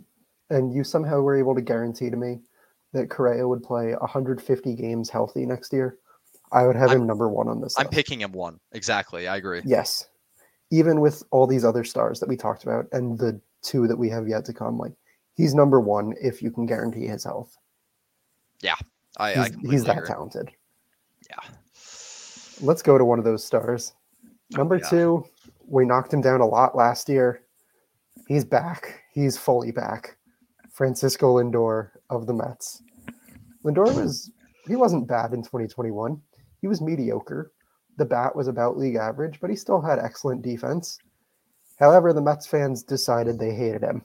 and 0.51 0.75
you 0.75 0.83
somehow 0.83 1.21
were 1.21 1.37
able 1.37 1.55
to 1.55 1.61
guarantee 1.61 2.11
to 2.11 2.17
me 2.17 2.41
that 2.93 3.11
Correa 3.11 3.47
would 3.47 3.63
play 3.63 3.95
150 3.95 4.75
games 4.75 5.11
healthy 5.11 5.45
next 5.47 5.73
year, 5.73 5.99
I 6.53 6.67
would 6.67 6.77
have 6.77 6.91
I'm- 6.91 7.03
him 7.03 7.07
number 7.07 7.29
one 7.29 7.49
on 7.49 7.61
this 7.61 7.79
I'm 7.79 7.85
list. 7.87 7.93
picking 7.95 8.21
him 8.21 8.33
one. 8.33 8.59
Exactly. 8.73 9.29
I 9.29 9.37
agree. 9.37 9.63
Yes. 9.65 10.09
Even 10.71 11.01
with 11.01 11.23
all 11.31 11.47
these 11.47 11.65
other 11.65 11.85
stars 11.85 12.21
that 12.21 12.29
we 12.29 12.37
talked 12.37 12.63
about 12.65 12.87
and 12.93 13.19
the 13.19 13.41
two 13.63 13.87
that 13.89 13.97
we 13.97 14.09
have 14.11 14.29
yet 14.29 14.45
to 14.47 14.53
come, 14.53 14.79
like 14.79 14.93
he's 15.35 15.55
number 15.55 15.81
one 15.81 16.15
if 16.21 16.43
you 16.43 16.51
can 16.51 16.67
guarantee 16.67 17.07
his 17.07 17.25
health. 17.25 17.57
Yeah. 18.61 18.75
I 19.19 19.35
He's, 19.35 19.45
completely 19.49 19.71
he's 19.71 19.85
that 19.85 19.97
agree. 19.99 20.09
talented. 20.09 20.51
Yeah. 21.31 21.55
Let's 22.61 22.83
go 22.83 22.99
to 22.99 23.05
one 23.05 23.19
of 23.19 23.25
those 23.25 23.45
stars. 23.45 23.93
Oh, 24.27 24.59
Number 24.59 24.77
yeah. 24.77 24.89
two, 24.89 25.25
we 25.67 25.85
knocked 25.85 26.13
him 26.13 26.21
down 26.21 26.41
a 26.41 26.47
lot 26.47 26.77
last 26.77 27.09
year. 27.09 27.43
He's 28.27 28.45
back. 28.45 29.03
He's 29.13 29.37
fully 29.37 29.71
back. 29.73 30.17
Francisco 30.71 31.37
Lindor 31.37 31.91
of 32.11 32.27
the 32.27 32.35
Mets. 32.35 32.83
Lindor 33.65 33.95
was 33.95 34.31
he 34.67 34.77
wasn't 34.77 35.09
bad 35.09 35.33
in 35.33 35.43
2021. 35.43 36.21
He 36.61 36.67
was 36.67 36.81
mediocre. 36.81 37.53
The 37.97 38.05
bat 38.05 38.37
was 38.37 38.49
about 38.49 38.77
league 38.77 38.97
average, 38.97 39.41
but 39.41 39.51
he 39.51 39.57
still 39.57 39.81
had 39.81 39.99
excellent 39.99 40.43
defense. 40.43 40.99
However, 41.79 42.13
the 42.13 42.23
Mets 42.23 42.47
fans 42.47 42.83
decided 42.83 43.39
they 43.39 43.55
hated 43.55 43.83
him. 43.83 44.03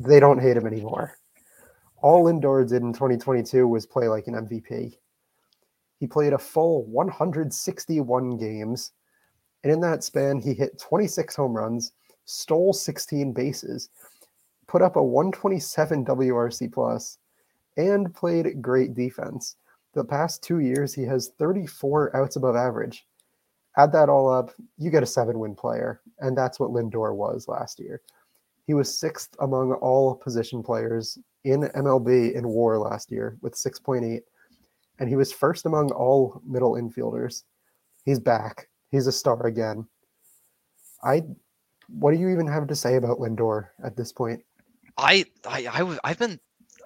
They 0.00 0.18
don't 0.18 0.40
hate 0.40 0.56
him 0.56 0.66
anymore. 0.66 1.16
All 2.02 2.24
Lindor 2.24 2.68
did 2.68 2.82
in 2.82 2.92
2022 2.92 3.68
was 3.68 3.86
play 3.86 4.08
like 4.08 4.26
an 4.26 4.34
MVP. 4.34 4.96
He 5.98 6.06
played 6.06 6.32
a 6.32 6.38
full 6.38 6.84
161 6.86 8.38
games, 8.38 8.92
and 9.62 9.72
in 9.72 9.80
that 9.80 10.02
span, 10.02 10.40
he 10.40 10.54
hit 10.54 10.78
26 10.78 11.36
home 11.36 11.52
runs, 11.52 11.92
stole 12.24 12.72
16 12.72 13.32
bases, 13.32 13.90
put 14.70 14.82
up 14.82 14.94
a 14.94 15.02
127 15.02 16.04
WRC 16.04 16.72
plus, 16.72 17.18
and 17.76 18.14
played 18.14 18.62
great 18.62 18.94
defense. 18.94 19.56
The 19.94 20.04
past 20.04 20.44
two 20.44 20.60
years, 20.60 20.94
he 20.94 21.02
has 21.06 21.32
34 21.40 22.16
outs 22.16 22.36
above 22.36 22.54
average. 22.54 23.04
Add 23.76 23.90
that 23.92 24.08
all 24.08 24.32
up, 24.32 24.52
you 24.78 24.92
get 24.92 25.02
a 25.02 25.06
seven 25.06 25.40
win 25.40 25.56
player. 25.56 26.00
And 26.20 26.38
that's 26.38 26.60
what 26.60 26.70
Lindor 26.70 27.16
was 27.16 27.48
last 27.48 27.80
year. 27.80 28.00
He 28.64 28.74
was 28.74 28.96
sixth 28.96 29.34
among 29.40 29.72
all 29.72 30.14
position 30.14 30.62
players 30.62 31.18
in 31.42 31.62
MLB 31.62 32.34
in 32.34 32.46
war 32.46 32.78
last 32.78 33.10
year 33.10 33.38
with 33.40 33.54
6.8. 33.54 34.20
And 35.00 35.08
he 35.08 35.16
was 35.16 35.32
first 35.32 35.66
among 35.66 35.90
all 35.90 36.40
middle 36.46 36.74
infielders. 36.74 37.42
He's 38.04 38.20
back. 38.20 38.68
He's 38.92 39.08
a 39.08 39.12
star 39.12 39.46
again. 39.46 39.88
I 41.02 41.22
what 41.88 42.12
do 42.12 42.20
you 42.20 42.28
even 42.28 42.46
have 42.46 42.68
to 42.68 42.76
say 42.76 42.94
about 42.94 43.18
Lindor 43.18 43.70
at 43.82 43.96
this 43.96 44.12
point? 44.12 44.44
I 45.00 45.24
I, 45.46 45.66
I 45.66 45.98
I've 46.04 46.18
been 46.18 46.38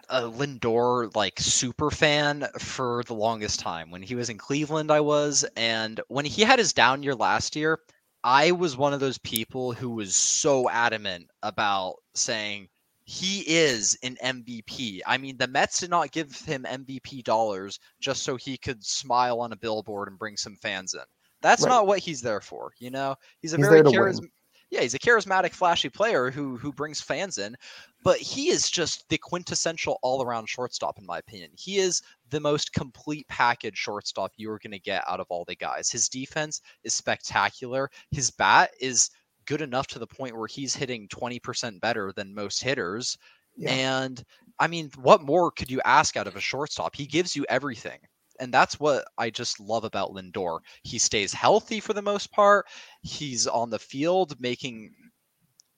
a 0.08 0.22
Lindor 0.22 1.14
like 1.16 1.40
super 1.40 1.90
fan 1.90 2.46
for 2.58 3.02
the 3.06 3.14
longest 3.14 3.60
time. 3.60 3.90
When 3.90 4.02
he 4.02 4.14
was 4.14 4.30
in 4.30 4.38
Cleveland, 4.38 4.90
I 4.90 5.00
was, 5.00 5.44
and 5.56 6.00
when 6.08 6.24
he 6.24 6.42
had 6.42 6.58
his 6.58 6.72
down 6.72 7.02
year 7.02 7.14
last 7.14 7.56
year, 7.56 7.80
I 8.22 8.52
was 8.52 8.76
one 8.76 8.92
of 8.92 9.00
those 9.00 9.18
people 9.18 9.72
who 9.72 9.90
was 9.90 10.14
so 10.14 10.70
adamant 10.70 11.28
about 11.42 11.96
saying 12.14 12.68
he 13.04 13.40
is 13.40 13.98
an 14.02 14.16
MVP. 14.22 15.00
I 15.06 15.18
mean, 15.18 15.36
the 15.36 15.48
Mets 15.48 15.80
did 15.80 15.90
not 15.90 16.12
give 16.12 16.34
him 16.40 16.64
MVP 16.68 17.24
dollars 17.24 17.80
just 18.00 18.22
so 18.22 18.36
he 18.36 18.56
could 18.56 18.84
smile 18.84 19.40
on 19.40 19.52
a 19.52 19.56
billboard 19.56 20.08
and 20.08 20.18
bring 20.18 20.36
some 20.36 20.56
fans 20.56 20.94
in. 20.94 21.00
That's 21.42 21.62
right. 21.62 21.68
not 21.68 21.86
what 21.86 21.98
he's 21.98 22.22
there 22.22 22.40
for. 22.40 22.72
You 22.78 22.90
know, 22.90 23.16
he's 23.40 23.52
a 23.52 23.56
he's 23.56 23.66
very 23.66 23.82
charismatic 23.82 24.30
yeah, 24.70 24.80
he's 24.80 24.94
a 24.94 24.98
charismatic, 24.98 25.52
flashy 25.52 25.88
player 25.88 26.30
who 26.30 26.56
who 26.56 26.72
brings 26.72 27.00
fans 27.00 27.38
in, 27.38 27.56
but 28.02 28.18
he 28.18 28.48
is 28.48 28.70
just 28.70 29.08
the 29.08 29.18
quintessential 29.18 29.98
all-around 30.02 30.48
shortstop 30.48 30.98
in 30.98 31.06
my 31.06 31.18
opinion. 31.18 31.50
He 31.56 31.78
is 31.78 32.02
the 32.30 32.40
most 32.40 32.72
complete 32.72 33.26
package 33.28 33.76
shortstop 33.76 34.32
you 34.36 34.50
are 34.50 34.58
going 34.58 34.72
to 34.72 34.78
get 34.78 35.04
out 35.06 35.20
of 35.20 35.26
all 35.30 35.44
the 35.44 35.54
guys. 35.54 35.90
His 35.90 36.08
defense 36.08 36.60
is 36.82 36.94
spectacular. 36.94 37.90
His 38.10 38.30
bat 38.30 38.70
is 38.80 39.10
good 39.46 39.62
enough 39.62 39.86
to 39.88 39.98
the 39.98 40.06
point 40.06 40.36
where 40.36 40.48
he's 40.48 40.74
hitting 40.74 41.06
20% 41.08 41.80
better 41.80 42.12
than 42.16 42.34
most 42.34 42.62
hitters. 42.62 43.16
Yeah. 43.56 43.70
And 43.70 44.24
I 44.58 44.66
mean, 44.66 44.90
what 44.96 45.22
more 45.22 45.50
could 45.50 45.70
you 45.70 45.80
ask 45.84 46.16
out 46.16 46.26
of 46.26 46.36
a 46.36 46.40
shortstop? 46.40 46.96
He 46.96 47.06
gives 47.06 47.36
you 47.36 47.44
everything 47.48 47.98
and 48.40 48.52
that's 48.52 48.80
what 48.80 49.04
I 49.18 49.30
just 49.30 49.60
love 49.60 49.84
about 49.84 50.12
Lindor. 50.12 50.60
He 50.82 50.98
stays 50.98 51.32
healthy 51.32 51.80
for 51.80 51.92
the 51.92 52.02
most 52.02 52.32
part. 52.32 52.66
He's 53.02 53.46
on 53.46 53.70
the 53.70 53.78
field 53.78 54.40
making 54.40 54.92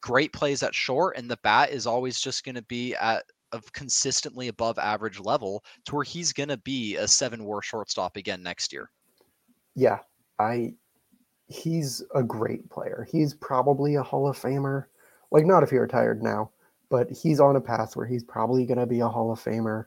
great 0.00 0.32
plays 0.32 0.62
at 0.62 0.74
short, 0.74 1.16
and 1.16 1.30
the 1.30 1.38
bat 1.42 1.70
is 1.70 1.86
always 1.86 2.20
just 2.20 2.44
going 2.44 2.54
to 2.54 2.62
be 2.62 2.94
at 2.94 3.24
a 3.52 3.60
consistently 3.72 4.48
above 4.48 4.78
average 4.78 5.20
level 5.20 5.64
to 5.84 5.94
where 5.94 6.04
he's 6.04 6.32
going 6.32 6.48
to 6.48 6.56
be 6.58 6.96
a 6.96 7.06
seven 7.06 7.44
war 7.44 7.62
shortstop 7.62 8.16
again 8.16 8.42
next 8.42 8.72
year. 8.72 8.90
Yeah, 9.74 9.98
I. 10.38 10.74
He's 11.48 12.02
a 12.12 12.24
great 12.24 12.68
player. 12.70 13.06
He's 13.08 13.34
probably 13.34 13.94
a 13.94 14.02
Hall 14.02 14.28
of 14.28 14.36
Famer. 14.36 14.86
Like, 15.30 15.46
not 15.46 15.62
if 15.62 15.70
he 15.70 15.76
retired 15.76 16.20
now, 16.20 16.50
but 16.88 17.08
he's 17.08 17.38
on 17.38 17.54
a 17.54 17.60
path 17.60 17.94
where 17.94 18.06
he's 18.06 18.24
probably 18.24 18.66
going 18.66 18.80
to 18.80 18.86
be 18.86 18.98
a 18.98 19.08
Hall 19.08 19.30
of 19.30 19.40
Famer 19.40 19.86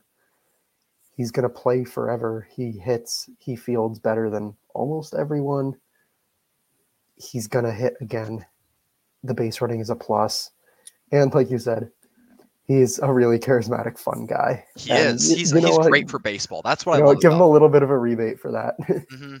he's 1.20 1.30
going 1.30 1.42
to 1.42 1.54
play 1.54 1.84
forever. 1.84 2.48
He 2.50 2.70
hits, 2.70 3.28
he 3.38 3.54
fields 3.54 3.98
better 3.98 4.30
than 4.30 4.56
almost 4.74 5.12
everyone. 5.12 5.76
He's 7.16 7.46
going 7.46 7.66
to 7.66 7.72
hit 7.72 7.94
again. 8.00 8.46
The 9.22 9.34
base 9.34 9.60
running 9.60 9.80
is 9.80 9.90
a 9.90 9.94
plus. 9.94 10.50
And 11.12 11.34
like 11.34 11.50
you 11.50 11.58
said, 11.58 11.90
he's 12.64 12.98
a 13.00 13.12
really 13.12 13.38
charismatic, 13.38 13.98
fun 13.98 14.24
guy. 14.24 14.64
He 14.76 14.92
and 14.92 15.16
is. 15.16 15.28
He's, 15.28 15.50
he's 15.52 15.78
great 15.80 16.08
for 16.08 16.18
baseball. 16.18 16.62
That's 16.64 16.86
what 16.86 16.96
I 16.96 17.00
know, 17.00 17.14
Give 17.14 17.32
him 17.32 17.42
a 17.42 17.50
little 17.50 17.68
bit 17.68 17.82
of 17.82 17.90
a 17.90 17.98
rebate 17.98 18.40
for 18.40 18.50
that. 18.52 18.80
mm-hmm. 18.88 19.36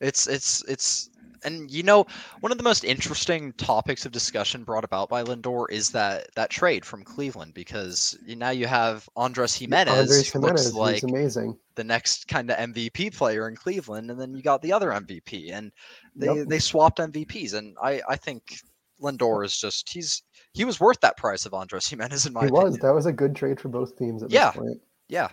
It's 0.00 0.28
it's 0.28 0.64
it's 0.64 1.10
and 1.44 1.70
you 1.70 1.82
know, 1.82 2.06
one 2.40 2.52
of 2.52 2.58
the 2.58 2.64
most 2.64 2.84
interesting 2.84 3.52
topics 3.54 4.06
of 4.06 4.12
discussion 4.12 4.64
brought 4.64 4.84
about 4.84 5.08
by 5.08 5.22
Lindor 5.22 5.66
is 5.70 5.90
that 5.90 6.28
that 6.34 6.50
trade 6.50 6.84
from 6.84 7.04
Cleveland 7.04 7.54
because 7.54 8.18
now 8.26 8.50
you 8.50 8.66
have 8.66 9.08
Andres 9.16 9.54
Gimenez, 9.54 9.92
Andres 9.92 10.32
who 10.32 10.38
looks 10.40 10.72
like 10.72 11.02
amazing. 11.02 11.56
the 11.74 11.84
next 11.84 12.28
kind 12.28 12.50
of 12.50 12.56
MVP 12.56 13.16
player 13.16 13.48
in 13.48 13.56
Cleveland, 13.56 14.10
and 14.10 14.20
then 14.20 14.34
you 14.34 14.42
got 14.42 14.62
the 14.62 14.72
other 14.72 14.90
MVP, 14.90 15.52
and 15.52 15.72
they 16.14 16.34
yep. 16.34 16.48
they 16.48 16.58
swapped 16.58 16.98
MVPs, 16.98 17.54
and 17.54 17.76
I 17.82 18.00
I 18.08 18.16
think 18.16 18.60
Lindor 19.00 19.44
is 19.44 19.56
just 19.56 19.88
he's 19.88 20.22
he 20.52 20.64
was 20.64 20.80
worth 20.80 21.00
that 21.00 21.16
price 21.16 21.46
of 21.46 21.54
Andres 21.54 21.88
Gimenez 21.88 22.26
in 22.26 22.32
my 22.32 22.42
he 22.42 22.46
opinion. 22.46 22.72
was 22.72 22.78
that 22.78 22.94
was 22.94 23.06
a 23.06 23.12
good 23.12 23.34
trade 23.36 23.60
for 23.60 23.68
both 23.68 23.96
teams 23.96 24.22
at 24.22 24.30
yeah. 24.30 24.50
this 24.50 24.60
point. 24.60 24.80
Yeah, 25.08 25.28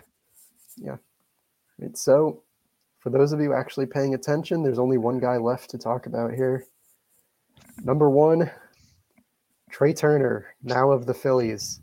yeah. 0.76 0.96
Right, 1.78 1.96
so 1.96 2.42
for 3.06 3.10
those 3.10 3.32
of 3.32 3.40
you 3.40 3.54
actually 3.54 3.86
paying 3.86 4.14
attention, 4.14 4.64
there's 4.64 4.80
only 4.80 4.98
one 4.98 5.20
guy 5.20 5.36
left 5.36 5.70
to 5.70 5.78
talk 5.78 6.06
about 6.06 6.34
here. 6.34 6.66
Number 7.84 8.10
one, 8.10 8.50
Trea 9.70 9.94
Turner, 9.94 10.56
now 10.64 10.90
of 10.90 11.06
the 11.06 11.14
Phillies, 11.14 11.82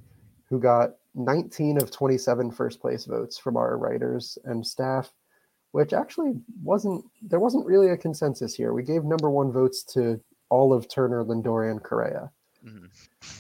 who 0.49 0.59
got 0.59 0.95
19 1.15 1.82
of 1.82 1.91
27 1.91 2.51
first 2.51 2.82
place 2.82 3.05
votes 3.05 3.38
from 3.38 3.55
our 3.55 3.78
writers 3.78 4.38
and 4.43 4.67
staff, 4.67 5.13
which 5.71 5.93
actually 5.93 6.34
wasn't, 6.61 7.05
there 7.21 7.39
wasn't 7.39 7.65
really 7.65 7.91
a 7.91 7.97
consensus 7.97 8.53
here. 8.53 8.74
We 8.74 8.84
gave 8.84 9.05
number 9.05 9.30
one 9.30 9.49
votes 9.49 9.82
to 9.93 10.19
all 10.49 10.74
of 10.74 10.89
Turner, 10.89 11.24
Lindor, 11.24 11.71
and 11.71 11.82
Correa. 11.82 12.30
Mm-hmm. 12.67 12.88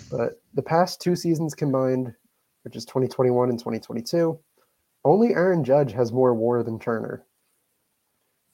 But 0.09 0.41
the 0.53 0.63
past 0.63 1.01
two 1.01 1.17
seasons 1.17 1.53
combined, 1.53 2.13
which 2.61 2.77
is 2.77 2.85
2021 2.85 3.49
and 3.49 3.59
2022, 3.59 4.39
only 5.03 5.33
Aaron 5.33 5.65
Judge 5.65 5.91
has 5.91 6.13
more 6.13 6.33
war 6.33 6.63
than 6.63 6.79
Turner. 6.79 7.25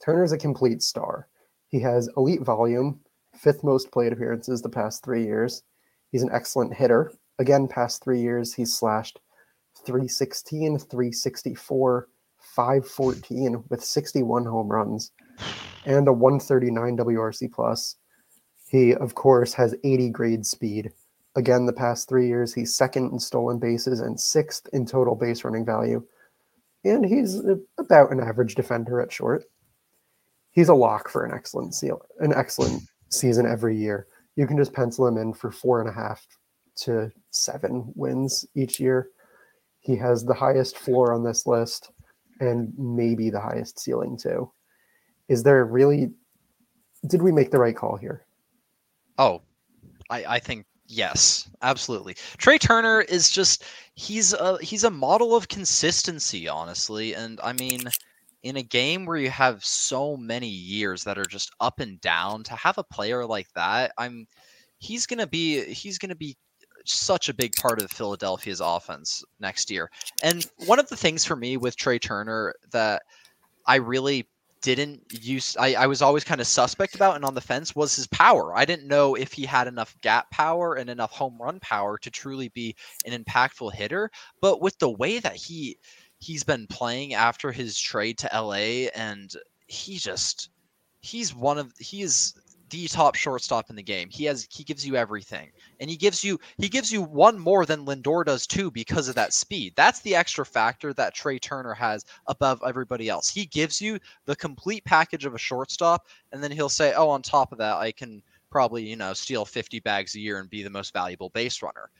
Turner's 0.04 0.32
a 0.32 0.38
complete 0.38 0.82
star. 0.82 1.28
He 1.68 1.80
has 1.80 2.08
elite 2.16 2.42
volume, 2.42 3.00
fifth 3.34 3.62
most 3.62 3.92
plate 3.92 4.12
appearances 4.12 4.62
the 4.62 4.68
past 4.68 5.04
three 5.04 5.24
years. 5.24 5.62
He's 6.10 6.22
an 6.22 6.30
excellent 6.32 6.74
hitter. 6.74 7.12
Again, 7.38 7.68
past 7.68 8.02
three 8.02 8.20
years, 8.20 8.52
he's 8.52 8.74
slashed 8.74 9.20
316, 9.86 10.78
364, 10.78 12.08
514 12.38 13.64
with 13.68 13.84
61 13.84 14.44
home 14.44 14.68
runs 14.68 15.12
and 15.86 16.08
a 16.08 16.12
139 16.12 16.96
WRC 16.96 17.52
plus. 17.52 17.96
He, 18.68 18.94
of 18.94 19.14
course, 19.14 19.52
has 19.54 19.74
80 19.84 20.10
grade 20.10 20.46
speed. 20.46 20.90
Again, 21.36 21.66
the 21.66 21.72
past 21.72 22.08
three 22.08 22.26
years, 22.26 22.52
he's 22.52 22.74
second 22.74 23.12
in 23.12 23.18
stolen 23.18 23.58
bases 23.58 24.00
and 24.00 24.18
sixth 24.18 24.68
in 24.72 24.86
total 24.86 25.14
base 25.14 25.44
running 25.44 25.64
value. 25.64 26.04
And 26.84 27.04
he's 27.04 27.40
about 27.78 28.10
an 28.10 28.20
average 28.20 28.54
defender 28.54 29.00
at 29.00 29.12
short 29.12 29.44
he's 30.52 30.68
a 30.68 30.74
lock 30.74 31.08
for 31.08 31.24
an 31.24 31.32
excellent 31.32 31.74
seal, 31.74 32.02
an 32.18 32.32
excellent 32.34 32.82
season 33.08 33.46
every 33.46 33.76
year. 33.76 34.06
You 34.36 34.46
can 34.46 34.56
just 34.56 34.72
pencil 34.72 35.06
him 35.06 35.18
in 35.18 35.34
for 35.34 35.50
four 35.50 35.80
and 35.80 35.88
a 35.88 35.92
half 35.92 36.26
to 36.82 37.10
seven 37.30 37.92
wins 37.94 38.44
each 38.54 38.80
year. 38.80 39.10
He 39.80 39.96
has 39.96 40.24
the 40.24 40.34
highest 40.34 40.78
floor 40.78 41.12
on 41.12 41.24
this 41.24 41.46
list 41.46 41.90
and 42.40 42.72
maybe 42.78 43.30
the 43.30 43.40
highest 43.40 43.80
ceiling 43.80 44.16
too. 44.16 44.50
Is 45.28 45.42
there 45.42 45.64
really 45.64 46.10
did 47.06 47.22
we 47.22 47.32
make 47.32 47.50
the 47.50 47.58
right 47.58 47.76
call 47.76 47.96
here? 47.96 48.26
Oh, 49.18 49.42
I, 50.10 50.24
I 50.24 50.38
think 50.38 50.66
yes, 50.86 51.48
absolutely. 51.62 52.14
Trea 52.36 52.58
Turner 52.58 53.02
is 53.02 53.30
just 53.30 53.64
he's 53.94 54.32
a 54.32 54.58
he's 54.62 54.84
a 54.84 54.90
model 54.90 55.34
of 55.34 55.48
consistency, 55.48 56.48
honestly. 56.48 57.14
And 57.14 57.40
I 57.42 57.52
mean 57.54 57.82
in 58.42 58.56
a 58.56 58.62
game 58.62 59.04
where 59.04 59.16
you 59.16 59.30
have 59.30 59.64
so 59.64 60.16
many 60.16 60.48
years 60.48 61.04
that 61.04 61.18
are 61.18 61.26
just 61.26 61.52
up 61.60 61.80
and 61.80 62.00
down 62.00 62.42
to 62.42 62.54
have 62.54 62.78
a 62.78 62.84
player 62.84 63.26
like 63.26 63.48
that 63.54 63.92
i'm 63.98 64.26
he's 64.78 65.06
going 65.06 65.18
to 65.18 65.26
be 65.26 65.64
he's 65.64 65.98
going 65.98 66.08
to 66.08 66.16
be 66.16 66.36
such 66.84 67.28
a 67.28 67.34
big 67.34 67.52
part 67.56 67.80
of 67.80 67.90
Philadelphia's 67.90 68.60
offense 68.60 69.22
next 69.38 69.70
year. 69.70 69.90
And 70.22 70.46
one 70.66 70.78
of 70.78 70.88
the 70.88 70.96
things 70.96 71.24
for 71.24 71.36
me 71.36 71.56
with 71.56 71.76
Trea 71.76 71.98
Turner 71.98 72.54
that 72.72 73.02
I 73.66 73.76
really 73.76 74.28
didn't 74.62 75.00
use 75.10 75.56
I, 75.58 75.72
I 75.72 75.86
was 75.86 76.02
always 76.02 76.22
kind 76.22 76.38
of 76.38 76.46
suspect 76.46 76.94
about 76.94 77.16
and 77.16 77.24
on 77.24 77.34
the 77.34 77.40
fence 77.40 77.74
was 77.74 77.96
his 77.96 78.06
power. 78.08 78.56
I 78.56 78.66
didn't 78.66 78.88
know 78.88 79.14
if 79.14 79.32
he 79.32 79.46
had 79.46 79.66
enough 79.66 79.96
gap 80.02 80.30
power 80.30 80.74
and 80.74 80.90
enough 80.90 81.12
home 81.12 81.38
run 81.40 81.60
power 81.60 81.96
to 81.98 82.10
truly 82.10 82.48
be 82.50 82.76
an 83.06 83.24
impactful 83.24 83.72
hitter. 83.72 84.10
But 84.42 84.60
with 84.60 84.78
the 84.78 84.90
way 84.90 85.18
that 85.18 85.36
he 85.36 85.78
he's 86.20 86.44
been 86.44 86.66
playing 86.68 87.14
after 87.14 87.50
his 87.50 87.78
trade 87.78 88.18
to 88.18 88.30
LA, 88.32 88.88
and 88.94 89.32
he 89.66 89.98
just 89.98 90.50
he's 91.00 91.34
one 91.34 91.58
of 91.58 91.72
he 91.78 92.02
is 92.02 92.34
the 92.70 92.86
top 92.86 93.16
shortstop 93.16 93.68
in 93.68 93.76
the 93.76 93.82
game. 93.82 94.08
He 94.10 94.24
has 94.26 94.46
he 94.50 94.62
gives 94.62 94.86
you 94.86 94.94
everything. 94.96 95.50
And 95.80 95.90
he 95.90 95.96
gives 95.96 96.22
you 96.22 96.38
he 96.58 96.68
gives 96.68 96.92
you 96.92 97.02
one 97.02 97.38
more 97.38 97.66
than 97.66 97.84
Lindor 97.84 98.24
does 98.24 98.46
too 98.46 98.70
because 98.70 99.08
of 99.08 99.14
that 99.16 99.32
speed. 99.32 99.72
That's 99.76 100.00
the 100.00 100.14
extra 100.14 100.46
factor 100.46 100.92
that 100.94 101.14
Trea 101.14 101.38
Turner 101.38 101.74
has 101.74 102.04
above 102.26 102.62
everybody 102.64 103.08
else. 103.08 103.28
He 103.28 103.46
gives 103.46 103.80
you 103.80 103.98
the 104.26 104.36
complete 104.36 104.84
package 104.84 105.24
of 105.24 105.34
a 105.34 105.38
shortstop 105.38 106.06
and 106.32 106.42
then 106.42 106.52
he'll 106.52 106.68
say, 106.68 106.94
"Oh, 106.94 107.08
on 107.08 107.22
top 107.22 107.50
of 107.52 107.58
that, 107.58 107.76
I 107.76 107.90
can 107.92 108.22
probably, 108.50 108.84
you 108.88 108.96
know, 108.96 109.12
steal 109.14 109.44
50 109.44 109.80
bags 109.80 110.14
a 110.14 110.20
year 110.20 110.38
and 110.38 110.48
be 110.48 110.62
the 110.62 110.70
most 110.70 110.92
valuable 110.92 111.30
base 111.30 111.62
runner." 111.62 111.90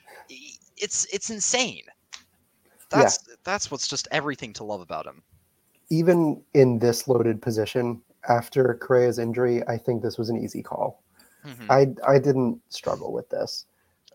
It's 0.77 1.05
it's 1.11 1.29
insane 1.29 1.83
that's 2.91 3.19
yeah. 3.27 3.35
that's 3.43 3.71
what's 3.71 3.87
just 3.87 4.07
everything 4.11 4.53
to 4.53 4.63
love 4.63 4.81
about 4.81 5.05
him. 5.07 5.23
even 5.89 6.41
in 6.53 6.79
this 6.79 7.07
loaded 7.07 7.41
position 7.41 8.01
after 8.29 8.75
Correa's 8.81 9.19
injury, 9.19 9.61
I 9.67 9.77
think 9.77 10.01
this 10.01 10.17
was 10.17 10.29
an 10.29 10.37
easy 10.37 10.61
call. 10.63 11.03
Mhm. 11.45 11.69
I 11.69 12.11
I 12.13 12.19
didn't 12.19 12.61
struggle 12.69 13.11
with 13.11 13.27
this. 13.29 13.65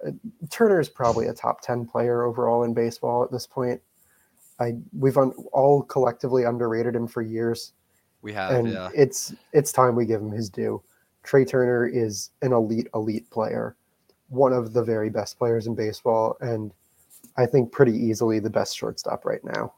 Uh, 0.07 0.12
Turner 0.51 0.81
is 0.81 0.89
probably 0.89 1.27
a 1.27 1.35
top 1.35 1.61
ten 1.61 1.85
player 1.87 2.22
overall 2.22 2.62
in 2.62 2.72
baseball 2.74 3.24
at 3.24 3.33
this 3.33 3.47
point. 3.47 3.81
I 4.59 4.77
we've 4.99 5.18
un, 5.18 5.33
all 5.53 5.83
collectively 5.83 6.45
underrated 6.45 6.95
him 6.95 7.07
for 7.07 7.20
years, 7.20 7.72
we 8.22 8.33
have, 8.33 8.53
and 8.53 8.68
yeah. 8.68 8.91
it's 8.95 9.35
it's 9.53 9.72
time 9.72 9.97
we 9.97 10.07
give 10.07 10.22
him 10.22 10.31
his 10.33 10.49
due. 10.49 10.83
Trea 11.24 11.45
Turner 11.45 11.87
is 11.87 12.31
an 12.43 12.53
elite 12.53 12.89
elite 12.95 13.29
player, 13.31 13.77
one 14.29 14.53
of 14.53 14.72
the 14.72 14.83
very 14.83 15.11
best 15.11 15.37
players 15.39 15.66
in 15.66 15.74
baseball, 15.74 16.37
and 16.41 16.72
I 17.37 17.47
think 17.47 17.72
pretty 17.72 17.93
easily 17.93 18.39
the 18.39 18.51
best 18.51 18.76
shortstop 18.76 19.24
right 19.24 19.45
now. 19.45 19.74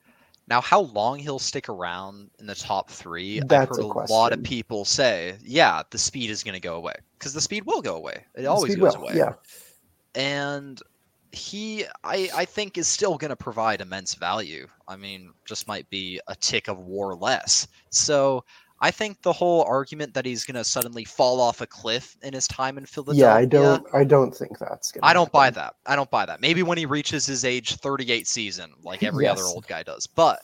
Now, 0.48 0.62
how 0.62 0.80
long 0.80 1.18
he'll 1.18 1.38
stick 1.38 1.68
around 1.68 2.30
in 2.38 2.46
the 2.46 2.54
top 2.54 2.90
three, 2.90 3.40
That's 3.40 3.52
I've 3.52 3.76
heard 3.76 3.84
a 3.84 3.86
a, 3.86 4.06
lot 4.10 4.32
of 4.32 4.42
people 4.42 4.86
say, 4.86 5.36
yeah, 5.42 5.82
the 5.90 5.98
speed 5.98 6.30
is 6.30 6.42
going 6.42 6.54
to 6.54 6.60
go 6.60 6.76
away 6.76 6.94
because 7.18 7.34
the 7.34 7.40
speed 7.40 7.64
will 7.66 7.82
go 7.82 7.96
away. 7.96 8.24
It 8.34 8.46
always 8.46 8.74
goes 8.74 8.96
will, 8.96 9.04
away. 9.04 9.16
Yeah, 9.16 9.34
and 10.14 10.80
he 11.32 11.84
I, 12.04 12.30
I 12.34 12.44
think 12.44 12.78
is 12.78 12.88
still 12.88 13.16
going 13.18 13.30
to 13.30 13.36
provide 13.36 13.80
immense 13.80 14.14
value 14.14 14.66
i 14.86 14.96
mean 14.96 15.32
just 15.44 15.68
might 15.68 15.88
be 15.90 16.20
a 16.28 16.34
tick 16.34 16.68
of 16.68 16.78
war 16.78 17.14
less 17.14 17.68
so 17.90 18.44
i 18.80 18.90
think 18.90 19.20
the 19.22 19.32
whole 19.32 19.62
argument 19.64 20.14
that 20.14 20.24
he's 20.24 20.44
going 20.44 20.54
to 20.54 20.64
suddenly 20.64 21.04
fall 21.04 21.40
off 21.40 21.60
a 21.60 21.66
cliff 21.66 22.16
in 22.22 22.32
his 22.32 22.46
time 22.48 22.78
in 22.78 22.86
philadelphia 22.86 23.24
yeah. 23.24 23.34
I 23.34 23.44
don't 23.44 23.86
I 23.92 24.04
don't 24.04 24.34
think 24.34 24.58
that's 24.58 24.92
gonna. 24.92 25.06
I 25.06 25.12
don't 25.12 25.30
buy 25.32 25.50
that. 25.50 25.74
I 25.86 25.96
don't 25.96 26.10
buy 26.10 26.26
that. 26.26 26.40
Maybe 26.40 26.62
when 26.62 26.78
he 26.78 26.86
reaches 26.86 27.26
his 27.26 27.44
age 27.44 27.76
38 27.76 28.26
season, 28.26 28.72
like 28.82 29.02
every 29.02 29.26
other 29.26 29.42
old 29.42 29.66
guy 29.66 29.82
does. 29.82 30.06
But 30.06 30.40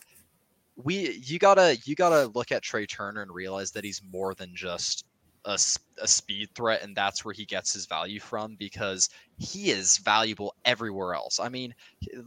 we, 0.76 1.20
you 1.22 1.38
gotta, 1.38 1.76
you 1.84 1.94
gotta 1.94 2.26
look 2.34 2.52
at 2.52 2.62
Trea 2.62 2.86
Turner 2.86 3.22
and 3.22 3.32
realize 3.32 3.70
that 3.72 3.84
he's 3.84 4.02
more 4.10 4.34
than 4.34 4.54
just 4.54 5.04
a, 5.44 5.54
a 6.02 6.08
speed 6.08 6.48
threat, 6.54 6.82
and 6.82 6.96
that's 6.96 7.24
where 7.24 7.34
he 7.34 7.44
gets 7.44 7.72
his 7.72 7.86
value 7.86 8.20
from 8.20 8.56
because 8.56 9.08
he 9.36 9.70
is 9.70 9.98
valuable 9.98 10.54
everywhere 10.64 11.14
else. 11.14 11.38
I 11.38 11.48
mean, 11.48 11.74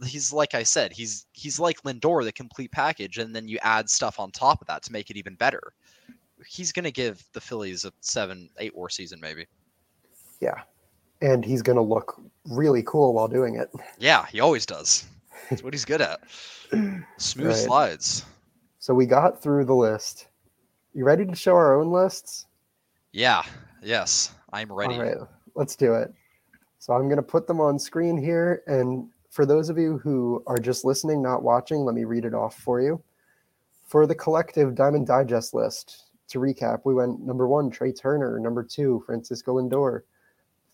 he's 0.04 0.32
like 0.32 0.54
I 0.54 0.62
said, 0.62 0.92
he's 0.92 1.26
he's 1.32 1.58
like 1.58 1.82
Lindor, 1.82 2.24
the 2.24 2.32
complete 2.32 2.72
package, 2.72 3.18
and 3.18 3.34
then 3.34 3.48
you 3.48 3.58
add 3.62 3.88
stuff 3.90 4.20
on 4.20 4.30
top 4.30 4.60
of 4.60 4.66
that 4.68 4.82
to 4.84 4.92
make 4.92 5.10
it 5.10 5.16
even 5.16 5.34
better. 5.34 5.72
He's 6.46 6.72
gonna 6.72 6.90
give 6.90 7.24
the 7.32 7.40
Phillies 7.40 7.84
a 7.84 7.92
seven, 8.00 8.48
eight 8.58 8.74
war 8.76 8.88
season, 8.88 9.20
maybe. 9.20 9.46
Yeah, 10.40 10.60
and 11.20 11.44
he's 11.44 11.62
gonna 11.62 11.82
look 11.82 12.20
really 12.48 12.82
cool 12.84 13.14
while 13.14 13.28
doing 13.28 13.56
it. 13.56 13.70
Yeah, 13.98 14.26
he 14.26 14.40
always 14.40 14.64
does. 14.66 15.04
That's 15.50 15.62
what 15.62 15.72
he's 15.74 15.84
good 15.84 16.00
at. 16.00 16.20
Smooth 17.18 17.46
Right. 17.46 17.56
slides. 17.56 18.24
So 18.78 18.94
we 18.94 19.06
got 19.06 19.42
through 19.42 19.64
the 19.64 19.74
list. 19.74 20.28
You 20.94 21.04
ready 21.04 21.24
to 21.24 21.34
show 21.34 21.54
our 21.54 21.80
own 21.80 21.90
lists? 21.90 22.46
Yeah. 23.12 23.42
Yes, 23.82 24.32
I'm 24.52 24.72
ready. 24.72 24.94
All 24.94 25.02
right, 25.02 25.16
let's 25.54 25.76
do 25.76 25.94
it. 25.94 26.12
So 26.78 26.92
I'm 26.92 27.04
going 27.04 27.16
to 27.16 27.22
put 27.22 27.46
them 27.46 27.60
on 27.60 27.78
screen 27.78 28.16
here. 28.16 28.62
And 28.66 29.08
for 29.30 29.46
those 29.46 29.68
of 29.68 29.78
you 29.78 29.98
who 29.98 30.42
are 30.46 30.58
just 30.58 30.84
listening, 30.84 31.22
not 31.22 31.42
watching, 31.42 31.84
let 31.84 31.94
me 31.94 32.04
read 32.04 32.24
it 32.24 32.34
off 32.34 32.58
for 32.58 32.80
you. 32.80 33.02
For 33.86 34.06
the 34.06 34.14
collective 34.14 34.74
Diamond 34.74 35.06
Digest 35.06 35.54
list, 35.54 36.08
to 36.28 36.38
recap, 36.38 36.80
we 36.84 36.94
went 36.94 37.20
number 37.20 37.48
one, 37.48 37.70
Trea 37.70 37.92
Turner. 37.92 38.38
Number 38.38 38.62
two, 38.62 39.02
Francisco 39.06 39.54
Lindor. 39.54 40.02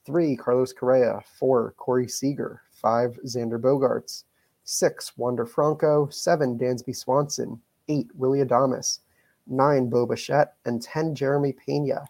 Three, 0.04 0.36
Carlos 0.36 0.72
Correa. 0.72 1.20
Four, 1.38 1.74
Corey 1.76 2.08
Seager. 2.08 2.62
Five, 2.72 3.18
Xander 3.24 3.60
Bogaerts. 3.60 4.24
Six, 4.64 5.16
Wander 5.16 5.46
Franco. 5.46 6.08
Seven, 6.08 6.58
Dansby 6.58 6.96
Swanson. 6.96 7.60
Eight, 7.88 8.08
Willy 8.14 8.40
Adames. 8.40 9.00
Nine, 9.46 9.88
Bo 9.88 10.06
Bichette. 10.06 10.54
And 10.64 10.82
10, 10.82 11.14
Jeremy 11.14 11.52
Pena. 11.52 12.04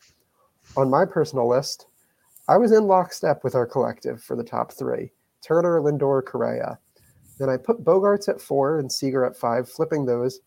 On 0.76 0.90
my 0.90 1.04
personal 1.04 1.48
list, 1.48 1.86
I 2.48 2.56
was 2.56 2.72
in 2.72 2.86
lockstep 2.86 3.44
with 3.44 3.54
our 3.54 3.66
collective 3.66 4.22
for 4.22 4.36
the 4.36 4.44
top 4.44 4.72
three 4.72 5.12
Turner, 5.40 5.80
Lindor, 5.80 6.24
Correa. 6.24 6.78
Then 7.38 7.48
I 7.48 7.56
put 7.56 7.84
Bogaerts 7.84 8.28
at 8.28 8.40
four 8.40 8.78
and 8.78 8.90
Seager 8.90 9.24
at 9.24 9.36
five, 9.36 9.68
flipping 9.68 10.06
those. 10.06 10.40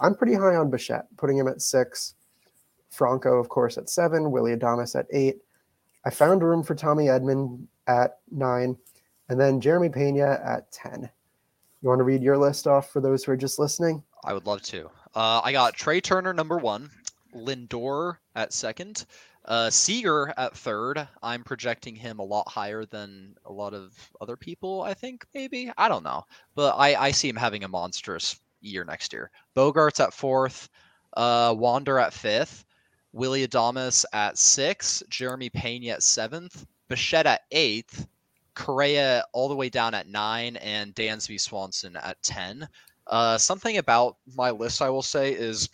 I'm 0.00 0.14
pretty 0.14 0.34
high 0.34 0.56
on 0.56 0.70
Bichette, 0.70 1.06
putting 1.16 1.38
him 1.38 1.48
at 1.48 1.62
six. 1.62 2.14
Franco, 2.90 3.38
of 3.38 3.48
course, 3.48 3.78
at 3.78 3.90
seven. 3.90 4.30
Willy 4.30 4.54
Adames 4.54 4.98
at 4.98 5.06
eight. 5.12 5.38
I 6.04 6.10
found 6.10 6.42
room 6.42 6.62
for 6.62 6.74
Tommy 6.74 7.06
Edman 7.06 7.66
at 7.86 8.18
nine. 8.30 8.76
And 9.28 9.40
then 9.40 9.60
Jeremy 9.60 9.88
Pena 9.88 10.38
at 10.44 10.70
10. 10.70 11.08
You 11.82 11.88
want 11.88 11.98
to 11.98 12.04
read 12.04 12.22
your 12.22 12.36
list 12.36 12.66
off 12.66 12.90
for 12.90 13.00
those 13.00 13.24
who 13.24 13.32
are 13.32 13.36
just 13.36 13.58
listening? 13.58 14.02
I 14.24 14.32
would 14.32 14.46
love 14.46 14.62
to. 14.62 14.86
Uh, 15.14 15.40
I 15.42 15.52
got 15.52 15.74
Trea 15.74 16.00
Turner 16.00 16.32
number 16.32 16.58
one, 16.58 16.90
Lindor 17.34 18.18
at 18.34 18.52
second, 18.52 19.06
uh, 19.46 19.70
Seager 19.70 20.32
at 20.36 20.56
third. 20.56 21.06
I'm 21.22 21.44
projecting 21.44 21.94
him 21.94 22.18
a 22.18 22.24
lot 22.24 22.48
higher 22.48 22.84
than 22.84 23.34
a 23.44 23.52
lot 23.52 23.74
of 23.74 23.92
other 24.20 24.36
people. 24.36 24.82
I 24.82 24.94
think 24.94 25.26
maybe 25.34 25.70
I 25.76 25.88
don't 25.88 26.04
know, 26.04 26.24
but 26.54 26.74
I 26.76 26.94
I 26.94 27.10
see 27.10 27.28
him 27.28 27.36
having 27.36 27.64
a 27.64 27.68
monstrous 27.68 28.40
year 28.60 28.84
next 28.84 29.12
year. 29.12 29.30
Bogaerts 29.54 30.02
at 30.02 30.14
fourth, 30.14 30.68
uh, 31.16 31.54
Wander 31.56 31.98
at 31.98 32.14
fifth, 32.14 32.64
Willy 33.12 33.46
Adames 33.46 34.04
at 34.12 34.38
six, 34.38 35.02
Jeremy 35.08 35.50
Pena 35.50 35.92
at 35.92 36.02
seventh, 36.02 36.66
Bichette 36.88 37.26
at 37.26 37.42
eighth. 37.50 38.06
Correa 38.54 39.24
all 39.32 39.48
the 39.48 39.56
way 39.56 39.68
down 39.68 39.94
at 39.94 40.06
nine, 40.06 40.56
and 40.58 40.94
Dansby 40.94 41.40
Swanson 41.40 41.96
at 41.96 42.22
ten. 42.22 42.68
Uh, 43.08 43.36
something 43.36 43.78
about 43.78 44.16
my 44.36 44.50
list 44.50 44.80
I 44.80 44.88
will 44.88 45.02
say 45.02 45.32
is 45.32 45.68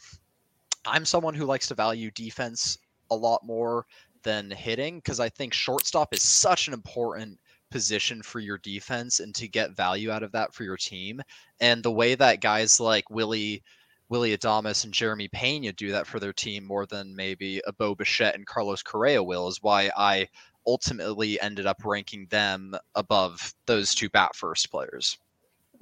I'm 0.87 1.05
someone 1.05 1.35
who 1.35 1.45
likes 1.45 1.68
to 1.68 1.75
value 1.75 2.11
defense 2.11 2.79
a 3.11 3.17
lot 3.17 3.45
more 3.45 3.87
than 4.23 4.51
hitting 4.51 4.97
because 4.97 5.21
I 5.21 5.29
think 5.29 5.53
shortstop 5.53 6.15
is 6.15 6.23
such 6.23 6.69
an 6.69 6.75
important 6.75 7.39
position 7.71 8.23
for 8.23 8.41
your 8.41 8.59
defense 8.59 9.21
and 9.21 9.35
to 9.37 9.49
get 9.49 9.77
value 9.77 10.11
out 10.11 10.23
of 10.23 10.33
that 10.33 10.53
for 10.53 10.65
your 10.65 10.77
team. 10.77 11.21
And 11.61 11.83
the 11.83 11.93
way 11.93 12.15
that 12.15 12.41
guys 12.41 12.81
like 12.81 13.09
Willie 13.11 13.63
Willy 14.09 14.37
Adames 14.37 14.85
and 14.85 14.93
Jeremy 14.93 15.29
Pena 15.29 15.73
do 15.73 15.93
that 15.93 16.07
for 16.07 16.19
their 16.19 16.33
team 16.33 16.65
more 16.65 16.85
than 16.85 17.15
maybe 17.15 17.63
a 17.65 17.73
Bo 17.73 17.95
Bichette 17.95 18.35
and 18.35 18.45
Carlos 18.45 18.83
Correa 18.83 19.23
will 19.23 19.47
is 19.47 19.63
why 19.63 19.91
I 19.97 20.27
ultimately 20.67 21.41
ended 21.41 21.65
up 21.65 21.85
ranking 21.85 22.27
them 22.27 22.75
above 22.97 23.55
those 23.67 23.95
two 23.95 24.11
bat 24.11 24.35
first 24.35 24.71
players. 24.71 25.17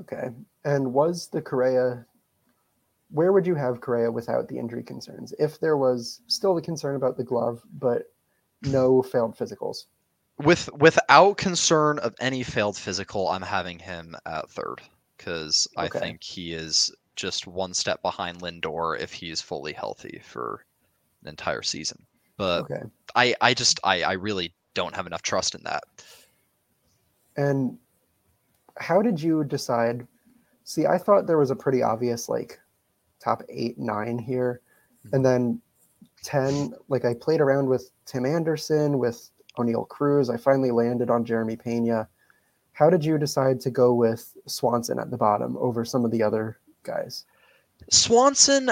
Okay. 0.00 0.28
And 0.64 0.92
was 0.92 1.28
the 1.28 1.40
Correa, 1.40 2.04
where 3.10 3.32
would 3.32 3.46
you 3.46 3.54
have 3.54 3.80
Correa 3.80 4.10
without 4.12 4.48
the 4.48 4.58
injury 4.58 4.82
concerns? 4.82 5.32
If 5.38 5.60
there 5.60 5.76
was 5.76 6.20
still 6.26 6.54
the 6.54 6.62
concern 6.62 6.96
about 6.96 7.16
the 7.16 7.24
glove, 7.24 7.62
but 7.72 8.12
no 8.62 9.02
failed 9.02 9.36
physicals. 9.36 9.86
with 10.38 10.68
without 10.74 11.36
concern 11.36 11.98
of 12.00 12.14
any 12.20 12.42
failed 12.42 12.76
physical, 12.76 13.28
I'm 13.28 13.42
having 13.42 13.78
him 13.78 14.16
at 14.26 14.50
third 14.50 14.82
because 15.16 15.66
I 15.76 15.88
think 15.88 16.22
he 16.22 16.52
is 16.52 16.92
just 17.16 17.46
one 17.46 17.74
step 17.74 18.00
behind 18.02 18.40
Lindor 18.40 19.00
if 19.00 19.12
he's 19.12 19.40
fully 19.40 19.72
healthy 19.72 20.20
for 20.22 20.64
an 21.22 21.28
entire 21.28 21.62
season. 21.62 22.04
But 22.36 22.62
Okay. 22.62 22.82
I, 23.16 23.34
I 23.40 23.54
just 23.54 23.80
I, 23.82 24.02
I 24.02 24.12
really 24.12 24.54
don't 24.74 24.94
have 24.94 25.06
enough 25.06 25.22
trust 25.22 25.54
in 25.54 25.62
that. 25.64 25.82
And 27.36 27.78
how 28.76 29.02
did 29.02 29.20
you 29.20 29.44
decide? 29.44 30.06
See, 30.64 30.86
I 30.86 30.98
thought 30.98 31.26
there 31.26 31.38
was 31.38 31.50
a 31.50 31.56
pretty 31.56 31.82
obvious 31.82 32.28
like 32.28 32.60
top 33.20 33.42
eight, 33.48 33.78
nine 33.78 34.18
here. 34.18 34.60
And 35.12 35.24
then 35.24 35.60
10, 36.24 36.74
like 36.88 37.04
I 37.04 37.14
played 37.14 37.40
around 37.40 37.68
with 37.68 37.90
Tim 38.04 38.26
Anderson, 38.26 38.98
with 38.98 39.30
Oneil 39.56 39.88
Cruz. 39.88 40.30
I 40.30 40.36
finally 40.36 40.70
landed 40.70 41.10
on 41.10 41.24
Jeremy 41.24 41.56
Pena. 41.56 42.08
How 42.72 42.90
did 42.90 43.04
you 43.04 43.18
decide 43.18 43.60
to 43.62 43.70
go 43.70 43.92
with 43.92 44.36
Swanson 44.46 44.98
at 44.98 45.10
the 45.10 45.16
bottom 45.16 45.56
over 45.58 45.84
some 45.84 46.04
of 46.04 46.10
the 46.10 46.22
other 46.22 46.58
guys? 46.84 47.24
Swanson, 47.90 48.70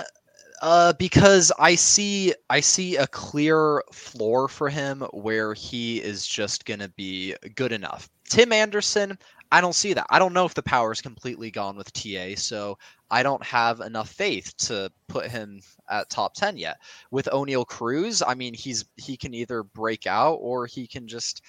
uh, 0.63 0.93
because 0.95 1.53
I 1.59 1.75
see 1.75 2.33
I 2.49 2.61
see 2.61 2.97
a 2.97 3.07
clear 3.07 3.83
floor 3.93 4.49
for 4.49 4.69
him 4.69 5.03
where 5.13 5.55
he 5.55 5.99
is 6.03 6.27
just 6.27 6.65
gonna 6.65 6.89
be 6.89 7.35
good 7.55 7.73
enough. 7.73 8.09
Tim 8.29 8.53
Anderson, 8.53 9.19
I 9.53 9.61
don't 9.61 9.75
see 9.75 9.93
that. 9.93 10.07
I 10.11 10.19
don't 10.19 10.33
know 10.33 10.45
if 10.45 10.55
the 10.55 10.63
power 10.63 10.93
is 10.93 11.01
completely 11.01 11.51
gone 11.51 11.77
with 11.77 11.93
TA, 11.93 12.35
so 12.37 12.79
I 13.11 13.23
don't 13.23 13.43
have 13.45 13.81
enough 13.81 14.09
faith 14.11 14.57
to 14.59 14.91
put 15.09 15.31
him 15.31 15.61
at 15.89 16.11
top 16.11 16.35
ten 16.35 16.57
yet. 16.57 16.79
With 17.11 17.29
Oneil 17.33 17.67
Cruz, 17.67 18.23
I 18.23 18.35
mean 18.35 18.55
he's 18.55 18.85
he 18.97 19.17
can 19.17 19.35
either 19.35 19.63
break 19.63 20.07
out 20.07 20.35
or 20.41 20.67
he 20.67 20.87
can 20.87 21.07
just 21.07 21.43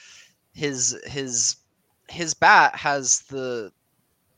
his 0.53 0.97
his 1.05 1.57
his 2.09 2.33
bat 2.33 2.75
has 2.75 3.21
the 3.21 3.71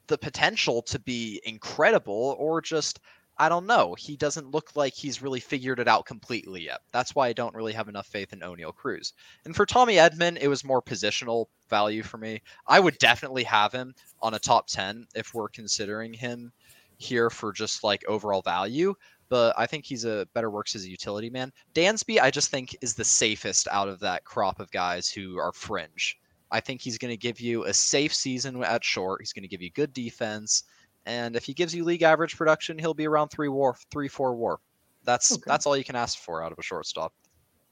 the 0.07 0.17
potential 0.17 0.81
to 0.83 0.99
be 0.99 1.41
incredible 1.45 2.35
or 2.39 2.61
just 2.61 2.99
I 3.39 3.47
don't 3.47 3.65
know. 3.65 3.95
He 3.95 4.17
doesn't 4.17 4.51
look 4.51 4.75
like 4.75 4.93
he's 4.93 5.21
really 5.21 5.39
figured 5.39 5.79
it 5.79 5.87
out 5.87 6.05
completely 6.05 6.61
yet. 6.63 6.81
That's 6.91 7.15
why 7.15 7.29
I 7.29 7.33
don't 7.33 7.55
really 7.55 7.71
have 7.73 7.87
enough 7.87 8.07
faith 8.07 8.33
in 8.33 8.41
Oneil 8.41 8.75
Cruz. 8.75 9.13
And 9.45 9.55
for 9.55 9.65
Tommy 9.65 9.95
Edman, 9.95 10.37
it 10.41 10.49
was 10.49 10.65
more 10.65 10.81
positional 10.81 11.45
value 11.69 12.03
for 12.03 12.17
me. 12.17 12.41
I 12.67 12.81
would 12.81 12.97
definitely 12.97 13.43
have 13.45 13.71
him 13.71 13.95
on 14.21 14.33
a 14.33 14.39
top 14.39 14.67
10 14.67 15.07
if 15.15 15.33
we're 15.33 15.47
considering 15.47 16.13
him 16.13 16.51
here 16.97 17.29
for 17.29 17.53
just 17.53 17.81
like 17.81 18.03
overall 18.09 18.41
value. 18.41 18.93
but 19.29 19.53
I 19.57 19.67
think 19.67 19.85
he's 19.85 20.05
a 20.05 20.27
better 20.33 20.49
works 20.49 20.75
as 20.75 20.83
a 20.83 20.89
utility 20.89 21.29
man. 21.29 21.53
Dansby, 21.75 22.19
I 22.19 22.31
just 22.31 22.49
think 22.49 22.75
is 22.81 22.95
the 22.95 23.05
safest 23.05 23.67
out 23.71 23.87
of 23.87 23.99
that 23.99 24.25
crop 24.25 24.59
of 24.59 24.71
guys 24.71 25.07
who 25.07 25.37
are 25.37 25.53
fringe. 25.53 26.19
I 26.51 26.59
think 26.59 26.81
he's 26.81 26.97
going 26.97 27.13
to 27.13 27.17
give 27.17 27.39
you 27.39 27.65
a 27.65 27.73
safe 27.73 28.13
season 28.13 28.61
at 28.63 28.83
short. 28.83 29.21
He's 29.21 29.33
going 29.33 29.43
to 29.43 29.47
give 29.47 29.61
you 29.61 29.69
good 29.69 29.93
defense, 29.93 30.63
and 31.05 31.35
if 31.35 31.45
he 31.45 31.53
gives 31.53 31.73
you 31.73 31.83
league 31.83 32.03
average 32.03 32.37
production, 32.37 32.77
he'll 32.77 32.93
be 32.93 33.07
around 33.07 33.29
three 33.29 33.49
war, 33.49 33.75
three 33.91 34.07
four 34.07 34.35
war. 34.35 34.59
That's 35.05 35.33
okay. 35.33 35.43
that's 35.45 35.65
all 35.65 35.77
you 35.77 35.83
can 35.83 35.95
ask 35.95 36.17
for 36.17 36.43
out 36.43 36.51
of 36.51 36.59
a 36.59 36.63
shortstop. 36.63 37.13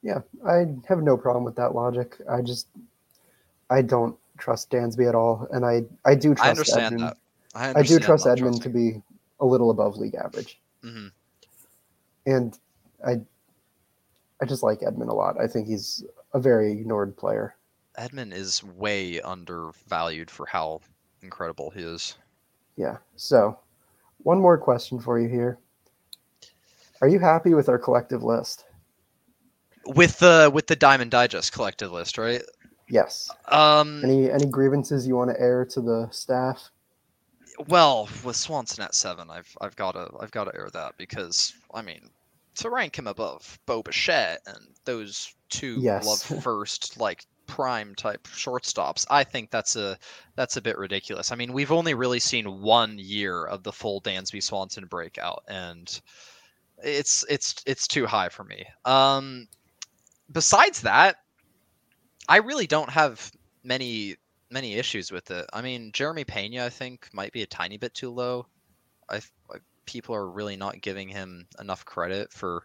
Yeah, 0.01 0.21
I 0.47 0.65
have 0.87 0.99
no 0.99 1.17
problem 1.17 1.43
with 1.43 1.55
that 1.55 1.75
logic. 1.75 2.17
I 2.29 2.41
just 2.41 2.67
I 3.69 3.81
don't 3.81 4.17
trust 4.37 4.69
Dansby 4.69 5.07
at 5.07 5.15
all, 5.15 5.47
and 5.51 5.65
I 5.65 5.83
I 6.05 6.15
do 6.15 6.33
trust. 6.33 6.47
I 6.47 6.49
understand 6.49 6.95
Edman. 6.95 6.99
that. 6.99 7.17
I, 7.55 7.79
I 7.79 7.83
do 7.83 7.99
trust 7.99 8.25
trusting. 8.25 8.59
to 8.59 8.69
be 8.69 9.01
a 9.39 9.45
little 9.45 9.71
above 9.71 9.97
league 9.97 10.15
average. 10.15 10.59
Mm-hmm. 10.83 11.07
And 12.25 12.57
I 13.05 13.21
I 14.41 14.45
just 14.45 14.63
like 14.63 14.81
Edman 14.81 15.09
a 15.09 15.13
lot. 15.13 15.39
I 15.39 15.47
think 15.47 15.67
he's 15.67 16.03
a 16.33 16.39
very 16.39 16.71
ignored 16.71 17.17
player. 17.17 17.55
Edman 17.97 18.31
is 18.31 18.63
way 18.63 19.19
undervalued 19.21 20.29
for 20.29 20.45
how 20.45 20.81
incredible 21.21 21.71
he 21.71 21.81
is. 21.81 22.15
Yeah. 22.77 22.97
So, 23.15 23.59
one 24.19 24.39
more 24.39 24.57
question 24.57 24.99
for 24.99 25.19
you 25.19 25.27
here. 25.27 25.59
Are 27.01 27.07
you 27.07 27.19
happy 27.19 27.53
with 27.53 27.69
our 27.69 27.77
collective 27.77 28.23
list? 28.23 28.65
With 29.85 30.19
the 30.19 30.49
with 30.53 30.67
the 30.67 30.75
Diamond 30.75 31.11
Digest 31.11 31.51
collective 31.51 31.91
list, 31.91 32.17
right? 32.17 32.41
Yes. 32.89 33.29
Um 33.47 34.03
any 34.03 34.31
any 34.31 34.45
grievances 34.45 35.07
you 35.07 35.15
want 35.15 35.29
to 35.31 35.39
air 35.39 35.65
to 35.65 35.81
the 35.81 36.07
staff? 36.11 36.69
Well, 37.67 38.07
with 38.23 38.35
Swanson 38.35 38.83
at 38.83 38.95
seven, 38.95 39.29
I've 39.29 39.55
I've 39.61 39.75
got 39.75 39.93
to 39.93 40.09
I've 40.19 40.31
got 40.31 40.45
to 40.45 40.55
air 40.55 40.69
that 40.73 40.97
because 40.97 41.53
I 41.73 41.81
mean 41.81 42.09
to 42.55 42.69
rank 42.69 42.97
him 42.97 43.07
above 43.07 43.59
Bo 43.65 43.81
Bichette 43.83 44.41
and 44.47 44.67
those 44.85 45.33
two 45.49 45.77
yes. 45.79 46.05
love 46.05 46.43
first 46.43 46.99
like 46.99 47.25
prime 47.47 47.95
type 47.95 48.23
shortstops, 48.27 49.05
I 49.09 49.23
think 49.23 49.49
that's 49.49 49.75
a 49.75 49.97
that's 50.35 50.57
a 50.57 50.61
bit 50.61 50.77
ridiculous. 50.77 51.31
I 51.31 51.35
mean, 51.35 51.53
we've 51.53 51.71
only 51.71 51.93
really 51.93 52.19
seen 52.19 52.61
one 52.61 52.97
year 52.99 53.45
of 53.45 53.63
the 53.63 53.71
full 53.71 54.01
Dansby 54.01 54.43
Swanson 54.43 54.85
breakout, 54.85 55.43
and 55.47 55.99
it's 56.83 57.25
it's 57.29 57.55
it's 57.65 57.87
too 57.87 58.05
high 58.05 58.29
for 58.29 58.43
me. 58.43 58.65
Um, 58.85 59.47
besides 60.31 60.81
that, 60.81 61.17
I 62.29 62.37
really 62.37 62.67
don't 62.67 62.89
have 62.89 63.31
many 63.63 64.17
many 64.49 64.75
issues 64.75 65.11
with 65.11 65.31
it. 65.31 65.45
I 65.51 65.61
mean, 65.61 65.91
Jeremy 65.91 66.23
Pena, 66.23 66.65
I 66.65 66.69
think, 66.69 67.09
might 67.13 67.33
be 67.33 67.41
a 67.43 67.47
tiny 67.47 67.77
bit 67.77 67.93
too 67.93 68.09
low. 68.09 68.47
I, 69.09 69.17
I 69.51 69.57
people 69.85 70.15
are 70.15 70.29
really 70.29 70.55
not 70.55 70.81
giving 70.81 71.09
him 71.09 71.47
enough 71.59 71.85
credit 71.85 72.31
for. 72.31 72.63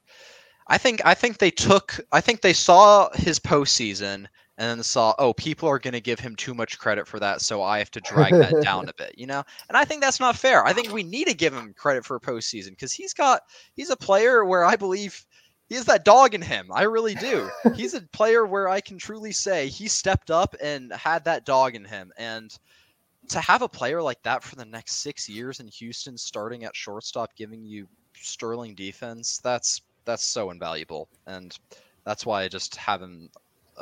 I 0.66 0.78
think 0.78 1.02
I 1.04 1.14
think 1.14 1.38
they 1.38 1.50
took 1.50 1.98
I 2.12 2.20
think 2.20 2.40
they 2.40 2.52
saw 2.52 3.10
his 3.14 3.38
postseason 3.38 4.26
and 4.58 4.68
then 4.78 4.82
saw 4.82 5.14
oh 5.18 5.32
people 5.32 5.68
are 5.68 5.78
going 5.78 5.92
to 5.92 6.00
give 6.00 6.20
him 6.20 6.36
too 6.36 6.54
much 6.54 6.78
credit 6.78 7.06
for 7.06 7.18
that 7.18 7.40
so 7.40 7.62
I 7.62 7.78
have 7.78 7.90
to 7.92 8.00
drag 8.04 8.32
that 8.32 8.62
down 8.62 8.88
a 8.88 8.94
bit 8.94 9.14
you 9.16 9.26
know 9.26 9.42
and 9.68 9.76
I 9.76 9.84
think 9.84 10.00
that's 10.02 10.20
not 10.20 10.36
fair 10.36 10.64
I 10.64 10.72
think 10.72 10.92
we 10.92 11.02
need 11.02 11.26
to 11.28 11.34
give 11.34 11.52
him 11.52 11.74
credit 11.76 12.04
for 12.04 12.18
postseason 12.20 12.70
because 12.70 12.92
he's 12.92 13.14
got 13.14 13.42
he's 13.74 13.90
a 13.90 13.96
player 13.96 14.44
where 14.44 14.64
I 14.64 14.76
believe 14.76 15.26
he 15.72 15.76
has 15.76 15.86
that 15.86 16.04
dog 16.04 16.34
in 16.34 16.42
him. 16.42 16.68
I 16.70 16.82
really 16.82 17.14
do. 17.14 17.48
He's 17.74 17.94
a 17.94 18.02
player 18.12 18.44
where 18.44 18.68
I 18.68 18.82
can 18.82 18.98
truly 18.98 19.32
say 19.32 19.68
he 19.68 19.88
stepped 19.88 20.30
up 20.30 20.54
and 20.62 20.92
had 20.92 21.24
that 21.24 21.46
dog 21.46 21.74
in 21.74 21.86
him. 21.86 22.12
And 22.18 22.54
to 23.30 23.40
have 23.40 23.62
a 23.62 23.68
player 23.70 24.02
like 24.02 24.22
that 24.24 24.42
for 24.42 24.54
the 24.56 24.66
next 24.66 24.96
six 24.96 25.30
years 25.30 25.60
in 25.60 25.68
Houston, 25.68 26.18
starting 26.18 26.64
at 26.64 26.76
shortstop, 26.76 27.34
giving 27.36 27.64
you 27.64 27.88
sterling 28.14 28.74
defense, 28.74 29.40
that's 29.42 29.80
that's 30.04 30.24
so 30.24 30.50
invaluable. 30.50 31.08
And 31.26 31.56
that's 32.04 32.26
why 32.26 32.42
I 32.42 32.48
just 32.48 32.76
have 32.76 33.00
him 33.00 33.30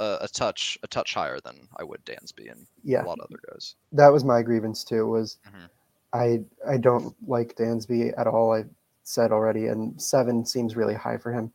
a, 0.01 0.19
a 0.23 0.29
touch 0.29 0.79
a 0.83 0.89
touch 0.89 1.15
higher 1.15 1.39
than 1.41 1.69
I 1.77 1.85
would 1.85 2.05
Dansby 2.05 2.51
and 2.51 2.67
yeah, 2.83 3.05
a 3.05 3.07
lot 3.07 3.19
of 3.19 3.27
other 3.27 3.41
guys. 3.51 3.77
That 3.93 4.13
was 4.13 4.25
my 4.25 4.43
grievance 4.43 4.85
too. 4.85 5.07
Was 5.07 5.39
mm-hmm. 5.47 5.67
I 6.13 6.41
I 6.69 6.77
don't 6.79 7.15
like 7.27 7.57
Dansby 7.57 8.13
at 8.19 8.27
all. 8.27 8.53
I 8.53 8.65
said 9.05 9.33
already, 9.33 9.67
and 9.67 10.01
seven 10.01 10.45
seems 10.45 10.77
really 10.77 10.95
high 10.95 11.17
for 11.19 11.33
him 11.33 11.53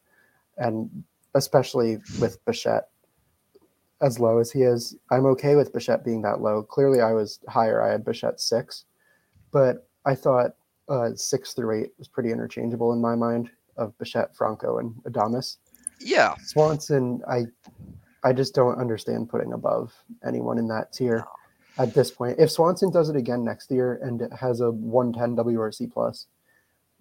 and 0.58 1.04
especially 1.34 1.98
with 2.20 2.44
Bichette 2.46 2.90
as 4.02 4.20
low 4.20 4.40
as 4.40 4.52
he 4.52 4.62
is, 4.62 4.96
I'm 5.10 5.26
okay 5.28 5.56
with 5.56 5.74
Bichette 5.74 6.04
being 6.04 6.22
that 6.24 6.42
low. 6.42 6.64
Clearly, 6.64 7.02
I 7.02 7.14
was 7.14 7.40
higher. 7.48 7.82
I 7.82 7.92
had 7.92 8.04
Bichette 8.04 8.40
six, 8.40 8.86
but 9.52 9.88
I 10.06 10.16
thought 10.16 10.56
uh, 10.90 11.12
six 11.16 11.54
through 11.54 11.82
eight 11.82 11.94
was 11.98 12.08
pretty 12.08 12.32
interchangeable 12.32 12.94
in 12.94 13.02
my 13.02 13.16
mind 13.16 13.50
of 13.78 13.98
Bichette, 13.98 14.36
Franco, 14.36 14.80
and 14.80 14.94
Adames. 15.04 15.58
Yeah, 16.00 16.36
Swanson, 16.44 17.22
I, 17.28 17.46
I 18.26 18.34
just 18.34 18.56
don't 18.56 18.80
understand 18.80 19.30
putting 19.30 19.54
above 19.54 19.94
anyone 20.26 20.58
in 20.58 20.68
that 20.70 20.92
tier 20.92 21.24
at 21.78 21.94
this 21.94 22.10
point. 22.10 22.40
If 22.40 22.50
Swanson 22.50 22.90
does 22.90 23.08
it 23.08 23.16
again 23.16 23.44
next 23.44 23.70
year 23.70 24.00
and 24.02 24.28
has 24.34 24.62
a 24.62 24.72
110 24.72 25.46
WRC 25.46 25.94
plus, 25.94 26.26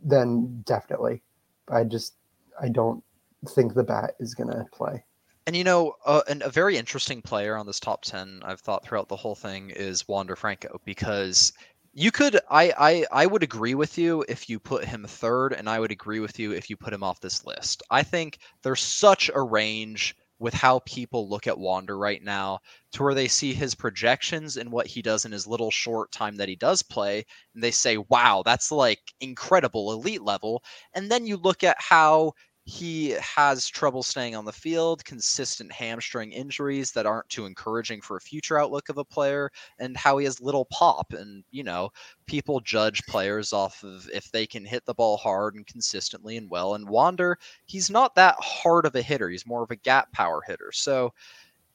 then 0.05 0.63
definitely. 0.67 1.23
I 1.71 1.85
just 1.85 2.15
I 2.61 2.69
don't 2.69 3.03
think 3.49 3.73
the 3.73 3.83
bat 3.83 4.17
is 4.21 4.35
going 4.35 4.51
to 4.51 4.67
play. 4.71 5.03
And 5.47 5.57
you 5.57 5.65
know, 5.65 5.95
uh, 6.05 6.21
and 6.29 6.43
a 6.43 6.51
very 6.51 6.77
interesting 6.77 7.23
player 7.23 7.57
on 7.57 7.67
this 7.67 7.81
top 7.81 8.03
ten 8.03 8.43
I've 8.45 8.61
thought 8.61 8.85
throughout 8.85 9.09
the 9.09 9.17
whole 9.17 9.35
thing 9.35 9.71
is 9.71 10.07
Wander 10.07 10.37
Franco 10.37 10.79
because 10.85 11.55
you 11.95 12.11
could 12.11 12.39
I, 12.51 12.73
I 12.79 13.23
I 13.23 13.27
would 13.27 13.43
agree 13.43 13.75
with 13.75 13.97
you 13.97 14.25
if 14.29 14.51
you 14.51 14.59
put 14.59 14.85
him 14.85 15.07
third, 15.07 15.55
and 15.55 15.71
I 15.71 15.81
would 15.81 15.91
agree 15.91 16.21
with 16.21 16.39
you 16.39 16.53
if 16.53 16.69
you 16.69 16.77
put 16.77 16.93
him 16.93 17.03
off 17.03 17.21
this 17.21 17.47
list. 17.47 17.83
I 17.91 18.03
think 18.03 18.39
there's 18.63 18.83
such 18.83 19.31
a 19.35 19.41
range 19.41 20.17
with 20.45 20.55
how 20.55 20.79
people 20.81 21.27
look 21.29 21.47
at 21.47 21.59
Wander 21.59 21.97
right 21.97 22.23
now 22.23 22.61
to 22.93 23.03
where 23.03 23.15
they 23.15 23.29
see 23.29 23.55
his 23.55 23.75
projections 23.75 24.59
and 24.59 24.71
what 24.71 24.87
he 24.87 25.01
does 25.01 25.25
in 25.25 25.33
his 25.33 25.47
little 25.47 25.71
short 25.71 26.13
time 26.13 26.37
that 26.37 26.51
he 26.51 26.55
does 26.55 26.83
play, 26.83 27.25
and 27.55 27.63
they 27.65 27.71
say, 27.71 27.97
wow, 27.97 28.43
that's 28.45 28.71
like 28.71 29.01
incredible 29.21 29.91
elite 29.93 30.21
level. 30.23 30.63
And 30.93 31.11
then 31.11 31.27
you 31.27 31.39
look 31.39 31.65
at 31.65 31.79
how 31.81 32.35
he 32.67 33.11
has 33.11 33.69
trouble 33.69 34.03
staying 34.03 34.35
on 34.35 34.47
the 34.47 34.53
field, 34.53 35.05
consistent 35.05 35.71
hamstring 35.71 36.33
injuries 36.33 36.93
that 36.93 37.05
aren't 37.05 37.29
too 37.29 37.45
encouraging 37.45 38.01
for 38.01 38.17
a 38.17 38.21
future 38.21 38.59
outlook 38.59 38.89
of 38.89 38.97
a 38.97 39.05
player, 39.05 39.51
and 39.79 39.97
how 39.97 40.17
he 40.17 40.25
has 40.25 40.41
little 40.41 40.65
pop. 40.67 41.13
And, 41.13 41.45
you 41.51 41.63
know, 41.63 41.91
people 42.27 42.61
judge 42.61 43.05
players 43.07 43.53
off 43.53 43.85
of 43.85 44.09
if 44.15 44.31
they 44.33 44.47
can 44.47 44.65
hit 44.65 44.87
the 44.87 44.95
ball 44.95 45.19
hard 45.19 45.57
and 45.57 45.67
consistently 45.67 46.39
and 46.39 46.49
well. 46.49 46.75
And 46.75 46.89
Wander, 46.89 47.39
he's 47.67 47.91
not 47.91 48.15
that 48.15 48.37
hard 48.39 48.87
of 48.87 48.95
a 48.95 49.03
hitter. 49.03 49.29
He's 49.29 49.47
more 49.47 49.63
of 49.63 49.71
a 49.71 49.77
gap 49.77 50.11
power 50.13 50.41
hitter. 50.47 50.71
So 50.73 51.13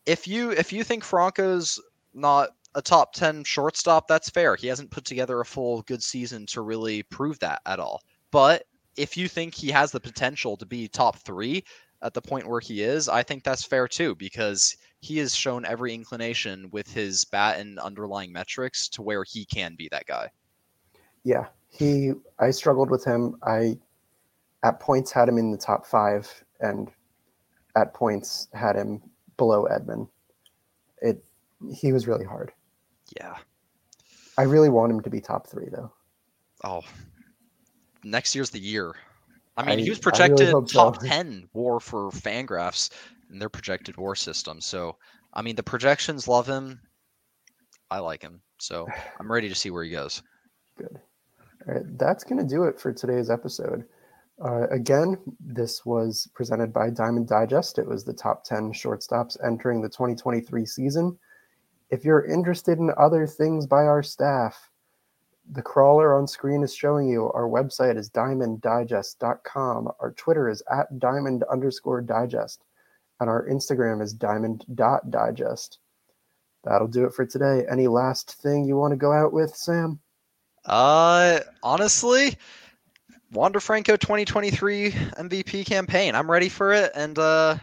if 0.08 0.28
you 0.28 0.52
if 0.52 0.74
you 0.74 0.84
think 0.84 1.04
Franco's 1.04 1.80
not 2.16 2.50
a 2.74 2.82
top 2.82 3.14
10 3.14 3.44
shortstop, 3.44 4.08
that's 4.08 4.30
fair. 4.30 4.56
He 4.56 4.68
hasn't 4.68 4.92
put 4.92 5.06
together 5.06 5.40
a 5.40 5.46
full 5.46 5.84
good 5.84 6.02
season 6.02 6.48
to 6.48 6.62
really 6.62 7.04
prove 7.04 7.38
that 7.40 7.62
at 7.68 7.80
all. 7.80 8.02
But 8.32 8.64
if 9.00 9.16
you 9.16 9.30
think 9.30 9.56
he 9.56 9.72
has 9.72 9.92
the 9.92 10.00
potential 10.00 10.58
to 10.58 10.66
be 10.66 10.90
top 10.90 11.18
three 11.20 11.64
at 12.02 12.14
the 12.14 12.22
point 12.22 12.48
where 12.48 12.60
he 12.60 12.84
is, 12.84 13.08
I 13.08 13.24
think 13.24 13.46
that's 13.46 13.64
fair 13.64 13.88
too, 13.88 14.14
because 14.16 14.76
he 15.00 15.18
has 15.20 15.34
shown 15.34 15.64
every 15.64 15.94
inclination 15.94 16.70
with 16.72 16.92
his 16.92 17.24
bat 17.24 17.60
and 17.60 17.80
underlying 17.80 18.34
metrics 18.34 18.90
to 18.90 19.02
where 19.02 19.24
he 19.24 19.46
can 19.46 19.76
be 19.76 19.88
that 19.92 20.06
guy. 20.06 20.30
Yeah, 21.24 21.46
he. 21.70 22.12
I 22.40 22.52
struggled 22.52 22.90
with 22.90 23.06
him. 23.06 23.38
I, 23.44 23.78
at 24.64 24.82
points, 24.82 25.14
had 25.14 25.30
him 25.30 25.38
in 25.38 25.52
the 25.52 25.58
top 25.58 25.86
five, 25.86 26.30
and 26.60 26.92
at 27.78 27.94
points 27.94 28.50
had 28.54 28.76
him 28.76 29.02
below 29.38 29.66
Edman. 29.72 30.10
It. 31.02 31.24
He 31.74 31.94
was 31.94 32.06
really 32.06 32.26
hard. 32.26 32.52
Yeah. 33.18 33.36
I 34.38 34.44
really 34.44 34.70
want 34.70 34.92
him 34.92 35.02
to 35.02 35.10
be 35.10 35.22
top 35.22 35.48
three, 35.48 35.68
though. 35.72 35.92
Oh, 36.64 36.82
next 38.04 38.36
year's 38.36 38.50
the 38.50 38.60
year. 38.60 38.96
I 39.58 39.64
mean, 39.64 39.80
I, 39.80 39.82
he 39.82 39.90
was 39.90 40.00
projected 40.00 40.48
really 40.48 40.66
top 40.66 41.02
so. 41.02 41.08
10 41.08 41.50
war 41.54 41.80
for 41.80 42.10
Fangraphs 42.12 42.92
in 43.32 43.40
their 43.40 43.50
projected 43.50 43.98
war 43.98 44.16
system. 44.16 44.62
So, 44.62 44.96
I 45.34 45.42
mean, 45.42 45.56
the 45.56 45.64
projections 45.64 46.28
love 46.28 46.48
him. 46.48 46.80
I 47.92 48.00
like 48.00 48.22
him. 48.22 48.42
So, 48.60 48.88
I'm 49.20 49.32
ready 49.32 49.50
to 49.50 49.56
see 49.56 49.70
where 49.70 49.84
he 49.84 49.92
goes. 49.92 50.24
Good. 50.78 51.00
All 51.68 51.74
right. 51.74 51.98
That's 51.98 52.24
going 52.24 52.42
to 52.42 52.48
do 52.48 52.64
it 52.64 52.80
for 52.80 52.94
today's 52.94 53.30
episode. 53.30 53.86
Uh, 54.44 54.68
again, 54.70 55.18
this 55.42 55.86
was 55.86 56.30
presented 56.34 56.72
by 56.72 56.90
Diamond 56.90 57.28
Digest. 57.28 57.78
It 57.78 57.86
was 57.86 58.06
the 58.06 58.14
top 58.14 58.46
10 58.46 58.72
shortstops 58.72 59.36
entering 59.46 59.82
the 59.82 59.90
2023 59.90 60.66
season. 60.66 61.18
If 61.90 62.06
you're 62.06 62.26
interested 62.26 62.78
in 62.78 62.92
other 62.98 63.28
things 63.28 63.68
by 63.68 63.84
our 63.84 64.02
staff, 64.02 64.70
the 65.52 65.62
crawler 65.62 66.16
on 66.16 66.28
screen 66.28 66.64
is 66.64 66.76
showing 66.76 67.10
you. 67.10 67.32
Our 67.32 67.48
website 67.48 67.98
is 67.98 68.10
diamonddigest.com. 68.10 69.92
Our 70.00 70.12
Twitter 70.12 70.50
is 70.50 70.62
at 70.72 71.00
diamond 71.00 71.44
underscore 71.52 72.02
digest. 72.02 72.64
And 73.20 73.30
our 73.30 73.48
Instagram 73.48 74.02
is 74.02 74.14
diamond.digest. 74.14 75.80
That'll 76.64 76.88
do 76.88 77.06
it 77.06 77.14
for 77.14 77.26
today. 77.26 77.66
Any 77.70 77.88
last 77.88 78.34
thing 78.42 78.66
you 78.66 78.78
want 78.78 78.92
to 78.92 78.98
go 78.98 79.12
out 79.12 79.34
with, 79.34 79.56
Sam? 79.56 80.00
Uh, 80.66 81.40
honestly, 81.64 82.38
Wander 83.32 83.60
Franco 83.60 83.96
2023 83.96 84.92
MVP 84.92 85.66
campaign. 85.66 86.16
I'm 86.16 86.30
ready 86.30 86.50
for 86.50 86.74
it. 86.74 86.92
And 86.96 87.18
uh, 87.18 87.58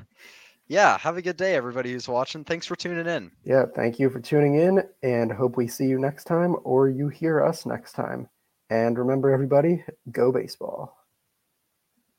yeah, 0.69 0.99
have 0.99 1.17
a 1.17 1.23
good 1.23 1.37
day, 1.37 1.55
everybody 1.55 1.93
who's 1.93 2.09
watching. 2.09 2.45
Thanks 2.45 2.67
for 2.67 2.77
tuning 2.77 3.07
in. 3.07 3.31
Yeah, 3.45 3.67
thank 3.75 3.99
you 3.99 4.11
for 4.11 4.21
tuning 4.21 4.57
in 4.57 4.83
and 5.03 5.31
hope 5.33 5.57
we 5.57 5.69
see 5.69 5.87
you 5.87 5.99
next 5.99 6.25
time 6.25 6.57
or 6.65 6.89
you 6.89 7.09
hear 7.09 7.43
us 7.43 7.67
next 7.67 7.93
time. 7.93 8.29
And 8.69 8.99
remember, 8.99 9.31
everybody, 9.31 9.85
go 10.11 10.33
baseball. 10.33 10.96